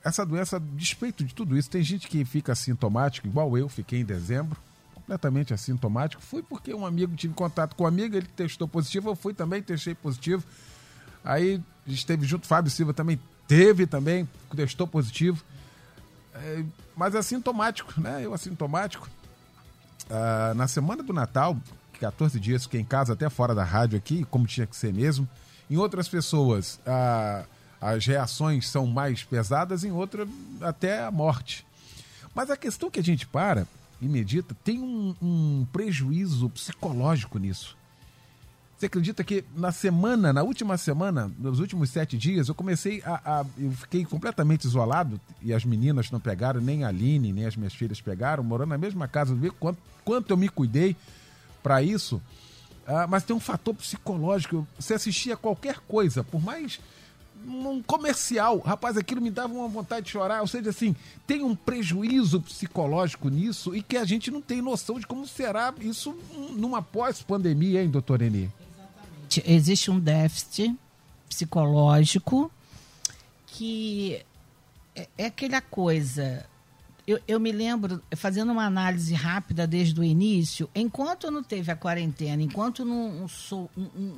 essa 0.05 0.25
doença, 0.25 0.61
despeito 0.61 1.25
de 1.25 1.35
tudo 1.35 1.59
isso, 1.59 1.69
tem 1.69 1.83
gente 1.83 2.07
que 2.07 2.25
fica 2.25 2.53
assintomático, 2.53 3.27
igual 3.27 3.59
eu, 3.59 3.69
fiquei 3.69 3.99
em 3.99 4.05
dezembro, 4.05 4.57
completamente 4.95 5.53
assintomático. 5.53 6.23
Fui 6.23 6.45
porque 6.45 6.73
um 6.73 6.87
amigo 6.87 7.17
tive 7.17 7.35
contato 7.35 7.75
com 7.75 7.83
um 7.83 7.89
amigo, 7.89 8.15
ele 8.17 8.29
testou 8.37 8.69
positivo, 8.69 9.11
eu 9.11 9.17
fui 9.17 9.35
também, 9.35 9.61
testei 9.61 9.97
positivo. 9.97 10.45
Aí 11.27 11.61
esteve 11.87 12.25
junto, 12.25 12.47
Fábio 12.47 12.71
Silva 12.71 12.95
também 12.95 13.21
teve 13.49 13.87
também, 13.87 14.29
testou 14.55 14.87
positivo. 14.87 15.43
É, 16.33 16.65
mas 16.97 17.15
assintomático, 17.15 18.01
né? 18.01 18.25
Eu 18.25 18.33
assintomático. 18.33 19.09
Ah, 20.09 20.55
na 20.55 20.69
semana 20.69 21.03
do 21.03 21.13
Natal, 21.13 21.57
14 22.01 22.39
dias, 22.39 22.63
fiquei 22.63 22.81
em 22.81 22.85
casa, 22.85 23.13
até 23.13 23.29
fora 23.29 23.55
da 23.55 23.65
rádio 23.65 23.99
aqui, 23.99 24.25
como 24.31 24.47
tinha 24.47 24.67
que 24.67 24.77
ser 24.77 24.93
mesmo. 24.93 25.29
Em 25.69 25.77
outras 25.77 26.09
pessoas, 26.09 26.79
ah, 26.87 27.45
as 27.81 28.07
reações 28.07 28.69
são 28.69 28.87
mais 28.87 29.25
pesadas, 29.25 29.83
em 29.83 29.91
outras, 29.91 30.29
até 30.61 31.03
a 31.03 31.11
morte. 31.11 31.67
Mas 32.35 32.51
a 32.51 32.57
questão 32.57 32.91
que 32.91 33.01
a 33.01 33.05
gente 33.05 33.27
para 33.27 33.67
e 34.01 34.07
medita 34.07 34.55
tem 34.63 34.79
um, 34.81 35.15
um 35.21 35.67
prejuízo 35.73 36.49
psicológico 36.51 37.39
nisso. 37.39 37.77
Você 38.77 38.87
acredita 38.87 39.25
que 39.25 39.43
na 39.57 39.73
semana, 39.73 40.35
na 40.35 40.43
última 40.43 40.77
semana, 40.77 41.33
nos 41.39 41.61
últimos 41.61 41.89
sete 41.89 42.19
dias, 42.19 42.49
eu 42.49 42.55
comecei 42.55 43.03
a, 43.07 43.41
a, 43.41 43.47
Eu 43.59 43.71
fiquei 43.73 44.05
completamente 44.05 44.65
isolado 44.65 45.19
e 45.41 45.55
as 45.55 45.65
meninas 45.65 46.11
não 46.11 46.21
pegaram, 46.21 46.61
nem 46.61 46.85
a 46.85 46.89
Aline, 46.89 47.33
nem 47.33 47.47
as 47.47 47.57
minhas 47.57 47.73
filhas 47.73 48.03
pegaram, 48.03 48.45
morando 48.45 48.69
na 48.69 48.79
mesma 48.79 49.09
casa, 49.09 49.35
ver 49.35 49.53
quanto, 49.53 49.79
quanto 50.05 50.31
eu 50.31 50.37
me 50.37 50.51
cuidei 50.51 50.95
para 51.63 51.83
isso. 51.83 52.21
Ah, 52.87 53.07
mas 53.07 53.25
tem 53.25 53.35
um 53.35 53.41
fator 53.41 53.75
psicológico. 53.75 54.69
Você 54.79 54.93
assistia 54.93 55.39
qualquer 55.39 55.79
coisa, 55.89 56.23
por 56.23 56.43
mais 56.43 56.79
um 57.47 57.83
comercial, 57.83 58.59
rapaz, 58.59 58.97
aquilo 58.97 59.21
me 59.21 59.31
dava 59.31 59.55
uma 59.55 59.69
vontade 59.69 60.05
de 60.05 60.13
chorar. 60.13 60.43
Ou 60.43 60.47
seja, 60.47 60.69
assim, 60.69 60.95
tem 61.27 61.43
um 61.43 61.57
prejuízo 61.57 62.43
psicológico 62.43 63.31
nisso 63.31 63.75
e 63.75 63.83
que 63.83 63.97
a 63.97 64.05
gente 64.05 64.31
não 64.31 64.43
tem 64.43 64.61
noção 64.61 65.01
de 65.01 65.07
como 65.07 65.27
será 65.27 65.73
isso 65.81 66.15
numa 66.51 66.83
pós-pandemia, 66.83 67.83
hein, 67.83 67.89
doutor 67.89 68.21
Eni? 68.21 68.51
Existe 69.45 69.91
um 69.91 69.99
déficit 69.99 70.75
psicológico 71.29 72.51
que 73.47 74.21
é, 74.95 75.09
é 75.19 75.27
aquela 75.27 75.61
coisa. 75.61 76.47
Eu, 77.07 77.21
eu, 77.29 77.39
me 77.39 77.53
lembro, 77.53 78.03
fazendo 78.17 78.51
uma 78.51 78.65
análise 78.65 79.15
rápida 79.15 79.65
desde 79.65 79.99
o 80.01 80.03
início, 80.03 80.69
enquanto 80.75 81.31
não 81.31 81.43
teve 81.43 81.71
a 81.71 81.77
quarentena, 81.77 82.43
enquanto 82.43 82.85
não, 82.85 83.29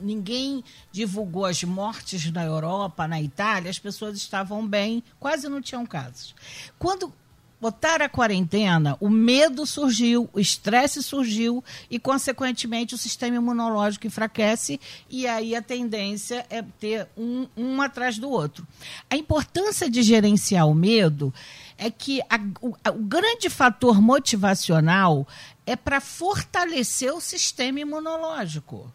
ninguém 0.01 0.65
divulgou 0.91 1.45
as 1.45 1.63
mortes 1.65 2.33
na 2.33 2.45
Europa, 2.45 3.07
na 3.07 3.21
Itália, 3.21 3.71
as 3.71 3.79
pessoas 3.79 4.17
estavam 4.17 4.67
bem, 4.67 5.05
quase 5.21 5.51
não 5.51 5.61
tinham 5.61 5.85
casos. 5.85 6.35
Quando 6.79 7.13
botar 7.61 8.01
a 8.01 8.09
quarentena, 8.09 8.97
o 9.01 9.09
medo 9.09 9.67
surgiu, 9.67 10.29
o 10.33 10.39
estresse 10.39 11.03
surgiu 11.03 11.63
e, 11.91 11.99
consequentemente, 11.99 12.95
o 12.95 12.99
sistema 12.99 13.37
imunológico 13.37 14.07
enfraquece 14.07 14.81
e 15.09 15.27
aí 15.27 15.55
a 15.55 15.63
tendência 15.63 16.47
é 16.49 16.63
ter 16.63 17.09
um, 17.17 17.47
um 17.57 17.83
atrás 17.83 18.19
do 18.19 18.31
outro. 18.31 18.67
A 19.11 19.17
importância 19.17 19.91
de 19.91 20.03
gerenciar 20.03 20.69
o 20.69 20.75
medo 20.75 21.33
é 21.77 21.91
que 21.91 22.21
a, 22.23 22.41
o, 22.61 22.75
o 22.91 23.03
grande 23.05 23.51
fator 23.51 24.01
motivacional 24.01 25.27
é 25.67 25.77
para 25.77 26.01
fortalecer 26.01 27.13
o 27.13 27.21
sistema 27.21 27.81
imunológico 27.81 28.93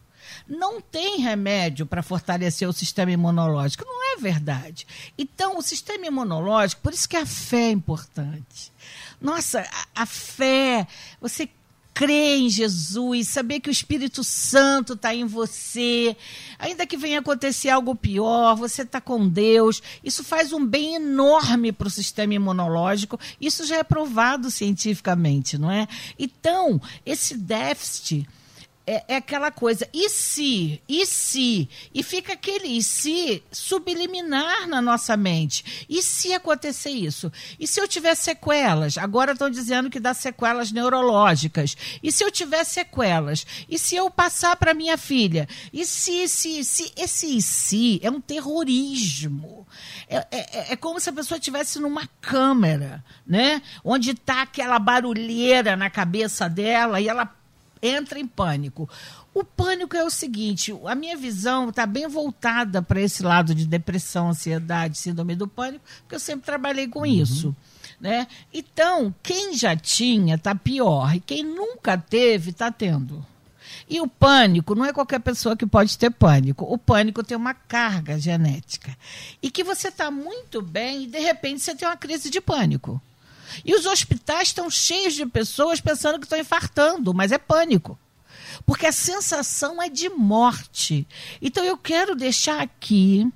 não 0.48 0.82
tem 0.82 1.20
remédio 1.20 1.86
para 1.86 2.04
fortalecer 2.04 2.68
o 2.68 2.74
sistema 2.74 3.12
imunológico. 3.12 3.86
Não 3.86 4.14
é 4.14 4.18
verdade. 4.20 4.86
Então, 5.18 5.58
o 5.58 5.62
sistema 5.62 6.06
imunológico, 6.06 6.82
por 6.82 6.94
isso 6.94 7.10
que 7.10 7.18
a 7.18 7.26
fé 7.26 7.70
é 7.70 7.72
importante. 7.72 8.72
Nossa, 9.22 9.62
a, 9.96 10.04
a 10.04 10.06
fé, 10.06 10.88
você 11.20 11.50
crer 11.94 12.40
em 12.40 12.50
Jesus, 12.50 13.30
saber 13.30 13.60
que 13.60 13.70
o 13.70 13.72
Espírito 13.72 14.24
Santo 14.24 14.94
está 14.94 15.14
em 15.14 15.26
você, 15.26 16.18
ainda 16.58 16.88
que 16.88 16.98
venha 16.98 17.20
acontecer 17.20 17.70
algo 17.70 17.96
pior, 17.96 18.56
você 18.56 18.82
está 18.82 19.00
com 19.00 19.28
Deus. 19.28 19.82
Isso 20.04 20.24
faz 20.24 20.52
um 20.52 20.66
bem 20.66 20.96
enorme 20.96 21.72
para 21.72 21.88
o 21.88 21.92
sistema 21.92 22.34
imunológico. 22.34 23.20
Isso 23.40 23.66
já 23.66 23.78
é 23.78 23.84
provado 23.84 24.50
cientificamente, 24.50 25.58
não 25.58 25.72
é? 25.72 25.88
Então, 26.18 26.82
esse 27.06 27.38
déficit 27.38 28.28
é, 28.86 29.04
é, 29.08 29.16
aquela 29.16 29.50
coisa, 29.50 29.88
e 29.94 30.10
se, 30.10 30.82
e 30.90 31.06
se, 31.06 31.70
e 31.94 32.04
fica 32.04 32.34
aquele 32.34 32.68
e 32.68 32.84
se 32.84 33.42
subliminar 33.50 34.68
na 34.68 34.82
nossa 34.82 35.16
mente. 35.16 35.86
E 35.90 36.02
se 36.02 36.34
acontecer 36.34 36.90
isso? 36.90 37.32
E 37.58 37.66
se 37.66 37.80
eu 37.80 37.88
tiver 37.88 38.14
sequelas? 38.16 38.98
Agora 38.98 39.32
estão 39.32 39.50
dizendo 39.50 39.90
que 39.90 40.02
dá 40.02 40.14
sequelas 40.14 40.72
neurológicas. 40.72 41.78
E 42.04 42.12
se 42.12 42.26
eu 42.26 42.32
tiver 42.32 42.66
sequelas? 42.66 43.46
E 43.70 43.80
se 43.80 43.96
eu 43.96 44.10
passar 44.10 44.58
para 44.58 44.74
minha 44.74 44.98
filha? 44.98 45.48
E 45.72 45.86
se, 45.86 46.28
se, 46.28 46.66
se, 46.66 46.92
esse 46.98 47.38
e 47.38 47.42
se 47.42 48.00
é 48.04 48.12
um 48.12 48.20
terrorismo. 48.20 49.66
É, 50.10 50.18
é, 50.18 50.28
é, 50.32 50.74
é 50.74 50.76
como 50.76 51.00
se 51.00 51.10
a 51.10 51.14
pessoa 51.14 51.38
estivesse 51.38 51.80
numa 51.80 52.08
câmera, 52.20 53.04
né? 53.26 53.62
Onde 53.82 54.12
está 54.12 54.42
aquela 54.42 54.78
barulheira 54.78 55.78
na 55.78 55.90
cabeça 55.90 56.50
dela 56.50 57.00
e 57.00 57.08
ela 57.08 57.34
entra 57.84 58.18
em 58.18 58.26
pânico. 58.26 58.90
O 59.34 59.44
pânico 59.44 59.96
é 59.96 60.04
o 60.04 60.10
seguinte: 60.10 60.74
a 60.86 60.96
minha 60.96 61.18
visão 61.18 61.70
está 61.70 61.86
bem 61.86 62.08
voltada 62.08 62.82
para 62.82 63.02
esse 63.02 63.22
lado 63.22 63.54
de 63.54 63.68
depressão, 63.68 64.30
ansiedade, 64.30 64.98
síndrome 64.98 65.36
do 65.36 65.48
pânico, 65.48 65.84
porque 66.00 66.16
eu 66.16 66.20
sempre 66.20 66.46
trabalhei 66.46 66.88
com 66.88 67.00
uhum. 67.00 67.06
isso. 67.06 67.56
Né? 68.00 68.28
Então, 68.54 69.14
quem 69.22 69.56
já 69.56 69.76
tinha 69.76 70.36
está 70.36 70.56
pior, 70.56 71.16
e 71.16 71.20
quem 71.20 71.44
nunca 71.44 71.98
teve 71.98 72.52
está 72.52 72.72
tendo. 72.72 73.26
E 73.90 74.00
o 74.00 74.08
pânico 74.08 74.76
não 74.76 74.86
é 74.86 74.94
qualquer 74.94 75.20
pessoa 75.20 75.58
que 75.58 75.66
pode 75.66 75.98
ter 75.98 76.10
pânico. 76.10 76.66
O 76.66 76.78
pânico 76.78 77.24
tem 77.24 77.36
uma 77.36 77.54
carga 77.54 78.20
genética. 78.20 78.96
E 79.42 79.52
que 79.52 79.64
você 79.64 79.90
está 79.90 80.10
muito 80.10 80.62
bem 80.62 81.04
e 81.04 81.08
de 81.08 81.20
repente 81.20 81.62
você 81.62 81.76
tem 81.76 81.88
uma 81.88 81.98
crise 81.98 82.30
de 82.30 82.40
pânico. 82.40 83.02
E 83.64 83.74
os 83.74 83.86
hospitais 83.86 84.50
estão 84.50 84.70
cheios 84.70 85.14
de 85.14 85.26
pessoas 85.26 85.82
pensando 85.82 86.20
que 86.20 86.26
estão 86.26 86.40
infartando, 86.40 87.14
mas 87.14 87.32
é 87.32 87.38
pânico. 87.38 87.98
Porque 88.66 88.86
a 88.86 88.92
sensação 88.92 89.82
é 89.82 89.90
de 89.90 90.10
morte. 90.10 91.08
Então 91.42 91.64
eu 91.64 91.78
quero 91.78 92.16
deixar 92.16 92.62
aqui, 92.62 93.28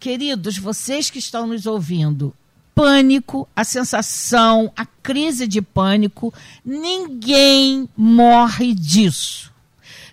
queridos, 0.00 0.58
vocês 0.58 1.10
que 1.10 1.18
estão 1.18 1.46
nos 1.46 1.66
ouvindo, 1.66 2.34
pânico, 2.74 3.48
a 3.54 3.64
sensação, 3.64 4.72
a 4.76 4.84
crise 4.84 5.46
de 5.46 5.62
pânico, 5.62 6.32
ninguém 6.64 7.88
morre 7.96 8.74
disso. 8.74 9.51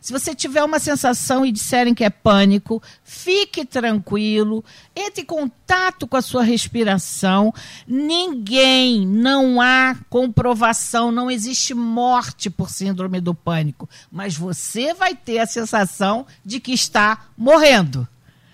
Se 0.10 0.14
você 0.14 0.34
tiver 0.34 0.64
uma 0.64 0.80
sensação 0.80 1.46
e 1.46 1.52
disserem 1.52 1.94
que 1.94 2.04
é 2.04 2.10
pânico, 2.10 2.82
fique 3.04 3.64
tranquilo, 3.64 4.66
entre 4.96 5.22
em 5.22 5.24
contato 5.24 6.08
com 6.08 6.18
a 6.18 6.22
sua 6.24 6.42
respiração. 6.42 7.54
Ninguém, 7.88 9.06
não 9.06 9.62
há 9.62 9.96
comprovação, 10.10 11.12
não 11.12 11.30
existe 11.30 11.76
morte 11.76 12.50
por 12.50 12.72
síndrome 12.72 13.22
do 13.22 13.36
pânico, 13.36 13.88
mas 14.12 14.36
você 14.36 14.96
vai 14.96 15.14
ter 15.14 15.38
a 15.38 15.46
sensação 15.46 16.26
de 16.44 16.60
que 16.60 16.74
está 16.74 17.28
morrendo. 17.38 18.08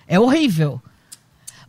É 0.06 0.20
horrível. 0.20 0.82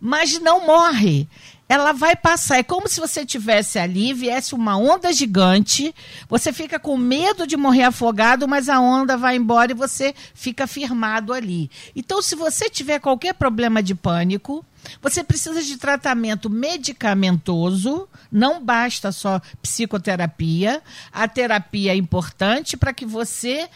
Mas 0.01 0.41
não 0.41 0.67
morre 0.67 1.29
ela 1.69 1.93
vai 1.93 2.15
passar. 2.15 2.59
É 2.59 2.63
como 2.63 2.89
se 2.89 3.01
você 3.01 3.25
tivesse 3.25 3.79
ali, 3.79 4.13
viesse 4.13 4.55
uma 4.55 4.77
onda 4.77 5.13
gigante, 5.13 5.95
você 6.29 6.53
fica 6.53 6.79
com 6.79 6.97
medo 6.97 7.47
de 7.47 7.57
morrer 7.57 7.85
afogado, 7.85 8.47
mas 8.47 8.69
a 8.69 8.81
onda 8.81 9.17
vai 9.17 9.37
embora 9.37 9.73
e 9.73 9.75
você 9.75 10.15
fica 10.35 10.67
firmado 10.67 11.33
ali. 11.33 11.71
Então, 11.95 12.23
se 12.23 12.35
você 12.35 12.71
tiver 12.71 13.01
qualquer 13.01 13.35
problema 13.35 13.83
de 13.83 13.95
pânico, 13.95 14.65
você 15.03 15.25
precisa 15.25 15.63
de 15.63 15.77
tratamento 15.77 16.49
medicamentoso, 16.49 18.09
não 18.31 18.65
basta 18.65 19.11
só 19.11 19.41
psicoterapia. 19.61 20.81
A 21.13 21.27
terapia 21.27 21.93
é 21.93 21.97
importante 21.97 22.77
para 22.77 22.93
que 22.93 23.05
você 23.05 23.69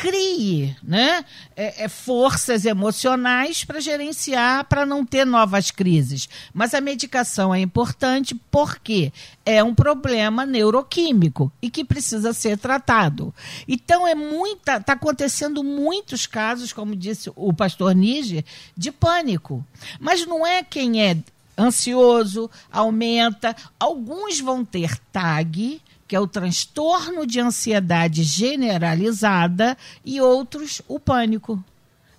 crie 0.00 0.76
né, 0.80 1.24
é, 1.56 1.84
é, 1.84 1.88
forças 1.88 2.64
emocionais 2.64 3.64
para 3.64 3.80
gerenciar, 3.80 4.64
para 4.64 4.86
não 4.86 5.04
ter 5.04 5.24
novas 5.24 5.72
crises. 5.72 6.28
Mas 6.54 6.72
a 6.72 6.80
medicação 6.80 7.52
é 7.52 7.60
importante 7.60 8.34
porque 8.48 9.12
é 9.44 9.62
um 9.62 9.74
problema 9.74 10.46
neuroquímico 10.46 11.50
e 11.60 11.68
que 11.68 11.84
precisa 11.84 12.32
ser 12.32 12.56
tratado. 12.58 13.34
Então 13.66 14.06
é 14.06 14.14
muita, 14.14 14.76
está 14.76 14.92
acontecendo 14.92 15.64
muitos 15.64 16.26
casos, 16.26 16.72
como 16.72 16.94
disse 16.94 17.32
o 17.34 17.52
pastor 17.52 17.92
Níger, 17.92 18.44
de 18.76 18.92
pânico. 18.92 19.66
Mas 19.98 20.24
não 20.24 20.46
é 20.46 20.62
quem 20.62 21.02
é 21.02 21.16
ansioso, 21.58 22.48
aumenta. 22.70 23.56
Alguns 23.80 24.38
vão 24.38 24.64
ter 24.64 24.96
TAG, 25.12 25.82
que 26.08 26.16
é 26.16 26.20
o 26.20 26.26
transtorno 26.26 27.26
de 27.26 27.38
ansiedade 27.38 28.24
generalizada, 28.24 29.76
e 30.02 30.22
outros, 30.22 30.80
o 30.88 30.98
pânico. 30.98 31.62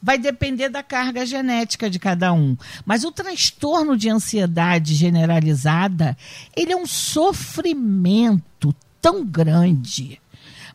Vai 0.02 0.18
depender 0.18 0.70
da 0.70 0.84
carga 0.84 1.26
genética 1.26 1.90
de 1.90 1.98
cada 1.98 2.32
um. 2.32 2.56
Mas 2.86 3.04
o 3.04 3.12
transtorno 3.12 3.98
de 3.98 4.08
ansiedade 4.08 4.94
generalizada, 4.94 6.16
ele 6.56 6.72
é 6.72 6.78
um 6.78 6.86
sofrimento 6.86 8.74
tão 9.02 9.26
grande, 9.26 10.22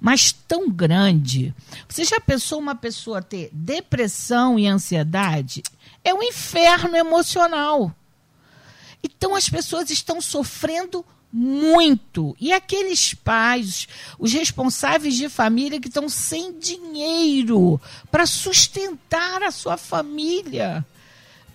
mas 0.01 0.33
tão 0.33 0.69
grande. 0.69 1.55
Você 1.89 2.05
já 2.05 2.21
pensou 2.21 2.59
uma 2.59 2.75
pessoa 2.75 3.23
ter 3.23 3.49
depressão 3.53 4.59
e 4.59 4.67
ansiedade? 4.67 5.63
É 6.03 6.13
um 6.13 6.23
inferno 6.23 6.97
emocional. 6.97 7.95
Então 9.03 9.37
as 9.37 9.49
pessoas 9.49 9.89
estão 9.91 10.21
sofrendo 10.21 11.05
muito. 11.37 12.37
E 12.39 12.53
aqueles 12.53 13.13
pais, 13.13 13.89
os 14.21 14.33
responsáveis 14.33 15.17
de 15.17 15.29
família 15.29 15.81
que 15.81 15.89
estão 15.89 16.09
sem 16.09 16.57
dinheiro 16.57 17.81
para 18.09 18.25
sustentar 18.25 19.43
a 19.43 19.51
sua 19.51 19.77
família. 19.77 20.87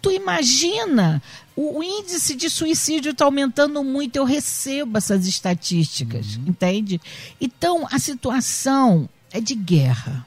Tu 0.01 0.11
imagina, 0.11 1.23
o, 1.55 1.81
índice 1.81 2.35
de 2.35 2.49
suicídio 2.49 3.11
está 3.11 3.23
aumentando 3.23 3.81
muito, 3.81 4.17
eu 4.17 4.25
recebo 4.25 4.97
essas 4.97 5.25
estatísticas, 5.25 6.35
uhum. 6.35 6.47
entende? 6.47 6.99
Então, 7.39 7.87
a 7.89 7.99
situação 7.99 9.07
é 9.31 9.39
de 9.39 9.55
guerra. 9.55 10.25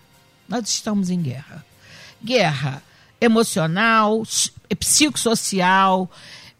Nós 0.49 0.67
estamos 0.67 1.11
em 1.11 1.21
guerra. 1.21 1.65
Guerra 2.25 2.83
emocional, 3.21 4.23
psicossocial, 4.79 6.11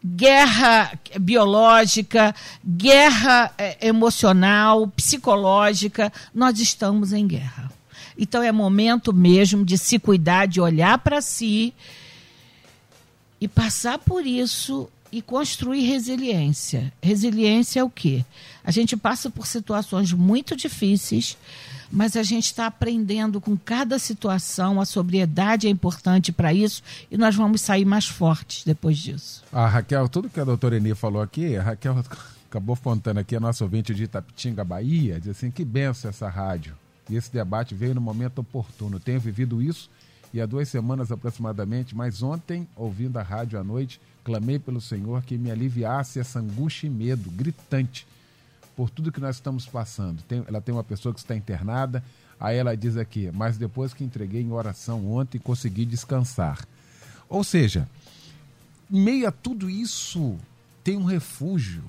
guerra 0.03 0.99
biológica, 1.19 2.35
guerra 2.65 3.53
é, 3.57 3.87
emocional, 3.87 4.87
psicológica, 4.87 6.11
nós 6.33 6.59
estamos 6.59 7.13
em 7.13 7.25
guerra. 7.25 7.71
Então 8.17 8.43
é 8.43 8.51
momento 8.51 9.13
mesmo 9.13 9.65
de 9.65 9.77
se 9.77 9.97
cuidar, 9.97 10.47
de 10.47 10.59
olhar 10.59 10.97
para 10.97 11.21
si 11.21 11.73
e 13.39 13.47
passar 13.47 13.97
por 13.97 14.25
isso 14.25 14.89
e 15.11 15.21
construir 15.21 15.85
resiliência. 15.85 16.91
Resiliência 17.01 17.79
é 17.79 17.83
o 17.83 17.89
quê? 17.89 18.25
A 18.63 18.71
gente 18.71 18.97
passa 18.97 19.29
por 19.29 19.47
situações 19.47 20.11
muito 20.11 20.55
difíceis, 20.55 21.37
mas 21.93 22.17
a 22.17 22.23
gente 22.23 22.45
está 22.45 22.65
aprendendo 22.65 23.39
com 23.39 23.55
cada 23.55 23.99
situação, 23.99 24.81
a 24.81 24.85
sobriedade 24.85 25.67
é 25.67 25.69
importante 25.69 26.31
para 26.31 26.51
isso 26.51 26.81
e 27.11 27.15
nós 27.15 27.35
vamos 27.35 27.61
sair 27.61 27.85
mais 27.85 28.07
fortes 28.07 28.63
depois 28.65 28.97
disso. 28.97 29.43
A 29.53 29.67
Raquel, 29.67 30.09
tudo 30.09 30.27
que 30.27 30.39
a 30.39 30.43
doutora 30.43 30.75
Eni 30.75 30.95
falou 30.95 31.21
aqui, 31.21 31.55
a 31.55 31.61
Raquel 31.61 32.03
acabou 32.49 32.75
fontando 32.75 33.19
aqui, 33.19 33.35
a 33.35 33.39
nossa 33.39 33.63
ouvinte 33.63 33.93
de 33.93 34.05
Itapitinga, 34.05 34.63
Bahia, 34.63 35.19
diz 35.19 35.29
assim, 35.29 35.51
que 35.51 35.63
benção 35.63 36.09
essa 36.09 36.27
rádio. 36.27 36.73
E 37.07 37.15
esse 37.15 37.31
debate 37.31 37.75
veio 37.75 37.93
no 37.93 38.01
momento 38.01 38.39
oportuno. 38.39 38.99
Tenho 38.99 39.19
vivido 39.19 39.61
isso 39.61 39.87
e 40.33 40.41
há 40.41 40.47
duas 40.47 40.67
semanas 40.69 41.11
aproximadamente, 41.11 41.95
mas 41.95 42.23
ontem, 42.23 42.67
ouvindo 42.75 43.17
a 43.17 43.21
rádio 43.21 43.59
à 43.59 43.63
noite, 43.63 44.01
clamei 44.23 44.57
pelo 44.57 44.81
Senhor 44.81 45.21
que 45.21 45.37
me 45.37 45.51
aliviasse 45.51 46.19
essa 46.19 46.39
angústia 46.39 46.87
e 46.87 46.89
medo 46.89 47.29
gritante 47.29 48.07
por 48.75 48.89
tudo 48.89 49.11
que 49.11 49.19
nós 49.19 49.35
estamos 49.35 49.65
passando. 49.65 50.21
Tem, 50.23 50.43
ela 50.47 50.61
tem 50.61 50.73
uma 50.73 50.83
pessoa 50.83 51.13
que 51.13 51.19
está 51.19 51.35
internada, 51.35 52.03
aí 52.39 52.57
ela 52.57 52.75
diz 52.75 52.97
aqui, 52.97 53.29
mas 53.33 53.57
depois 53.57 53.93
que 53.93 54.03
entreguei 54.03 54.41
em 54.41 54.51
oração 54.51 55.11
ontem, 55.11 55.37
consegui 55.39 55.85
descansar. 55.85 56.65
Ou 57.29 57.43
seja, 57.43 57.87
em 58.91 59.01
meio 59.01 59.27
a 59.27 59.31
tudo 59.31 59.69
isso, 59.69 60.37
tem 60.83 60.97
um 60.97 61.05
refúgio. 61.05 61.83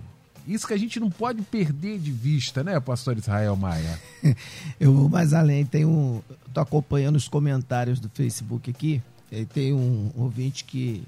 Isso 0.46 0.66
que 0.66 0.74
a 0.74 0.78
gente 0.78 1.00
não 1.00 1.10
pode 1.10 1.40
perder 1.42 1.98
de 1.98 2.12
vista, 2.12 2.62
né, 2.62 2.78
pastor 2.78 3.16
Israel 3.16 3.56
Maia? 3.56 3.98
Eu 4.78 4.92
vou 4.92 5.08
mais 5.08 5.32
além, 5.32 5.64
tem 5.64 5.84
um. 5.84 6.22
Estou 6.46 6.62
acompanhando 6.62 7.16
os 7.16 7.28
comentários 7.28 7.98
do 7.98 8.08
Facebook 8.08 8.70
aqui. 8.70 9.02
E 9.32 9.44
tem 9.46 9.72
um 9.72 10.12
ouvinte 10.14 10.64
que 10.64 11.02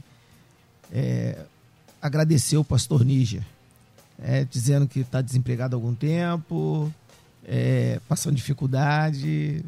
é, 0.90 1.44
agradeceu 2.00 2.62
o 2.62 2.64
pastor 2.64 3.04
Níger 3.04 3.44
é, 4.18 4.44
dizendo 4.44 4.86
que 4.86 5.00
está 5.00 5.20
desempregado 5.20 5.74
há 5.74 5.78
algum 5.78 5.94
tempo, 5.94 6.92
é, 7.46 8.00
passando 8.08 8.34
dificuldade, 8.34 9.64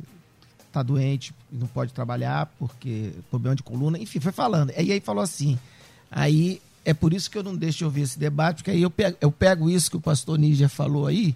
está 0.67 0.83
doente 0.83 1.35
e 1.53 1.57
não 1.57 1.67
pode 1.67 1.93
trabalhar 1.93 2.47
porque 2.59 3.13
problema 3.31 3.57
de 3.57 3.63
coluna, 3.63 3.99
enfim, 3.99 4.21
foi 4.21 4.33
falando. 4.33 4.71
E 4.71 4.93
aí 4.93 5.01
falou 5.01 5.23
assim, 5.23 5.59
aí 6.11 6.61
é 6.85 6.95
por 6.95 7.13
isso 7.13 7.31
que 7.31 7.39
eu 7.39 7.43
não 7.43 7.55
deixo 7.55 7.79
de 7.79 7.85
ouvir 7.85 8.03
esse 8.03 8.19
debate, 8.19 8.57
porque 8.57 8.71
aí 8.71 8.83
eu 8.83 8.91
pego, 8.91 9.17
eu 9.21 9.31
pego 9.31 9.69
isso 9.69 9.91
que 9.91 9.97
o 9.97 10.01
pastor 10.01 10.39
Níger 10.39 10.69
falou 10.69 11.07
aí 11.07 11.35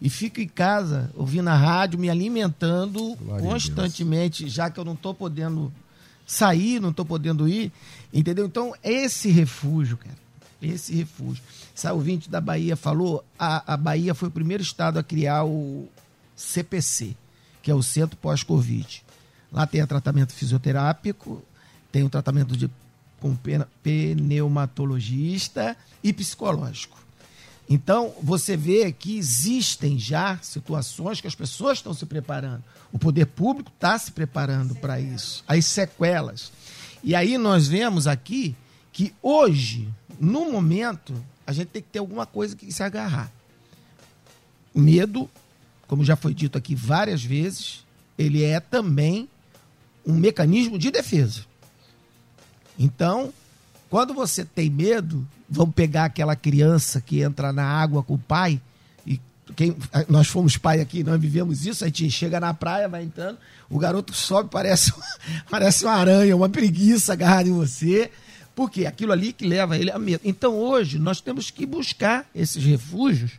e 0.00 0.08
fico 0.08 0.40
em 0.40 0.48
casa 0.48 1.10
ouvindo 1.14 1.48
a 1.48 1.56
rádio, 1.56 1.98
me 1.98 2.08
alimentando 2.08 3.16
Glória 3.16 3.44
constantemente, 3.44 4.48
já 4.48 4.70
que 4.70 4.78
eu 4.78 4.84
não 4.84 4.94
estou 4.94 5.12
podendo 5.12 5.72
sair, 6.26 6.80
não 6.80 6.90
estou 6.90 7.04
podendo 7.04 7.48
ir, 7.48 7.72
entendeu? 8.12 8.46
Então, 8.46 8.74
esse 8.82 9.30
refúgio, 9.30 9.96
cara, 9.96 10.16
esse 10.60 10.94
refúgio. 10.94 11.42
Essa 11.74 11.92
ouvinte 11.92 12.28
da 12.28 12.40
Bahia 12.40 12.76
falou, 12.76 13.24
a, 13.38 13.74
a 13.74 13.76
Bahia 13.76 14.14
foi 14.14 14.28
o 14.28 14.32
primeiro 14.32 14.62
estado 14.62 14.98
a 14.98 15.02
criar 15.02 15.44
o 15.44 15.88
CPC, 16.34 17.16
que 17.62 17.70
é 17.70 17.74
o 17.74 17.82
Centro 17.82 18.16
Pós-Covid. 18.16 19.04
Lá 19.52 19.66
tem 19.66 19.86
tratamento 19.86 20.32
fisioterápico, 20.32 21.42
tem 21.90 22.02
o 22.02 22.10
tratamento 22.10 22.56
de, 22.56 22.70
com 23.20 23.36
pneumatologista 23.82 25.76
e 26.02 26.12
psicológico. 26.12 26.98
Então, 27.70 28.14
você 28.22 28.56
vê 28.56 28.90
que 28.90 29.18
existem 29.18 29.98
já 29.98 30.38
situações 30.38 31.20
que 31.20 31.26
as 31.26 31.34
pessoas 31.34 31.78
estão 31.78 31.92
se 31.92 32.06
preparando. 32.06 32.64
O 32.90 32.98
poder 32.98 33.26
público 33.26 33.70
está 33.74 33.98
se 33.98 34.10
preparando 34.10 34.74
para 34.76 34.98
isso. 34.98 35.44
As 35.46 35.66
sequelas. 35.66 36.50
E 37.04 37.14
aí 37.14 37.36
nós 37.36 37.68
vemos 37.68 38.06
aqui 38.06 38.56
que 38.90 39.14
hoje, 39.22 39.86
no 40.20 40.50
momento, 40.50 41.14
a 41.46 41.52
gente 41.52 41.68
tem 41.68 41.82
que 41.82 41.88
ter 41.88 41.98
alguma 41.98 42.26
coisa 42.26 42.56
que 42.56 42.70
se 42.72 42.82
agarrar. 42.82 43.30
Medo, 44.74 45.28
como 45.86 46.04
já 46.04 46.16
foi 46.16 46.34
dito 46.34 46.58
aqui 46.58 46.74
várias 46.74 47.24
vezes, 47.24 47.84
ele 48.18 48.42
é 48.42 48.60
também 48.60 49.28
um 50.04 50.14
mecanismo 50.14 50.78
de 50.78 50.90
defesa. 50.90 51.42
Então, 52.78 53.32
quando 53.90 54.12
você 54.14 54.44
tem 54.44 54.70
medo, 54.70 55.26
vamos 55.48 55.74
pegar 55.74 56.04
aquela 56.04 56.36
criança 56.36 57.00
que 57.00 57.20
entra 57.20 57.52
na 57.52 57.64
água 57.64 58.02
com 58.02 58.14
o 58.14 58.18
pai, 58.18 58.60
e 59.06 59.20
quem, 59.56 59.76
nós 60.08 60.28
fomos 60.28 60.56
pai 60.56 60.80
aqui, 60.80 61.02
nós 61.02 61.20
vivemos 61.20 61.64
isso, 61.64 61.84
a 61.84 61.88
gente 61.88 62.10
chega 62.10 62.38
na 62.38 62.52
praia, 62.52 62.88
vai 62.88 63.02
entrando, 63.02 63.38
o 63.70 63.78
garoto 63.78 64.12
sobe, 64.12 64.50
parece, 64.50 64.92
parece 65.50 65.84
uma 65.84 65.94
aranha, 65.94 66.36
uma 66.36 66.48
preguiça 66.48 67.14
agarrada 67.14 67.48
em 67.48 67.52
você, 67.52 68.10
porque 68.58 68.86
aquilo 68.86 69.12
ali 69.12 69.32
que 69.32 69.46
leva 69.46 69.78
ele 69.78 69.88
a 69.88 70.00
medo. 70.00 70.20
Então 70.24 70.52
hoje 70.58 70.98
nós 70.98 71.20
temos 71.20 71.48
que 71.48 71.64
buscar 71.64 72.26
esses 72.34 72.64
refúgios, 72.64 73.30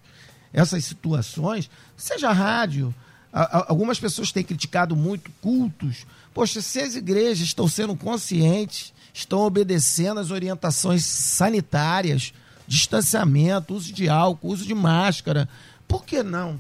essas 0.54 0.86
situações, 0.86 1.70
seja 1.98 2.32
rádio, 2.32 2.96
A- 3.32 3.60
a- 3.60 3.66
algumas 3.70 4.00
pessoas 4.00 4.32
têm 4.32 4.44
criticado 4.44 4.96
muito 4.96 5.30
cultos. 5.42 6.06
Poxa, 6.34 6.62
se 6.62 6.80
as 6.80 6.96
igrejas 6.96 7.46
estão 7.46 7.68
sendo 7.68 7.96
conscientes, 7.96 8.92
estão 9.14 9.40
obedecendo 9.42 10.20
as 10.20 10.32
orientações 10.32 11.04
sanitárias, 11.06 12.34
distanciamento, 12.68 13.76
uso 13.76 13.92
de 13.94 14.08
álcool, 14.10 14.48
uso 14.54 14.66
de 14.66 14.74
máscara, 14.74 15.48
por 15.88 16.06
que 16.06 16.24
não 16.24 16.60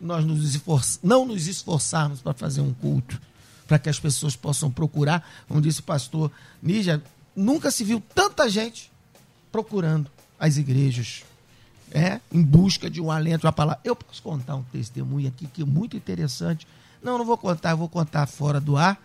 nós 0.00 0.24
nos 0.24 0.98
não 1.02 1.26
nos 1.26 1.46
esforçarmos 1.48 2.20
para 2.22 2.32
fazer 2.32 2.60
um 2.62 2.72
culto? 2.72 3.20
Para 3.68 3.78
que 3.78 3.88
as 3.88 4.00
pessoas 4.00 4.34
possam 4.34 4.68
procurar, 4.70 5.24
como 5.46 5.60
disse 5.60 5.78
o 5.78 5.84
pastor 5.84 6.32
Nígia, 6.60 7.00
nunca 7.36 7.70
se 7.70 7.84
viu 7.84 8.02
tanta 8.12 8.50
gente 8.50 8.90
procurando 9.52 10.10
as 10.40 10.56
igrejas 10.56 11.22
é, 11.92 12.20
em 12.32 12.42
busca 12.42 12.90
de 12.90 13.00
um 13.00 13.10
alento, 13.10 13.46
uma 13.46 13.52
palavra. 13.52 13.80
Eu 13.84 13.94
posso 13.94 14.22
contar 14.22 14.56
um 14.56 14.62
testemunho 14.64 15.28
aqui 15.28 15.46
que 15.46 15.62
é 15.62 15.64
muito 15.64 15.96
interessante. 15.96 16.66
Não, 17.02 17.16
não 17.16 17.24
vou 17.24 17.38
contar, 17.38 17.70
eu 17.70 17.76
vou 17.76 17.88
contar 17.88 18.26
fora 18.26 18.60
do 18.60 18.76
ar, 18.76 19.00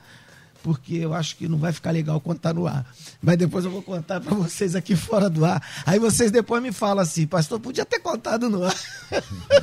porque 0.63 0.95
eu 0.95 1.13
acho 1.13 1.35
que 1.35 1.47
não 1.47 1.57
vai 1.57 1.73
ficar 1.73 1.91
legal 1.91 2.19
contar 2.21 2.53
no 2.53 2.65
ar. 2.65 2.89
Mas 3.21 3.37
depois 3.37 3.65
eu 3.65 3.69
vou 3.69 3.83
contar 3.83 4.21
para 4.21 4.33
vocês 4.33 4.75
aqui 4.75 4.95
fora 4.95 5.29
do 5.29 5.43
ar. 5.43 5.61
Aí 5.85 5.99
vocês 5.99 6.31
depois 6.31 6.63
me 6.63 6.71
falam 6.71 7.03
assim, 7.03 7.27
pastor, 7.27 7.59
podia 7.59 7.85
ter 7.85 7.99
contado 7.99 8.49
no 8.49 8.63
ar. 8.63 8.75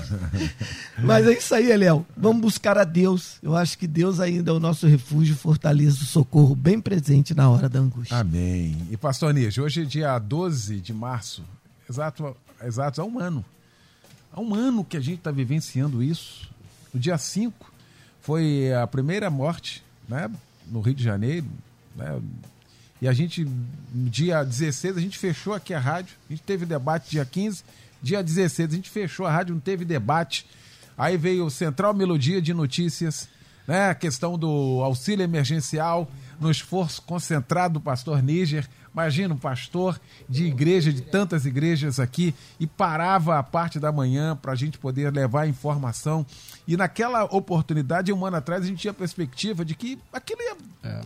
Mas 1.03 1.27
é 1.27 1.33
isso 1.33 1.55
aí, 1.55 1.75
Léo. 1.75 2.07
Vamos 2.15 2.43
buscar 2.43 2.77
a 2.77 2.85
Deus. 2.85 3.39
Eu 3.43 3.57
acho 3.57 3.79
que 3.79 3.87
Deus 3.87 4.21
ainda 4.21 4.51
é 4.51 4.55
o 4.55 4.61
nosso 4.61 4.87
refúgio, 4.87 5.35
fortaleza, 5.35 6.03
o 6.03 6.07
socorro 6.07 6.55
bem 6.55 6.79
presente 6.79 7.35
na 7.35 7.49
hora 7.49 7.67
da 7.67 7.79
angústia. 7.79 8.19
Amém. 8.19 8.77
E 8.91 8.97
pastor 8.97 9.33
Níger, 9.33 9.65
hoje 9.65 9.83
é 9.83 9.85
dia 9.87 10.19
12 10.19 10.81
de 10.81 10.93
março, 10.93 11.43
exato, 11.89 12.37
exato 12.63 13.01
há 13.01 13.05
um 13.07 13.19
ano. 13.19 13.43
Há 14.31 14.41
um 14.41 14.55
ano 14.55 14.85
que 14.85 14.99
a 14.99 15.01
gente 15.01 15.19
está 15.19 15.31
vivenciando 15.31 16.03
isso. 16.03 16.51
No 16.93 17.01
dia 17.01 17.17
5 17.17 17.73
foi 18.21 18.73
a 18.75 18.87
primeira 18.87 19.31
morte 19.31 19.83
né, 20.07 20.29
no 20.71 20.81
Rio 20.81 20.95
de 20.95 21.05
Janeiro. 21.05 21.47
Né, 21.97 22.21
e 23.03 23.09
a 23.09 23.13
gente, 23.13 23.47
dia 23.93 24.45
16, 24.45 24.97
a 24.97 25.01
gente 25.01 25.19
fechou 25.19 25.55
aqui 25.55 25.73
a 25.73 25.81
rádio. 25.81 26.15
A 26.29 26.33
gente 26.33 26.43
teve 26.43 26.67
debate 26.67 27.11
dia 27.11 27.25
15. 27.25 27.65
Dia 28.03 28.23
16, 28.23 28.73
a 28.73 28.77
gente 28.77 28.91
fechou 28.91 29.27
a 29.27 29.31
rádio, 29.31 29.55
não 29.55 29.61
teve 29.61 29.85
debate. 29.85 30.47
Aí 30.97 31.17
veio 31.17 31.47
o 31.47 31.51
Central 31.51 31.95
Melodia 31.95 32.43
de 32.43 32.53
Notícias, 32.53 33.29
né? 33.67 33.89
A 33.89 33.95
questão 33.95 34.39
do 34.39 34.83
auxílio 34.83 35.25
emergencial, 35.25 36.11
no 36.39 36.51
esforço 36.51 37.03
concentrado 37.03 37.75
do 37.75 37.81
pastor 37.81 38.23
Níger. 38.23 38.69
Imagina 38.93 39.35
um 39.35 39.39
pastor 39.39 40.01
de 40.29 40.45
igreja, 40.47 40.93
de 40.93 41.01
tantas 41.01 41.47
igrejas 41.47 42.01
aqui, 42.01 42.35
e 42.59 42.67
parava 42.67 43.39
a 43.39 43.43
parte 43.43 43.79
da 43.79 43.93
manhã 43.93 44.37
para 44.37 44.53
a 44.53 44.57
gente 44.57 44.79
poder 44.79 45.13
levar 45.13 45.47
informação. 45.49 46.27
E 46.67 46.77
naquela 46.77 47.25
oportunidade, 47.25 48.13
um 48.13 48.27
ano 48.27 48.37
atrás, 48.39 48.63
a 48.65 48.67
gente 48.67 48.81
tinha 48.81 48.91
a 48.91 48.95
perspectiva 48.95 49.65
de 49.65 49.75
que 49.75 49.99
aquilo 50.13 50.41
ia 50.43 50.57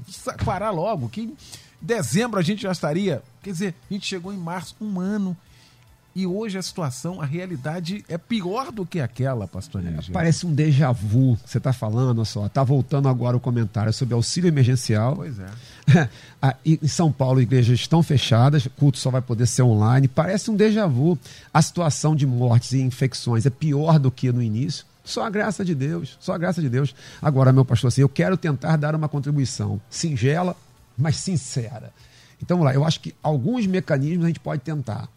sa- 0.09 0.35
parar 0.45 0.71
logo, 0.71 1.09
que 1.11 1.21
em 1.23 1.37
dezembro 1.81 2.41
a 2.41 2.43
gente 2.43 2.63
já 2.63 2.73
estaria. 2.73 3.23
Quer 3.43 3.51
dizer, 3.51 3.75
a 3.91 3.93
gente 3.93 4.07
chegou 4.07 4.33
em 4.33 4.39
março, 4.39 4.75
um 4.81 4.99
ano. 4.99 5.37
E 6.15 6.29
hoje 6.29 6.57
a 6.57 6.63
situação, 6.63 7.21
a 7.21 7.25
realidade 7.25 8.05
é 8.09 8.17
pior 8.17 8.71
do 8.71 8.87
que 8.87 9.01
aquela, 9.01 9.49
pastor 9.49 9.83
Níger. 9.83 10.13
Parece 10.13 10.47
um 10.47 10.55
déjà 10.55 10.93
vu. 10.93 11.37
Você 11.45 11.59
está 11.59 11.73
falando, 11.73 12.19
olha 12.19 12.25
só. 12.25 12.49
Tá 12.49 12.63
voltando 12.63 13.09
agora 13.09 13.37
o 13.37 13.41
comentário 13.41 13.93
sobre 13.93 14.15
auxílio 14.15 14.47
emergencial. 14.47 15.17
Pois 15.17 15.37
é. 15.41 16.09
Em 16.65 16.87
São 16.87 17.11
Paulo, 17.11 17.41
igrejas 17.41 17.81
estão 17.81 18.01
fechadas, 18.01 18.69
culto 18.77 18.99
só 18.99 19.11
vai 19.11 19.21
poder 19.21 19.47
ser 19.47 19.63
online. 19.63 20.07
Parece 20.07 20.53
um 20.53 20.57
déjà 20.57 20.87
vu. 20.87 21.19
A 21.53 21.61
situação 21.61 22.15
de 22.15 22.27
mortes 22.27 22.73
e 22.73 22.81
infecções 22.81 23.45
é 23.45 23.51
pior 23.51 23.99
do 23.99 24.11
que 24.11 24.31
no 24.31 24.41
início. 24.41 24.87
Só 25.03 25.25
a 25.25 25.31
graça 25.31 25.65
de 25.65 25.75
Deus, 25.75 26.17
só 26.21 26.33
a 26.33 26.39
graça 26.39 26.63
de 26.63 26.69
Deus. 26.69 26.95
Agora, 27.21 27.53
meu 27.53 27.65
pastor, 27.65 27.89
assim, 27.89 28.03
eu 28.03 28.09
quero 28.09 28.37
tentar 28.37 28.77
dar 28.77 28.95
uma 28.95 29.09
contribuição 29.09 29.81
singela, 29.91 30.57
mas 30.97 31.17
sincera. 31.17 31.93
Então, 32.41 32.57
vamos 32.57 32.73
lá, 32.73 32.75
eu 32.75 32.85
acho 32.85 33.01
que 33.01 33.15
alguns 33.23 33.67
mecanismos 33.67 34.25
a 34.25 34.29
gente 34.29 34.41
pode 34.41 34.63
tentar. 34.63 35.09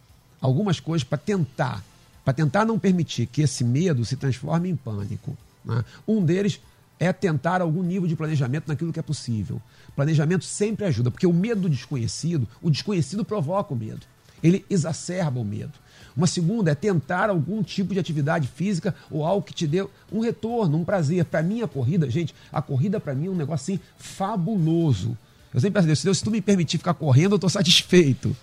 Algumas 0.41 0.79
coisas 0.79 1.03
para 1.03 1.17
tentar, 1.17 1.83
para 2.23 2.33
tentar 2.33 2.65
não 2.65 2.77
permitir 2.77 3.25
que 3.25 3.41
esse 3.41 3.63
medo 3.63 4.05
se 4.05 4.15
transforme 4.15 4.69
em 4.69 4.75
pânico. 4.75 5.37
né? 5.65 5.83
Um 6.07 6.23
deles 6.23 6.59
é 6.99 7.13
tentar 7.13 7.61
algum 7.61 7.83
nível 7.83 8.07
de 8.07 8.15
planejamento 8.15 8.67
naquilo 8.67 8.91
que 8.91 8.99
é 8.99 9.03
possível. 9.03 9.61
Planejamento 9.95 10.45
sempre 10.45 10.85
ajuda, 10.85 11.11
porque 11.11 11.27
o 11.27 11.33
medo 11.33 11.61
do 11.61 11.69
desconhecido, 11.69 12.47
o 12.61 12.69
desconhecido 12.69 13.23
provoca 13.23 13.73
o 13.73 13.77
medo. 13.77 14.05
Ele 14.43 14.65
exacerba 14.69 15.39
o 15.39 15.45
medo. 15.45 15.73
Uma 16.15 16.27
segunda 16.27 16.71
é 16.71 16.75
tentar 16.75 17.29
algum 17.29 17.61
tipo 17.61 17.93
de 17.93 17.99
atividade 17.99 18.47
física 18.47 18.95
ou 19.11 19.23
algo 19.23 19.45
que 19.45 19.53
te 19.53 19.67
dê 19.67 19.85
um 20.11 20.19
retorno, 20.19 20.77
um 20.77 20.83
prazer. 20.83 21.23
Para 21.25 21.43
mim, 21.43 21.61
a 21.61 21.67
corrida, 21.67 22.09
gente, 22.09 22.33
a 22.51 22.61
corrida 22.61 22.99
para 22.99 23.13
mim 23.13 23.27
é 23.27 23.29
um 23.29 23.35
negócio 23.35 23.73
assim 23.75 23.83
fabuloso. 23.97 25.17
Eu 25.53 25.61
sempre 25.61 25.81
Deus, 25.83 26.03
Deus, 26.03 26.17
se 26.17 26.23
tu 26.23 26.31
me 26.31 26.41
permitir 26.41 26.77
ficar 26.77 26.93
correndo, 26.93 27.33
eu 27.33 27.37
estou 27.37 27.49
satisfeito. 27.49 28.35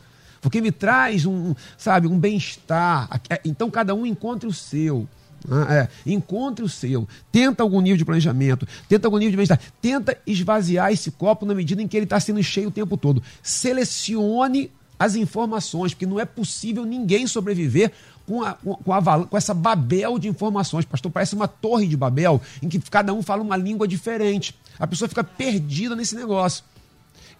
Porque 0.44 0.60
me 0.60 0.70
traz 0.70 1.24
um, 1.24 1.54
sabe, 1.78 2.06
um 2.06 2.18
bem-estar. 2.18 3.08
Então 3.44 3.70
cada 3.70 3.94
um 3.94 4.04
encontre 4.04 4.46
o 4.46 4.52
seu. 4.52 5.08
né? 5.48 5.88
É, 6.06 6.12
encontre 6.12 6.62
o 6.62 6.68
seu. 6.68 7.08
Tenta 7.32 7.62
algum 7.62 7.80
nível 7.80 7.96
de 7.96 8.04
planejamento. 8.04 8.68
Tenta 8.86 9.06
algum 9.06 9.16
nível 9.16 9.30
de 9.30 9.36
bem-estar. 9.38 9.58
Tenta 9.80 10.18
esvaziar 10.26 10.92
esse 10.92 11.10
copo 11.10 11.46
na 11.46 11.54
medida 11.54 11.80
em 11.80 11.88
que 11.88 11.96
ele 11.96 12.04
está 12.04 12.20
sendo 12.20 12.42
cheio 12.42 12.68
o 12.68 12.70
tempo 12.70 12.94
todo. 12.98 13.22
Selecione 13.42 14.70
as 14.98 15.16
informações, 15.16 15.94
porque 15.94 16.06
não 16.06 16.20
é 16.20 16.26
possível 16.26 16.84
ninguém 16.84 17.26
sobreviver 17.26 17.90
com, 18.26 18.42
a, 18.42 18.52
com, 18.52 18.92
a 18.92 19.26
com 19.26 19.36
essa 19.36 19.54
babel 19.54 20.18
de 20.18 20.28
informações. 20.28 20.84
Pastor, 20.84 21.10
parece 21.10 21.34
uma 21.34 21.48
torre 21.48 21.86
de 21.86 21.96
Babel 21.96 22.40
em 22.62 22.68
que 22.68 22.78
cada 22.78 23.14
um 23.14 23.22
fala 23.22 23.42
uma 23.42 23.56
língua 23.56 23.88
diferente. 23.88 24.54
A 24.78 24.86
pessoa 24.86 25.08
fica 25.08 25.24
perdida 25.24 25.96
nesse 25.96 26.14
negócio. 26.14 26.64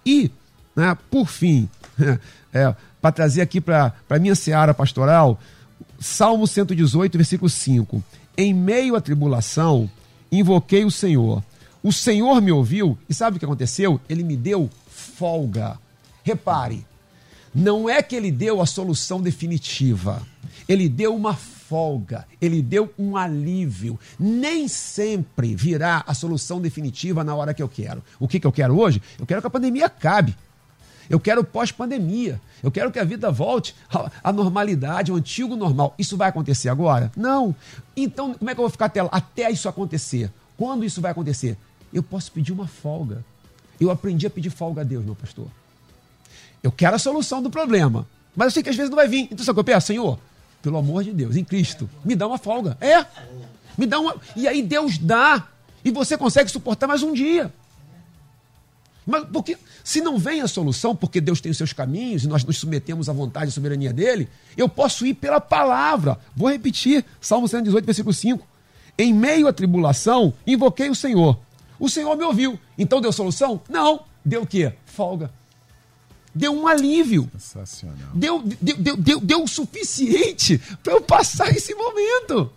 E, 0.07 0.31
né, 0.75 0.97
por 1.11 1.29
fim, 1.29 1.69
é, 2.53 2.75
para 3.05 3.13
trazer 3.13 3.43
aqui 3.43 3.61
para 3.61 3.93
a 4.09 4.19
minha 4.19 4.35
seara 4.35 4.73
pastoral, 4.73 5.39
Salmo 6.01 6.47
118, 6.47 7.19
versículo 7.19 7.51
5. 7.51 8.03
Em 8.35 8.55
meio 8.55 8.97
à 8.97 9.01
tribulação, 9.01 9.91
invoquei 10.33 10.87
o 10.87 10.91
Senhor. 10.91 11.45
O 11.83 11.93
Senhor 11.93 12.41
me 12.41 12.51
ouviu 12.51 12.97
e 13.07 13.13
sabe 13.13 13.37
o 13.37 13.39
que 13.39 13.45
aconteceu? 13.45 14.01
Ele 14.09 14.25
me 14.25 14.39
deu 14.39 14.71
folga. 14.89 15.79
Repare, 16.23 16.87
não 17.55 17.91
é 17.91 18.03
que 18.03 18.17
ele 18.17 18.31
deu 18.31 18.63
a 18.63 18.65
solução 18.65 19.21
definitiva. 19.21 20.23
Ele 20.67 20.89
deu 20.89 21.15
uma 21.15 21.35
folga, 21.35 22.27
ele 22.41 22.63
deu 22.63 22.91
um 22.99 23.19
alívio. 23.19 24.01
Nem 24.19 24.67
sempre 24.67 25.55
virá 25.55 26.03
a 26.07 26.15
solução 26.15 26.59
definitiva 26.59 27.23
na 27.23 27.35
hora 27.35 27.53
que 27.53 27.63
eu 27.63 27.69
quero. 27.69 28.03
O 28.19 28.27
que, 28.27 28.41
que 28.41 28.47
eu 28.47 28.53
quero 28.53 28.79
hoje? 28.79 29.03
Eu 29.19 29.27
quero 29.27 29.43
que 29.43 29.47
a 29.47 29.51
pandemia 29.51 29.85
acabe. 29.85 30.35
Eu 31.09 31.21
quero 31.21 31.45
pós-pandemia. 31.45 32.41
Eu 32.63 32.71
quero 32.71 32.91
que 32.91 32.99
a 32.99 33.05
vida 33.05 33.31
volte 33.31 33.75
à- 34.23 34.33
normalidade, 34.33 35.11
ao 35.11 35.17
antigo 35.17 35.55
normal. 35.57 35.95
Isso 35.99 36.17
vai 36.17 36.29
acontecer 36.29 36.69
agora? 36.69 37.11
Não. 37.17 37.55
Então, 37.97 38.35
como 38.35 38.51
é 38.51 38.55
que 38.55 38.61
eu 38.61 38.65
vou 38.65 38.71
ficar 38.71 38.87
até, 38.87 39.03
lá? 39.03 39.09
até 39.13 39.51
isso 39.51 39.69
acontecer? 39.69 40.31
Quando 40.57 40.85
isso 40.85 41.01
vai 41.01 41.11
acontecer? 41.11 41.57
Eu 41.93 42.03
posso 42.03 42.33
pedir 42.33 42.53
uma 42.53 42.67
folga. 42.67 43.25
Eu 43.81 43.91
aprendi 43.91 44.27
a 44.27 44.31
pedir 44.31 44.51
folga 44.51 44.81
a 44.81 44.85
Deus, 44.85 45.05
meu 45.05 45.15
pastor. 45.15 45.47
Eu 46.63 46.73
quero 46.73 46.97
a 46.97 46.99
solução 46.99 47.43
do 47.43 47.51
problema. 47.51 48.07
Mas 48.35 48.47
eu 48.47 48.51
sei 48.53 48.63
que 48.63 48.71
às 48.71 48.77
vezes 48.77 48.91
não 48.91 48.97
vai 48.97 49.07
vir. 49.09 49.29
Então, 49.31 49.39
sabe 49.45 49.51
o 49.51 49.55
que 49.55 49.61
eu 49.71 49.75
peço? 49.75 49.89
Senhor, 49.89 50.19
pelo 50.63 50.77
amor 50.79 51.05
de 51.05 51.13
Deus, 51.13 51.37
em 51.37 51.45
Cristo, 51.45 51.89
me 52.05 52.15
dá 52.17 52.27
uma 52.27 52.39
folga. 52.39 52.77
É. 52.81 53.05
Me 53.77 53.87
dá 53.87 53.99
uma. 54.01 54.17
E 54.35 54.49
aí 54.49 54.63
Deus 54.63 54.97
dá. 54.99 55.47
E 55.85 55.91
você 55.91 56.17
consegue 56.17 56.51
suportar 56.51 56.87
mais 56.87 57.03
um 57.03 57.13
dia. 57.13 57.53
Mas 59.07 59.25
porque 59.33 59.59
se 59.83 60.01
não 60.01 60.19
vem 60.19 60.41
a 60.41 60.49
solução, 60.49 60.97
porque 60.97 61.21
Deus 61.21 61.41
tem 61.41 61.51
os 61.51 61.59
seus 61.59 61.73
caminhos 61.73 62.25
e 62.25 62.29
nós 62.29 62.45
nos 62.45 62.57
submetemos 62.59 63.09
à 63.09 63.13
vontade 63.13 63.51
e 63.51 63.53
soberania 63.53 63.93
dele, 63.93 64.29
eu 64.57 64.69
posso 64.69 65.07
ir 65.07 65.15
pela 65.15 65.41
palavra. 65.41 66.19
Vou 66.35 66.51
repetir, 66.51 67.05
Salmo 67.21 67.47
118, 67.47 67.85
versículo 67.85 68.15
5. 68.15 68.47
Em 68.97 69.13
meio 69.13 69.47
à 69.47 69.53
tribulação, 69.53 70.33
invoquei 70.47 70.89
o 70.89 70.95
Senhor. 70.95 71.39
O 71.79 71.89
Senhor 71.89 72.17
me 72.17 72.25
ouviu. 72.25 72.59
Então 72.79 73.01
deu 73.01 73.13
solução? 73.13 73.61
Não. 73.69 74.05
Deu 74.25 74.43
o 74.43 74.47
quê? 74.47 74.73
Folga. 74.87 75.31
Deu 76.35 76.53
um 76.53 76.67
alívio. 76.67 77.31
Sensacional. 77.35 78.11
Deu, 78.15 78.43
deu, 78.43 78.77
deu, 78.77 78.97
deu, 78.97 79.21
deu 79.21 79.43
o 79.45 79.49
suficiente 79.49 80.59
para 80.83 80.95
eu 80.95 81.01
passar 81.01 81.51
esse 81.51 81.75
momento. 81.75 82.51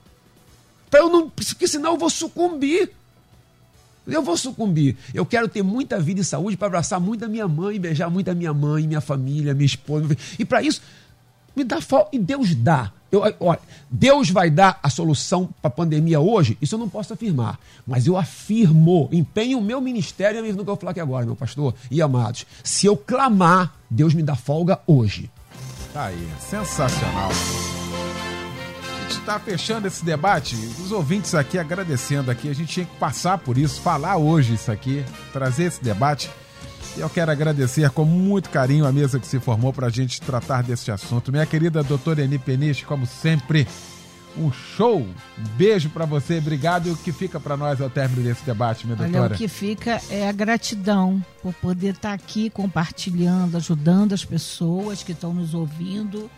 Para 0.89 1.01
eu 1.01 1.09
não. 1.09 1.29
Porque 1.29 1.67
senão 1.67 1.91
eu 1.91 1.97
vou 1.97 2.09
sucumbir. 2.09 2.91
Eu 4.07 4.21
vou 4.21 4.37
sucumbir. 4.37 4.95
Eu 5.13 5.25
quero 5.25 5.47
ter 5.47 5.63
muita 5.63 5.99
vida 5.99 6.21
e 6.21 6.23
saúde 6.23 6.57
para 6.57 6.67
abraçar 6.67 6.99
muito 6.99 7.25
a 7.25 7.27
minha 7.27 7.47
mãe, 7.47 7.79
beijar 7.79 8.09
muito 8.09 8.29
a 8.29 8.33
minha 8.33 8.53
mãe, 8.53 8.87
minha 8.87 9.01
família, 9.01 9.53
minha 9.53 9.65
esposa. 9.65 10.15
E 10.39 10.45
para 10.45 10.61
isso, 10.61 10.81
me 11.55 11.63
dá 11.63 11.81
falta. 11.81 12.15
E 12.15 12.19
Deus 12.19 12.55
dá. 12.55 12.91
Eu, 13.11 13.21
olha, 13.39 13.59
Deus 13.89 14.29
vai 14.29 14.49
dar 14.49 14.79
a 14.83 14.89
solução 14.89 15.49
para 15.61 15.69
a 15.69 15.71
pandemia 15.71 16.19
hoje? 16.19 16.57
Isso 16.61 16.75
eu 16.75 16.79
não 16.79 16.89
posso 16.89 17.13
afirmar. 17.13 17.59
Mas 17.85 18.05
eu 18.05 18.17
afirmo, 18.17 19.09
empenho 19.11 19.59
o 19.59 19.61
meu 19.61 19.79
ministério, 19.79 20.41
mesmo 20.41 20.57
que 20.57 20.61
eu 20.61 20.65
vou 20.65 20.75
falar 20.75 20.91
aqui 20.91 20.99
agora, 20.99 21.25
meu 21.25 21.35
pastor 21.35 21.73
e 21.89 22.01
amados. 22.01 22.45
Se 22.63 22.85
eu 22.85 22.97
clamar, 22.97 23.73
Deus 23.89 24.13
me 24.13 24.23
dá 24.23 24.35
folga 24.35 24.79
hoje. 24.85 25.29
Tá 25.93 26.05
aí, 26.05 26.27
sensacional. 26.39 27.31
Gente 29.07 29.19
está 29.19 29.39
fechando 29.39 29.87
esse 29.87 30.03
debate, 30.03 30.55
os 30.55 30.91
ouvintes 30.91 31.33
aqui 31.33 31.57
agradecendo 31.57 32.29
aqui, 32.29 32.49
a 32.49 32.53
gente 32.53 32.73
tinha 32.73 32.85
que 32.85 32.95
passar 32.97 33.37
por 33.37 33.57
isso, 33.57 33.79
falar 33.79 34.17
hoje 34.17 34.55
isso 34.55 34.69
aqui, 34.69 35.03
trazer 35.31 35.63
esse 35.63 35.81
debate. 35.81 36.29
E 36.97 36.99
eu 36.99 37.09
quero 37.09 37.31
agradecer 37.31 37.89
com 37.91 38.03
muito 38.03 38.49
carinho 38.49 38.85
a 38.85 38.91
mesa 38.91 39.17
que 39.17 39.25
se 39.25 39.39
formou 39.39 39.71
para 39.71 39.87
a 39.87 39.89
gente 39.89 40.19
tratar 40.19 40.61
desse 40.61 40.91
assunto. 40.91 41.31
Minha 41.31 41.45
querida 41.45 41.81
doutora 41.83 42.21
Eni 42.21 42.37
Peniche, 42.37 42.83
como 42.83 43.05
sempre, 43.05 43.65
um 44.37 44.51
show. 44.51 44.99
Um 44.99 45.47
beijo 45.55 45.89
para 45.89 46.05
você, 46.05 46.39
obrigado. 46.39 46.89
E 46.89 46.91
o 46.91 46.97
que 46.97 47.13
fica 47.13 47.39
para 47.39 47.55
nós 47.55 47.79
ao 47.79 47.89
término 47.89 48.23
desse 48.23 48.43
debate, 48.43 48.85
minha 48.85 48.97
Olha, 48.99 49.09
doutora? 49.09 49.35
o 49.35 49.37
que 49.37 49.47
fica 49.47 50.01
é 50.09 50.27
a 50.27 50.31
gratidão 50.33 51.23
por 51.41 51.53
poder 51.53 51.93
estar 51.93 52.13
aqui 52.13 52.49
compartilhando, 52.49 53.55
ajudando 53.55 54.13
as 54.13 54.25
pessoas 54.25 55.01
que 55.01 55.13
estão 55.13 55.33
nos 55.33 55.53
ouvindo. 55.53 56.29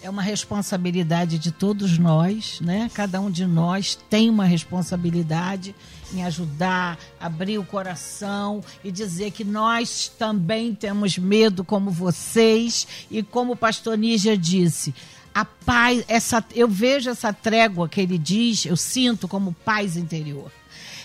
É 0.00 0.08
uma 0.08 0.22
responsabilidade 0.22 1.38
de 1.38 1.50
todos 1.50 1.98
nós, 1.98 2.60
né? 2.60 2.88
Cada 2.94 3.20
um 3.20 3.30
de 3.30 3.44
nós 3.44 3.98
tem 4.08 4.30
uma 4.30 4.44
responsabilidade 4.44 5.74
em 6.12 6.24
ajudar, 6.24 6.98
abrir 7.20 7.58
o 7.58 7.64
coração 7.64 8.62
e 8.84 8.92
dizer 8.92 9.32
que 9.32 9.44
nós 9.44 10.10
também 10.18 10.74
temos 10.74 11.18
medo 11.18 11.64
como 11.64 11.90
vocês 11.90 12.86
e 13.10 13.22
como 13.22 13.52
o 13.52 13.56
pastor 13.56 13.98
Nígia 13.98 14.38
disse, 14.38 14.94
a 15.34 15.44
paz, 15.44 16.04
essa, 16.08 16.44
eu 16.54 16.68
vejo 16.68 17.10
essa 17.10 17.32
trégua 17.32 17.88
que 17.88 18.00
ele 18.00 18.18
diz, 18.18 18.66
eu 18.66 18.76
sinto 18.76 19.28
como 19.28 19.52
paz 19.64 19.96
interior. 19.96 20.50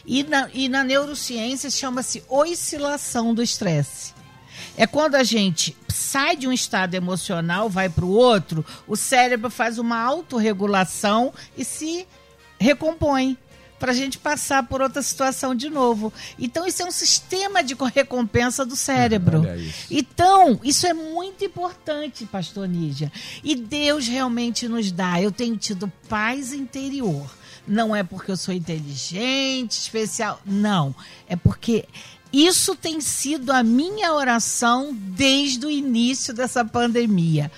E 0.05 0.23
na, 0.23 0.49
e 0.53 0.67
na 0.67 0.83
neurociência 0.83 1.69
chama-se 1.69 2.23
oscilação 2.27 3.33
do 3.33 3.41
estresse. 3.41 4.12
É 4.75 4.87
quando 4.87 5.15
a 5.15 5.23
gente 5.23 5.75
sai 5.87 6.35
de 6.35 6.47
um 6.47 6.53
estado 6.53 6.95
emocional, 6.95 7.69
vai 7.69 7.89
para 7.89 8.05
o 8.05 8.09
outro, 8.09 8.65
o 8.87 8.95
cérebro 8.95 9.49
faz 9.49 9.77
uma 9.77 9.99
autorregulação 9.99 11.33
e 11.55 11.63
se 11.63 12.07
recompõe 12.59 13.37
para 13.83 13.91
a 13.91 13.95
gente 13.95 14.17
passar 14.17 14.63
por 14.63 14.81
outra 14.81 15.01
situação 15.01 15.53
de 15.53 15.69
novo. 15.69 16.13
Então, 16.39 16.65
isso 16.65 16.81
é 16.81 16.85
um 16.85 16.91
sistema 16.91 17.61
de 17.61 17.75
recompensa 17.93 18.65
do 18.65 18.77
cérebro. 18.77 19.45
Isso. 19.57 19.87
Então, 19.91 20.57
isso 20.63 20.87
é 20.87 20.93
muito 20.93 21.43
importante, 21.43 22.25
pastor 22.25 22.65
Nígia. 22.65 23.11
E 23.43 23.55
Deus 23.55 24.07
realmente 24.07 24.69
nos 24.69 24.89
dá. 24.89 25.21
Eu 25.21 25.33
tenho 25.33 25.57
tido 25.57 25.91
paz 26.07 26.53
interior. 26.53 27.29
Não 27.67 27.93
é 27.93 28.03
porque 28.03 28.31
eu 28.31 28.37
sou 28.37 28.53
inteligente, 28.53 29.71
especial. 29.71 30.39
Não. 30.45 30.95
É 31.27 31.35
porque 31.35 31.85
isso 32.33 32.75
tem 32.75 32.99
sido 32.99 33.51
a 33.51 33.61
minha 33.61 34.11
oração 34.11 34.91
desde 34.91 35.67
o 35.67 35.69
início 35.69 36.33
dessa 36.33 36.65
pandemia. 36.65 37.51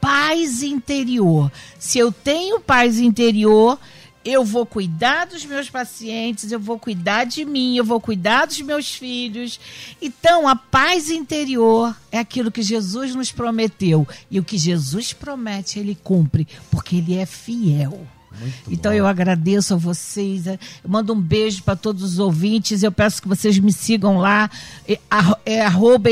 Paz 0.00 0.62
interior. 0.62 1.50
Se 1.80 1.98
eu 1.98 2.12
tenho 2.12 2.60
paz 2.60 3.00
interior, 3.00 3.76
eu 4.24 4.44
vou 4.44 4.64
cuidar 4.64 5.26
dos 5.26 5.44
meus 5.44 5.68
pacientes, 5.68 6.52
eu 6.52 6.60
vou 6.60 6.78
cuidar 6.78 7.24
de 7.24 7.44
mim, 7.44 7.76
eu 7.76 7.84
vou 7.84 8.00
cuidar 8.00 8.46
dos 8.46 8.60
meus 8.60 8.94
filhos. 8.94 9.58
Então, 10.00 10.46
a 10.46 10.54
paz 10.54 11.10
interior 11.10 11.96
é 12.12 12.18
aquilo 12.18 12.52
que 12.52 12.62
Jesus 12.62 13.14
nos 13.16 13.32
prometeu. 13.32 14.06
E 14.30 14.38
o 14.38 14.44
que 14.44 14.56
Jesus 14.56 15.12
promete, 15.12 15.80
ele 15.80 15.98
cumpre, 16.04 16.46
porque 16.70 16.96
ele 16.96 17.16
é 17.16 17.26
fiel. 17.26 18.06
Então 18.68 18.92
eu 18.92 19.06
agradeço 19.06 19.74
a 19.74 19.76
vocês, 19.76 20.46
eu 20.46 20.58
mando 20.86 21.12
um 21.12 21.20
beijo 21.20 21.62
para 21.62 21.76
todos 21.76 22.02
os 22.02 22.18
ouvintes. 22.18 22.82
Eu 22.82 22.92
peço 22.92 23.20
que 23.22 23.28
vocês 23.28 23.58
me 23.58 23.72
sigam 23.72 24.18
lá, 24.18 24.50
é, 24.88 24.98
é 25.44 25.60
arroba 25.62 26.10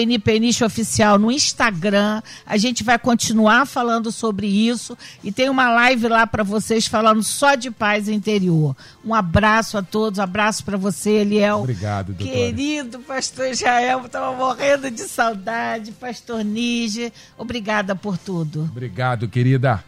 Oficial 0.64 1.18
no 1.18 1.30
Instagram. 1.30 2.22
A 2.46 2.56
gente 2.56 2.82
vai 2.82 2.98
continuar 2.98 3.66
falando 3.66 4.10
sobre 4.10 4.46
isso 4.46 4.96
e 5.22 5.30
tem 5.30 5.48
uma 5.48 5.70
live 5.70 6.08
lá 6.08 6.26
para 6.26 6.42
vocês 6.42 6.86
falando 6.86 7.22
só 7.22 7.54
de 7.54 7.70
paz 7.70 8.08
interior. 8.08 8.76
Um 9.04 9.14
abraço 9.14 9.78
a 9.78 9.82
todos, 9.82 10.18
abraço 10.18 10.64
para 10.64 10.76
você, 10.76 11.10
Eliel. 11.10 11.60
Obrigado, 11.60 12.12
doutora. 12.12 12.30
Querido 12.30 12.98
pastor 13.00 13.48
Israel, 13.48 14.04
estava 14.04 14.36
morrendo 14.36 14.90
de 14.90 15.02
saudade, 15.02 15.92
pastor 15.92 16.44
Níger, 16.44 17.12
obrigada 17.36 17.94
por 17.94 18.18
tudo. 18.18 18.62
Obrigado, 18.70 19.28
querida. 19.28 19.82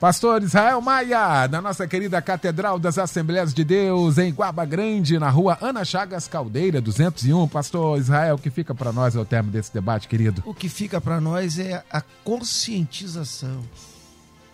Pastor 0.00 0.44
Israel 0.44 0.80
Maia, 0.80 1.48
da 1.48 1.60
nossa 1.60 1.84
querida 1.84 2.22
Catedral 2.22 2.78
das 2.78 2.98
Assembleias 2.98 3.52
de 3.52 3.64
Deus, 3.64 4.16
em 4.16 4.32
Guaba 4.32 4.64
Grande, 4.64 5.18
na 5.18 5.28
rua 5.28 5.58
Ana 5.60 5.84
Chagas 5.84 6.28
Caldeira, 6.28 6.80
201. 6.80 7.48
Pastor 7.48 7.98
Israel, 7.98 8.36
o 8.36 8.38
que 8.38 8.48
fica 8.48 8.72
para 8.72 8.92
nós 8.92 9.16
ao 9.16 9.24
termo 9.24 9.50
desse 9.50 9.74
debate, 9.74 10.06
querido? 10.06 10.40
O 10.46 10.54
que 10.54 10.68
fica 10.68 11.00
para 11.00 11.20
nós 11.20 11.58
é 11.58 11.82
a 11.90 12.00
conscientização. 12.22 13.60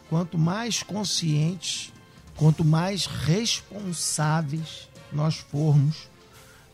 Quanto 0.09 0.38
mais 0.38 0.82
conscientes, 0.82 1.92
quanto 2.36 2.64
mais 2.64 3.05
responsáveis 3.05 4.88
nós 5.12 5.36
formos, 5.36 6.09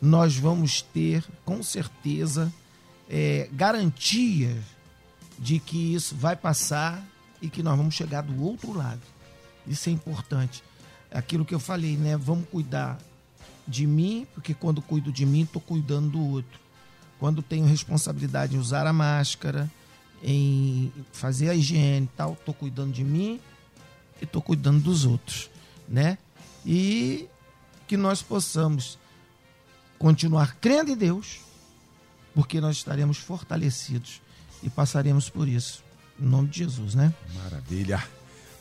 nós 0.01 0.37
vamos 0.37 0.81
ter, 0.81 1.25
com 1.43 1.61
certeza, 1.61 2.49
é, 3.09 3.49
garantia 3.51 4.57
de 5.37 5.59
que 5.59 5.93
isso 5.93 6.15
vai 6.15 6.37
passar 6.37 7.10
e 7.41 7.49
que 7.49 7.63
nós 7.63 7.77
vamos 7.77 7.95
chegar 7.95 8.21
do 8.21 8.43
outro 8.43 8.73
lado. 8.73 9.01
Isso 9.65 9.89
é 9.89 9.91
importante. 9.91 10.63
Aquilo 11.11 11.45
que 11.45 11.53
eu 11.53 11.59
falei, 11.59 11.97
né? 11.97 12.15
Vamos 12.17 12.47
cuidar 12.49 12.99
de 13.67 13.85
mim, 13.85 14.27
porque 14.33 14.53
quando 14.53 14.81
cuido 14.81 15.11
de 15.11 15.25
mim, 15.25 15.41
estou 15.43 15.61
cuidando 15.61 16.09
do 16.09 16.21
outro. 16.21 16.59
Quando 17.19 17.41
tenho 17.41 17.65
responsabilidade 17.65 18.55
em 18.55 18.59
usar 18.59 18.87
a 18.87 18.93
máscara, 18.93 19.69
em 20.23 20.91
fazer 21.11 21.49
a 21.49 21.55
higiene 21.55 22.05
e 22.05 22.15
tal, 22.15 22.33
estou 22.33 22.53
cuidando 22.53 22.91
de 22.91 23.03
mim 23.03 23.39
e 24.19 24.23
estou 24.23 24.41
cuidando 24.41 24.81
dos 24.81 25.05
outros, 25.05 25.49
né? 25.87 26.17
E 26.65 27.27
que 27.87 27.97
nós 27.97 28.21
possamos 28.21 28.97
continuar 29.99 30.55
crendo 30.55 30.91
em 30.91 30.97
Deus, 30.97 31.41
porque 32.33 32.61
nós 32.61 32.77
estaremos 32.77 33.17
fortalecidos 33.17 34.21
e 34.63 34.69
passaremos 34.69 35.29
por 35.29 35.47
isso. 35.47 35.83
Em 36.21 36.25
nome 36.25 36.47
de 36.49 36.59
Jesus, 36.59 36.93
né? 36.93 37.11
Maravilha. 37.43 38.01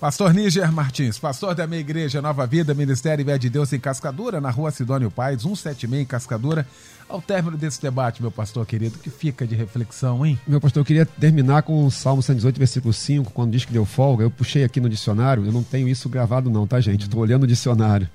Pastor 0.00 0.32
Níger 0.32 0.72
Martins, 0.72 1.18
pastor 1.18 1.54
da 1.54 1.66
minha 1.66 1.80
igreja 1.80 2.22
Nova 2.22 2.46
Vida, 2.46 2.72
Ministério 2.72 3.22
Vé 3.22 3.36
de 3.36 3.50
Deus 3.50 3.70
em 3.74 3.78
Cascadura, 3.78 4.40
na 4.40 4.48
rua 4.48 4.70
Sidônio 4.70 5.10
Pais, 5.10 5.42
176 5.42 6.02
em 6.02 6.06
Cascadura. 6.06 6.66
Ao 7.06 7.20
término 7.20 7.58
desse 7.58 7.82
debate, 7.82 8.22
meu 8.22 8.30
pastor 8.30 8.64
querido, 8.64 8.98
que 8.98 9.10
fica 9.10 9.46
de 9.46 9.54
reflexão, 9.54 10.24
hein? 10.24 10.40
Meu 10.46 10.58
pastor, 10.58 10.80
eu 10.80 10.84
queria 10.86 11.04
terminar 11.04 11.64
com 11.64 11.84
o 11.84 11.90
Salmo 11.90 12.22
118, 12.22 12.56
versículo 12.56 12.94
5, 12.94 13.30
quando 13.32 13.50
diz 13.52 13.66
que 13.66 13.74
deu 13.74 13.84
folga. 13.84 14.24
Eu 14.24 14.30
puxei 14.30 14.64
aqui 14.64 14.80
no 14.80 14.88
dicionário, 14.88 15.44
eu 15.44 15.52
não 15.52 15.62
tenho 15.62 15.86
isso 15.86 16.08
gravado 16.08 16.48
não, 16.48 16.66
tá, 16.66 16.80
gente? 16.80 17.02
Estou 17.02 17.20
olhando 17.20 17.42
o 17.42 17.46
dicionário. 17.46 18.08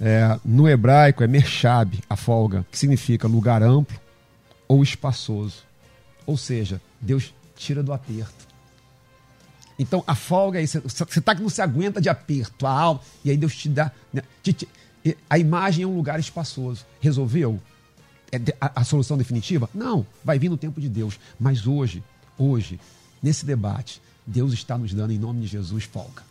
É, 0.00 0.38
no 0.44 0.68
hebraico 0.68 1.24
é 1.24 1.26
mershab, 1.26 1.98
a 2.08 2.14
folga, 2.14 2.64
que 2.70 2.78
significa 2.78 3.26
lugar 3.26 3.64
amplo 3.64 3.98
ou 4.68 4.80
espaçoso. 4.80 5.64
Ou 6.24 6.36
seja, 6.36 6.80
Deus 7.00 7.34
tira 7.56 7.82
do 7.82 7.92
aperto. 7.92 8.51
Então, 9.78 10.02
a 10.06 10.14
folga 10.14 10.60
é 10.60 10.62
isso. 10.62 10.80
Você 10.84 11.18
está 11.18 11.34
que 11.34 11.42
não 11.42 11.48
se 11.48 11.60
aguenta 11.62 12.00
de 12.00 12.08
aperto, 12.08 12.66
a 12.66 12.70
alma, 12.70 13.00
e 13.24 13.30
aí 13.30 13.36
Deus 13.36 13.54
te 13.56 13.68
dá. 13.68 13.90
né, 14.12 14.22
te- 14.42 14.52
te- 14.52 14.68
a 15.28 15.38
imagem 15.38 15.84
é 15.84 15.86
um 15.86 15.96
lugar 15.96 16.20
espaçoso. 16.20 16.84
Resolveu? 17.00 17.60
É 18.30 18.38
a, 18.60 18.80
a 18.80 18.84
solução 18.84 19.16
definitiva? 19.18 19.68
Não, 19.74 20.06
vai 20.24 20.38
vir 20.38 20.48
no 20.48 20.56
tempo 20.56 20.80
de 20.80 20.88
Deus. 20.88 21.18
Mas 21.38 21.66
hoje, 21.66 22.02
hoje, 22.38 22.78
nesse 23.22 23.44
debate, 23.44 24.00
Deus 24.26 24.52
está 24.52 24.78
nos 24.78 24.94
dando, 24.94 25.12
em 25.12 25.18
nome 25.18 25.40
de 25.40 25.46
Jesus, 25.48 25.84
folga. 25.84 26.22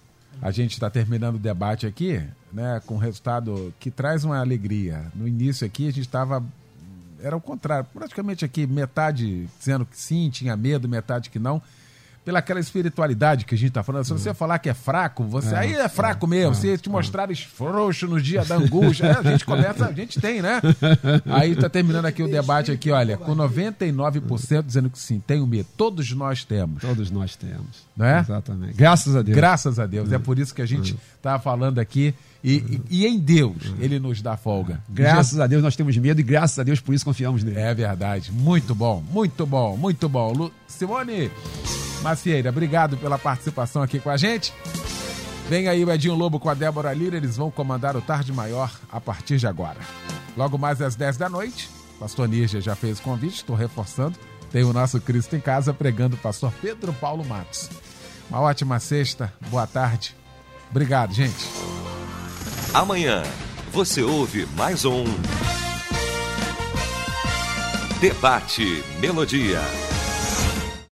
A 0.41 0.49
gente 0.49 0.71
está 0.73 0.89
terminando 0.89 1.35
o 1.35 1.39
debate 1.39 1.85
aqui, 1.85 2.21
né, 2.51 2.81
com 2.85 2.95
um 2.95 2.97
resultado 2.97 3.73
que 3.79 3.91
traz 3.91 4.23
uma 4.23 4.39
alegria. 4.39 5.11
No 5.13 5.27
início 5.27 5.67
aqui 5.67 5.83
a 5.87 5.91
gente 5.91 6.01
estava 6.05 6.43
era 7.21 7.35
o 7.37 7.41
contrário, 7.41 7.85
praticamente 7.93 8.43
aqui 8.43 8.65
metade 8.65 9.47
dizendo 9.59 9.85
que 9.85 9.95
sim, 9.95 10.29
tinha 10.31 10.57
medo, 10.57 10.89
metade 10.89 11.29
que 11.29 11.37
não. 11.37 11.61
Pela 12.23 12.39
aquela 12.39 12.59
espiritualidade 12.59 13.45
que 13.45 13.55
a 13.55 13.57
gente 13.57 13.69
está 13.69 13.81
falando. 13.81 14.03
Se 14.05 14.13
você 14.13 14.33
falar 14.33 14.59
que 14.59 14.69
é 14.69 14.73
fraco, 14.73 15.23
você 15.23 15.55
aí 15.55 15.73
é 15.73 15.89
fraco 15.89 16.27
mesmo. 16.27 16.53
Se 16.53 16.77
te 16.77 16.89
mostrares 16.89 17.41
frouxo 17.41 18.07
no 18.07 18.21
dia 18.21 18.45
da 18.45 18.55
angústia, 18.57 19.07
é, 19.07 19.17
a 19.17 19.23
gente 19.23 19.43
começa, 19.43 19.87
a 19.87 19.91
gente 19.91 20.19
tem, 20.19 20.41
né? 20.41 20.61
Aí 21.25 21.51
está 21.53 21.67
terminando 21.67 22.05
aqui 22.05 22.21
o 22.21 22.27
debate 22.27 22.71
aqui, 22.71 22.91
olha, 22.91 23.17
com 23.17 23.35
99% 23.35 24.63
dizendo 24.63 24.89
que 24.89 24.99
sim, 24.99 25.19
tenho 25.25 25.47
medo. 25.47 25.67
Todos 25.75 26.11
nós 26.11 26.43
temos. 26.43 26.81
Todos 26.81 27.09
nós 27.09 27.35
temos. 27.35 27.89
Não 27.97 28.05
é? 28.05 28.19
Exatamente. 28.19 28.73
Graças 28.73 29.15
a 29.15 29.21
Deus. 29.21 29.35
Graças 29.35 29.79
a 29.79 29.85
Deus. 29.85 30.11
É 30.11 30.19
por 30.19 30.37
isso 30.37 30.53
que 30.53 30.61
a 30.61 30.65
gente 30.65 30.95
está 31.21 31.37
falando 31.37 31.79
aqui. 31.79 32.13
E, 32.43 32.81
e- 32.89 33.05
em 33.05 33.19
Deus, 33.19 33.55
Ele 33.79 33.99
nos 33.99 34.19
dá 34.19 34.35
folga. 34.35 34.83
Graças 34.89 35.39
a 35.39 35.45
Deus 35.45 35.61
nós 35.61 35.75
temos 35.75 35.95
medo 35.95 36.19
e 36.19 36.23
graças 36.23 36.57
a 36.57 36.63
Deus 36.63 36.79
por 36.79 36.93
isso 36.95 37.05
confiamos 37.05 37.43
nele. 37.43 37.59
É 37.59 37.73
verdade. 37.73 38.31
Muito 38.31 38.73
bom, 38.73 39.03
muito 39.11 39.45
bom, 39.45 39.77
muito 39.77 40.09
bom. 40.09 40.33
Lu... 40.33 40.51
Simone 40.67 41.29
Macieira, 42.01 42.49
obrigado 42.49 42.97
pela 42.97 43.19
participação 43.19 43.83
aqui 43.83 43.99
com 43.99 44.09
a 44.09 44.17
gente. 44.17 44.51
Vem 45.47 45.67
aí 45.67 45.85
o 45.85 45.91
Edinho 45.91 46.15
Lobo 46.15 46.39
com 46.39 46.49
a 46.49 46.53
Débora 46.53 46.91
Lira, 46.93 47.17
eles 47.17 47.37
vão 47.37 47.51
comandar 47.51 47.95
o 47.95 48.01
Tarde 48.01 48.33
Maior 48.33 48.71
a 48.91 48.99
partir 48.99 49.37
de 49.37 49.45
agora. 49.45 49.77
Logo 50.35 50.57
mais 50.57 50.81
às 50.81 50.95
10 50.95 51.17
da 51.17 51.29
noite, 51.29 51.69
pastor 51.99 52.27
Nígia 52.27 52.61
já 52.61 52.73
fez 52.73 52.97
o 52.99 53.03
convite, 53.03 53.35
estou 53.35 53.55
reforçando. 53.55 54.17
Tem 54.51 54.63
o 54.63 54.73
nosso 54.73 54.99
Cristo 54.99 55.35
em 55.35 55.39
Casa 55.39 55.73
pregando 55.73 56.15
o 56.15 56.19
pastor 56.19 56.51
Pedro 56.61 56.91
Paulo 56.93 57.23
Matos. 57.23 57.69
Uma 58.29 58.39
ótima 58.39 58.79
sexta, 58.79 59.31
boa 59.49 59.67
tarde 59.67 60.15
Obrigado, 60.71 61.13
gente. 61.13 61.49
Amanhã 62.73 63.23
você 63.73 64.01
ouve 64.01 64.47
mais 64.55 64.85
um 64.85 65.03
Debate 67.99 68.81
Melodia. 69.01 69.59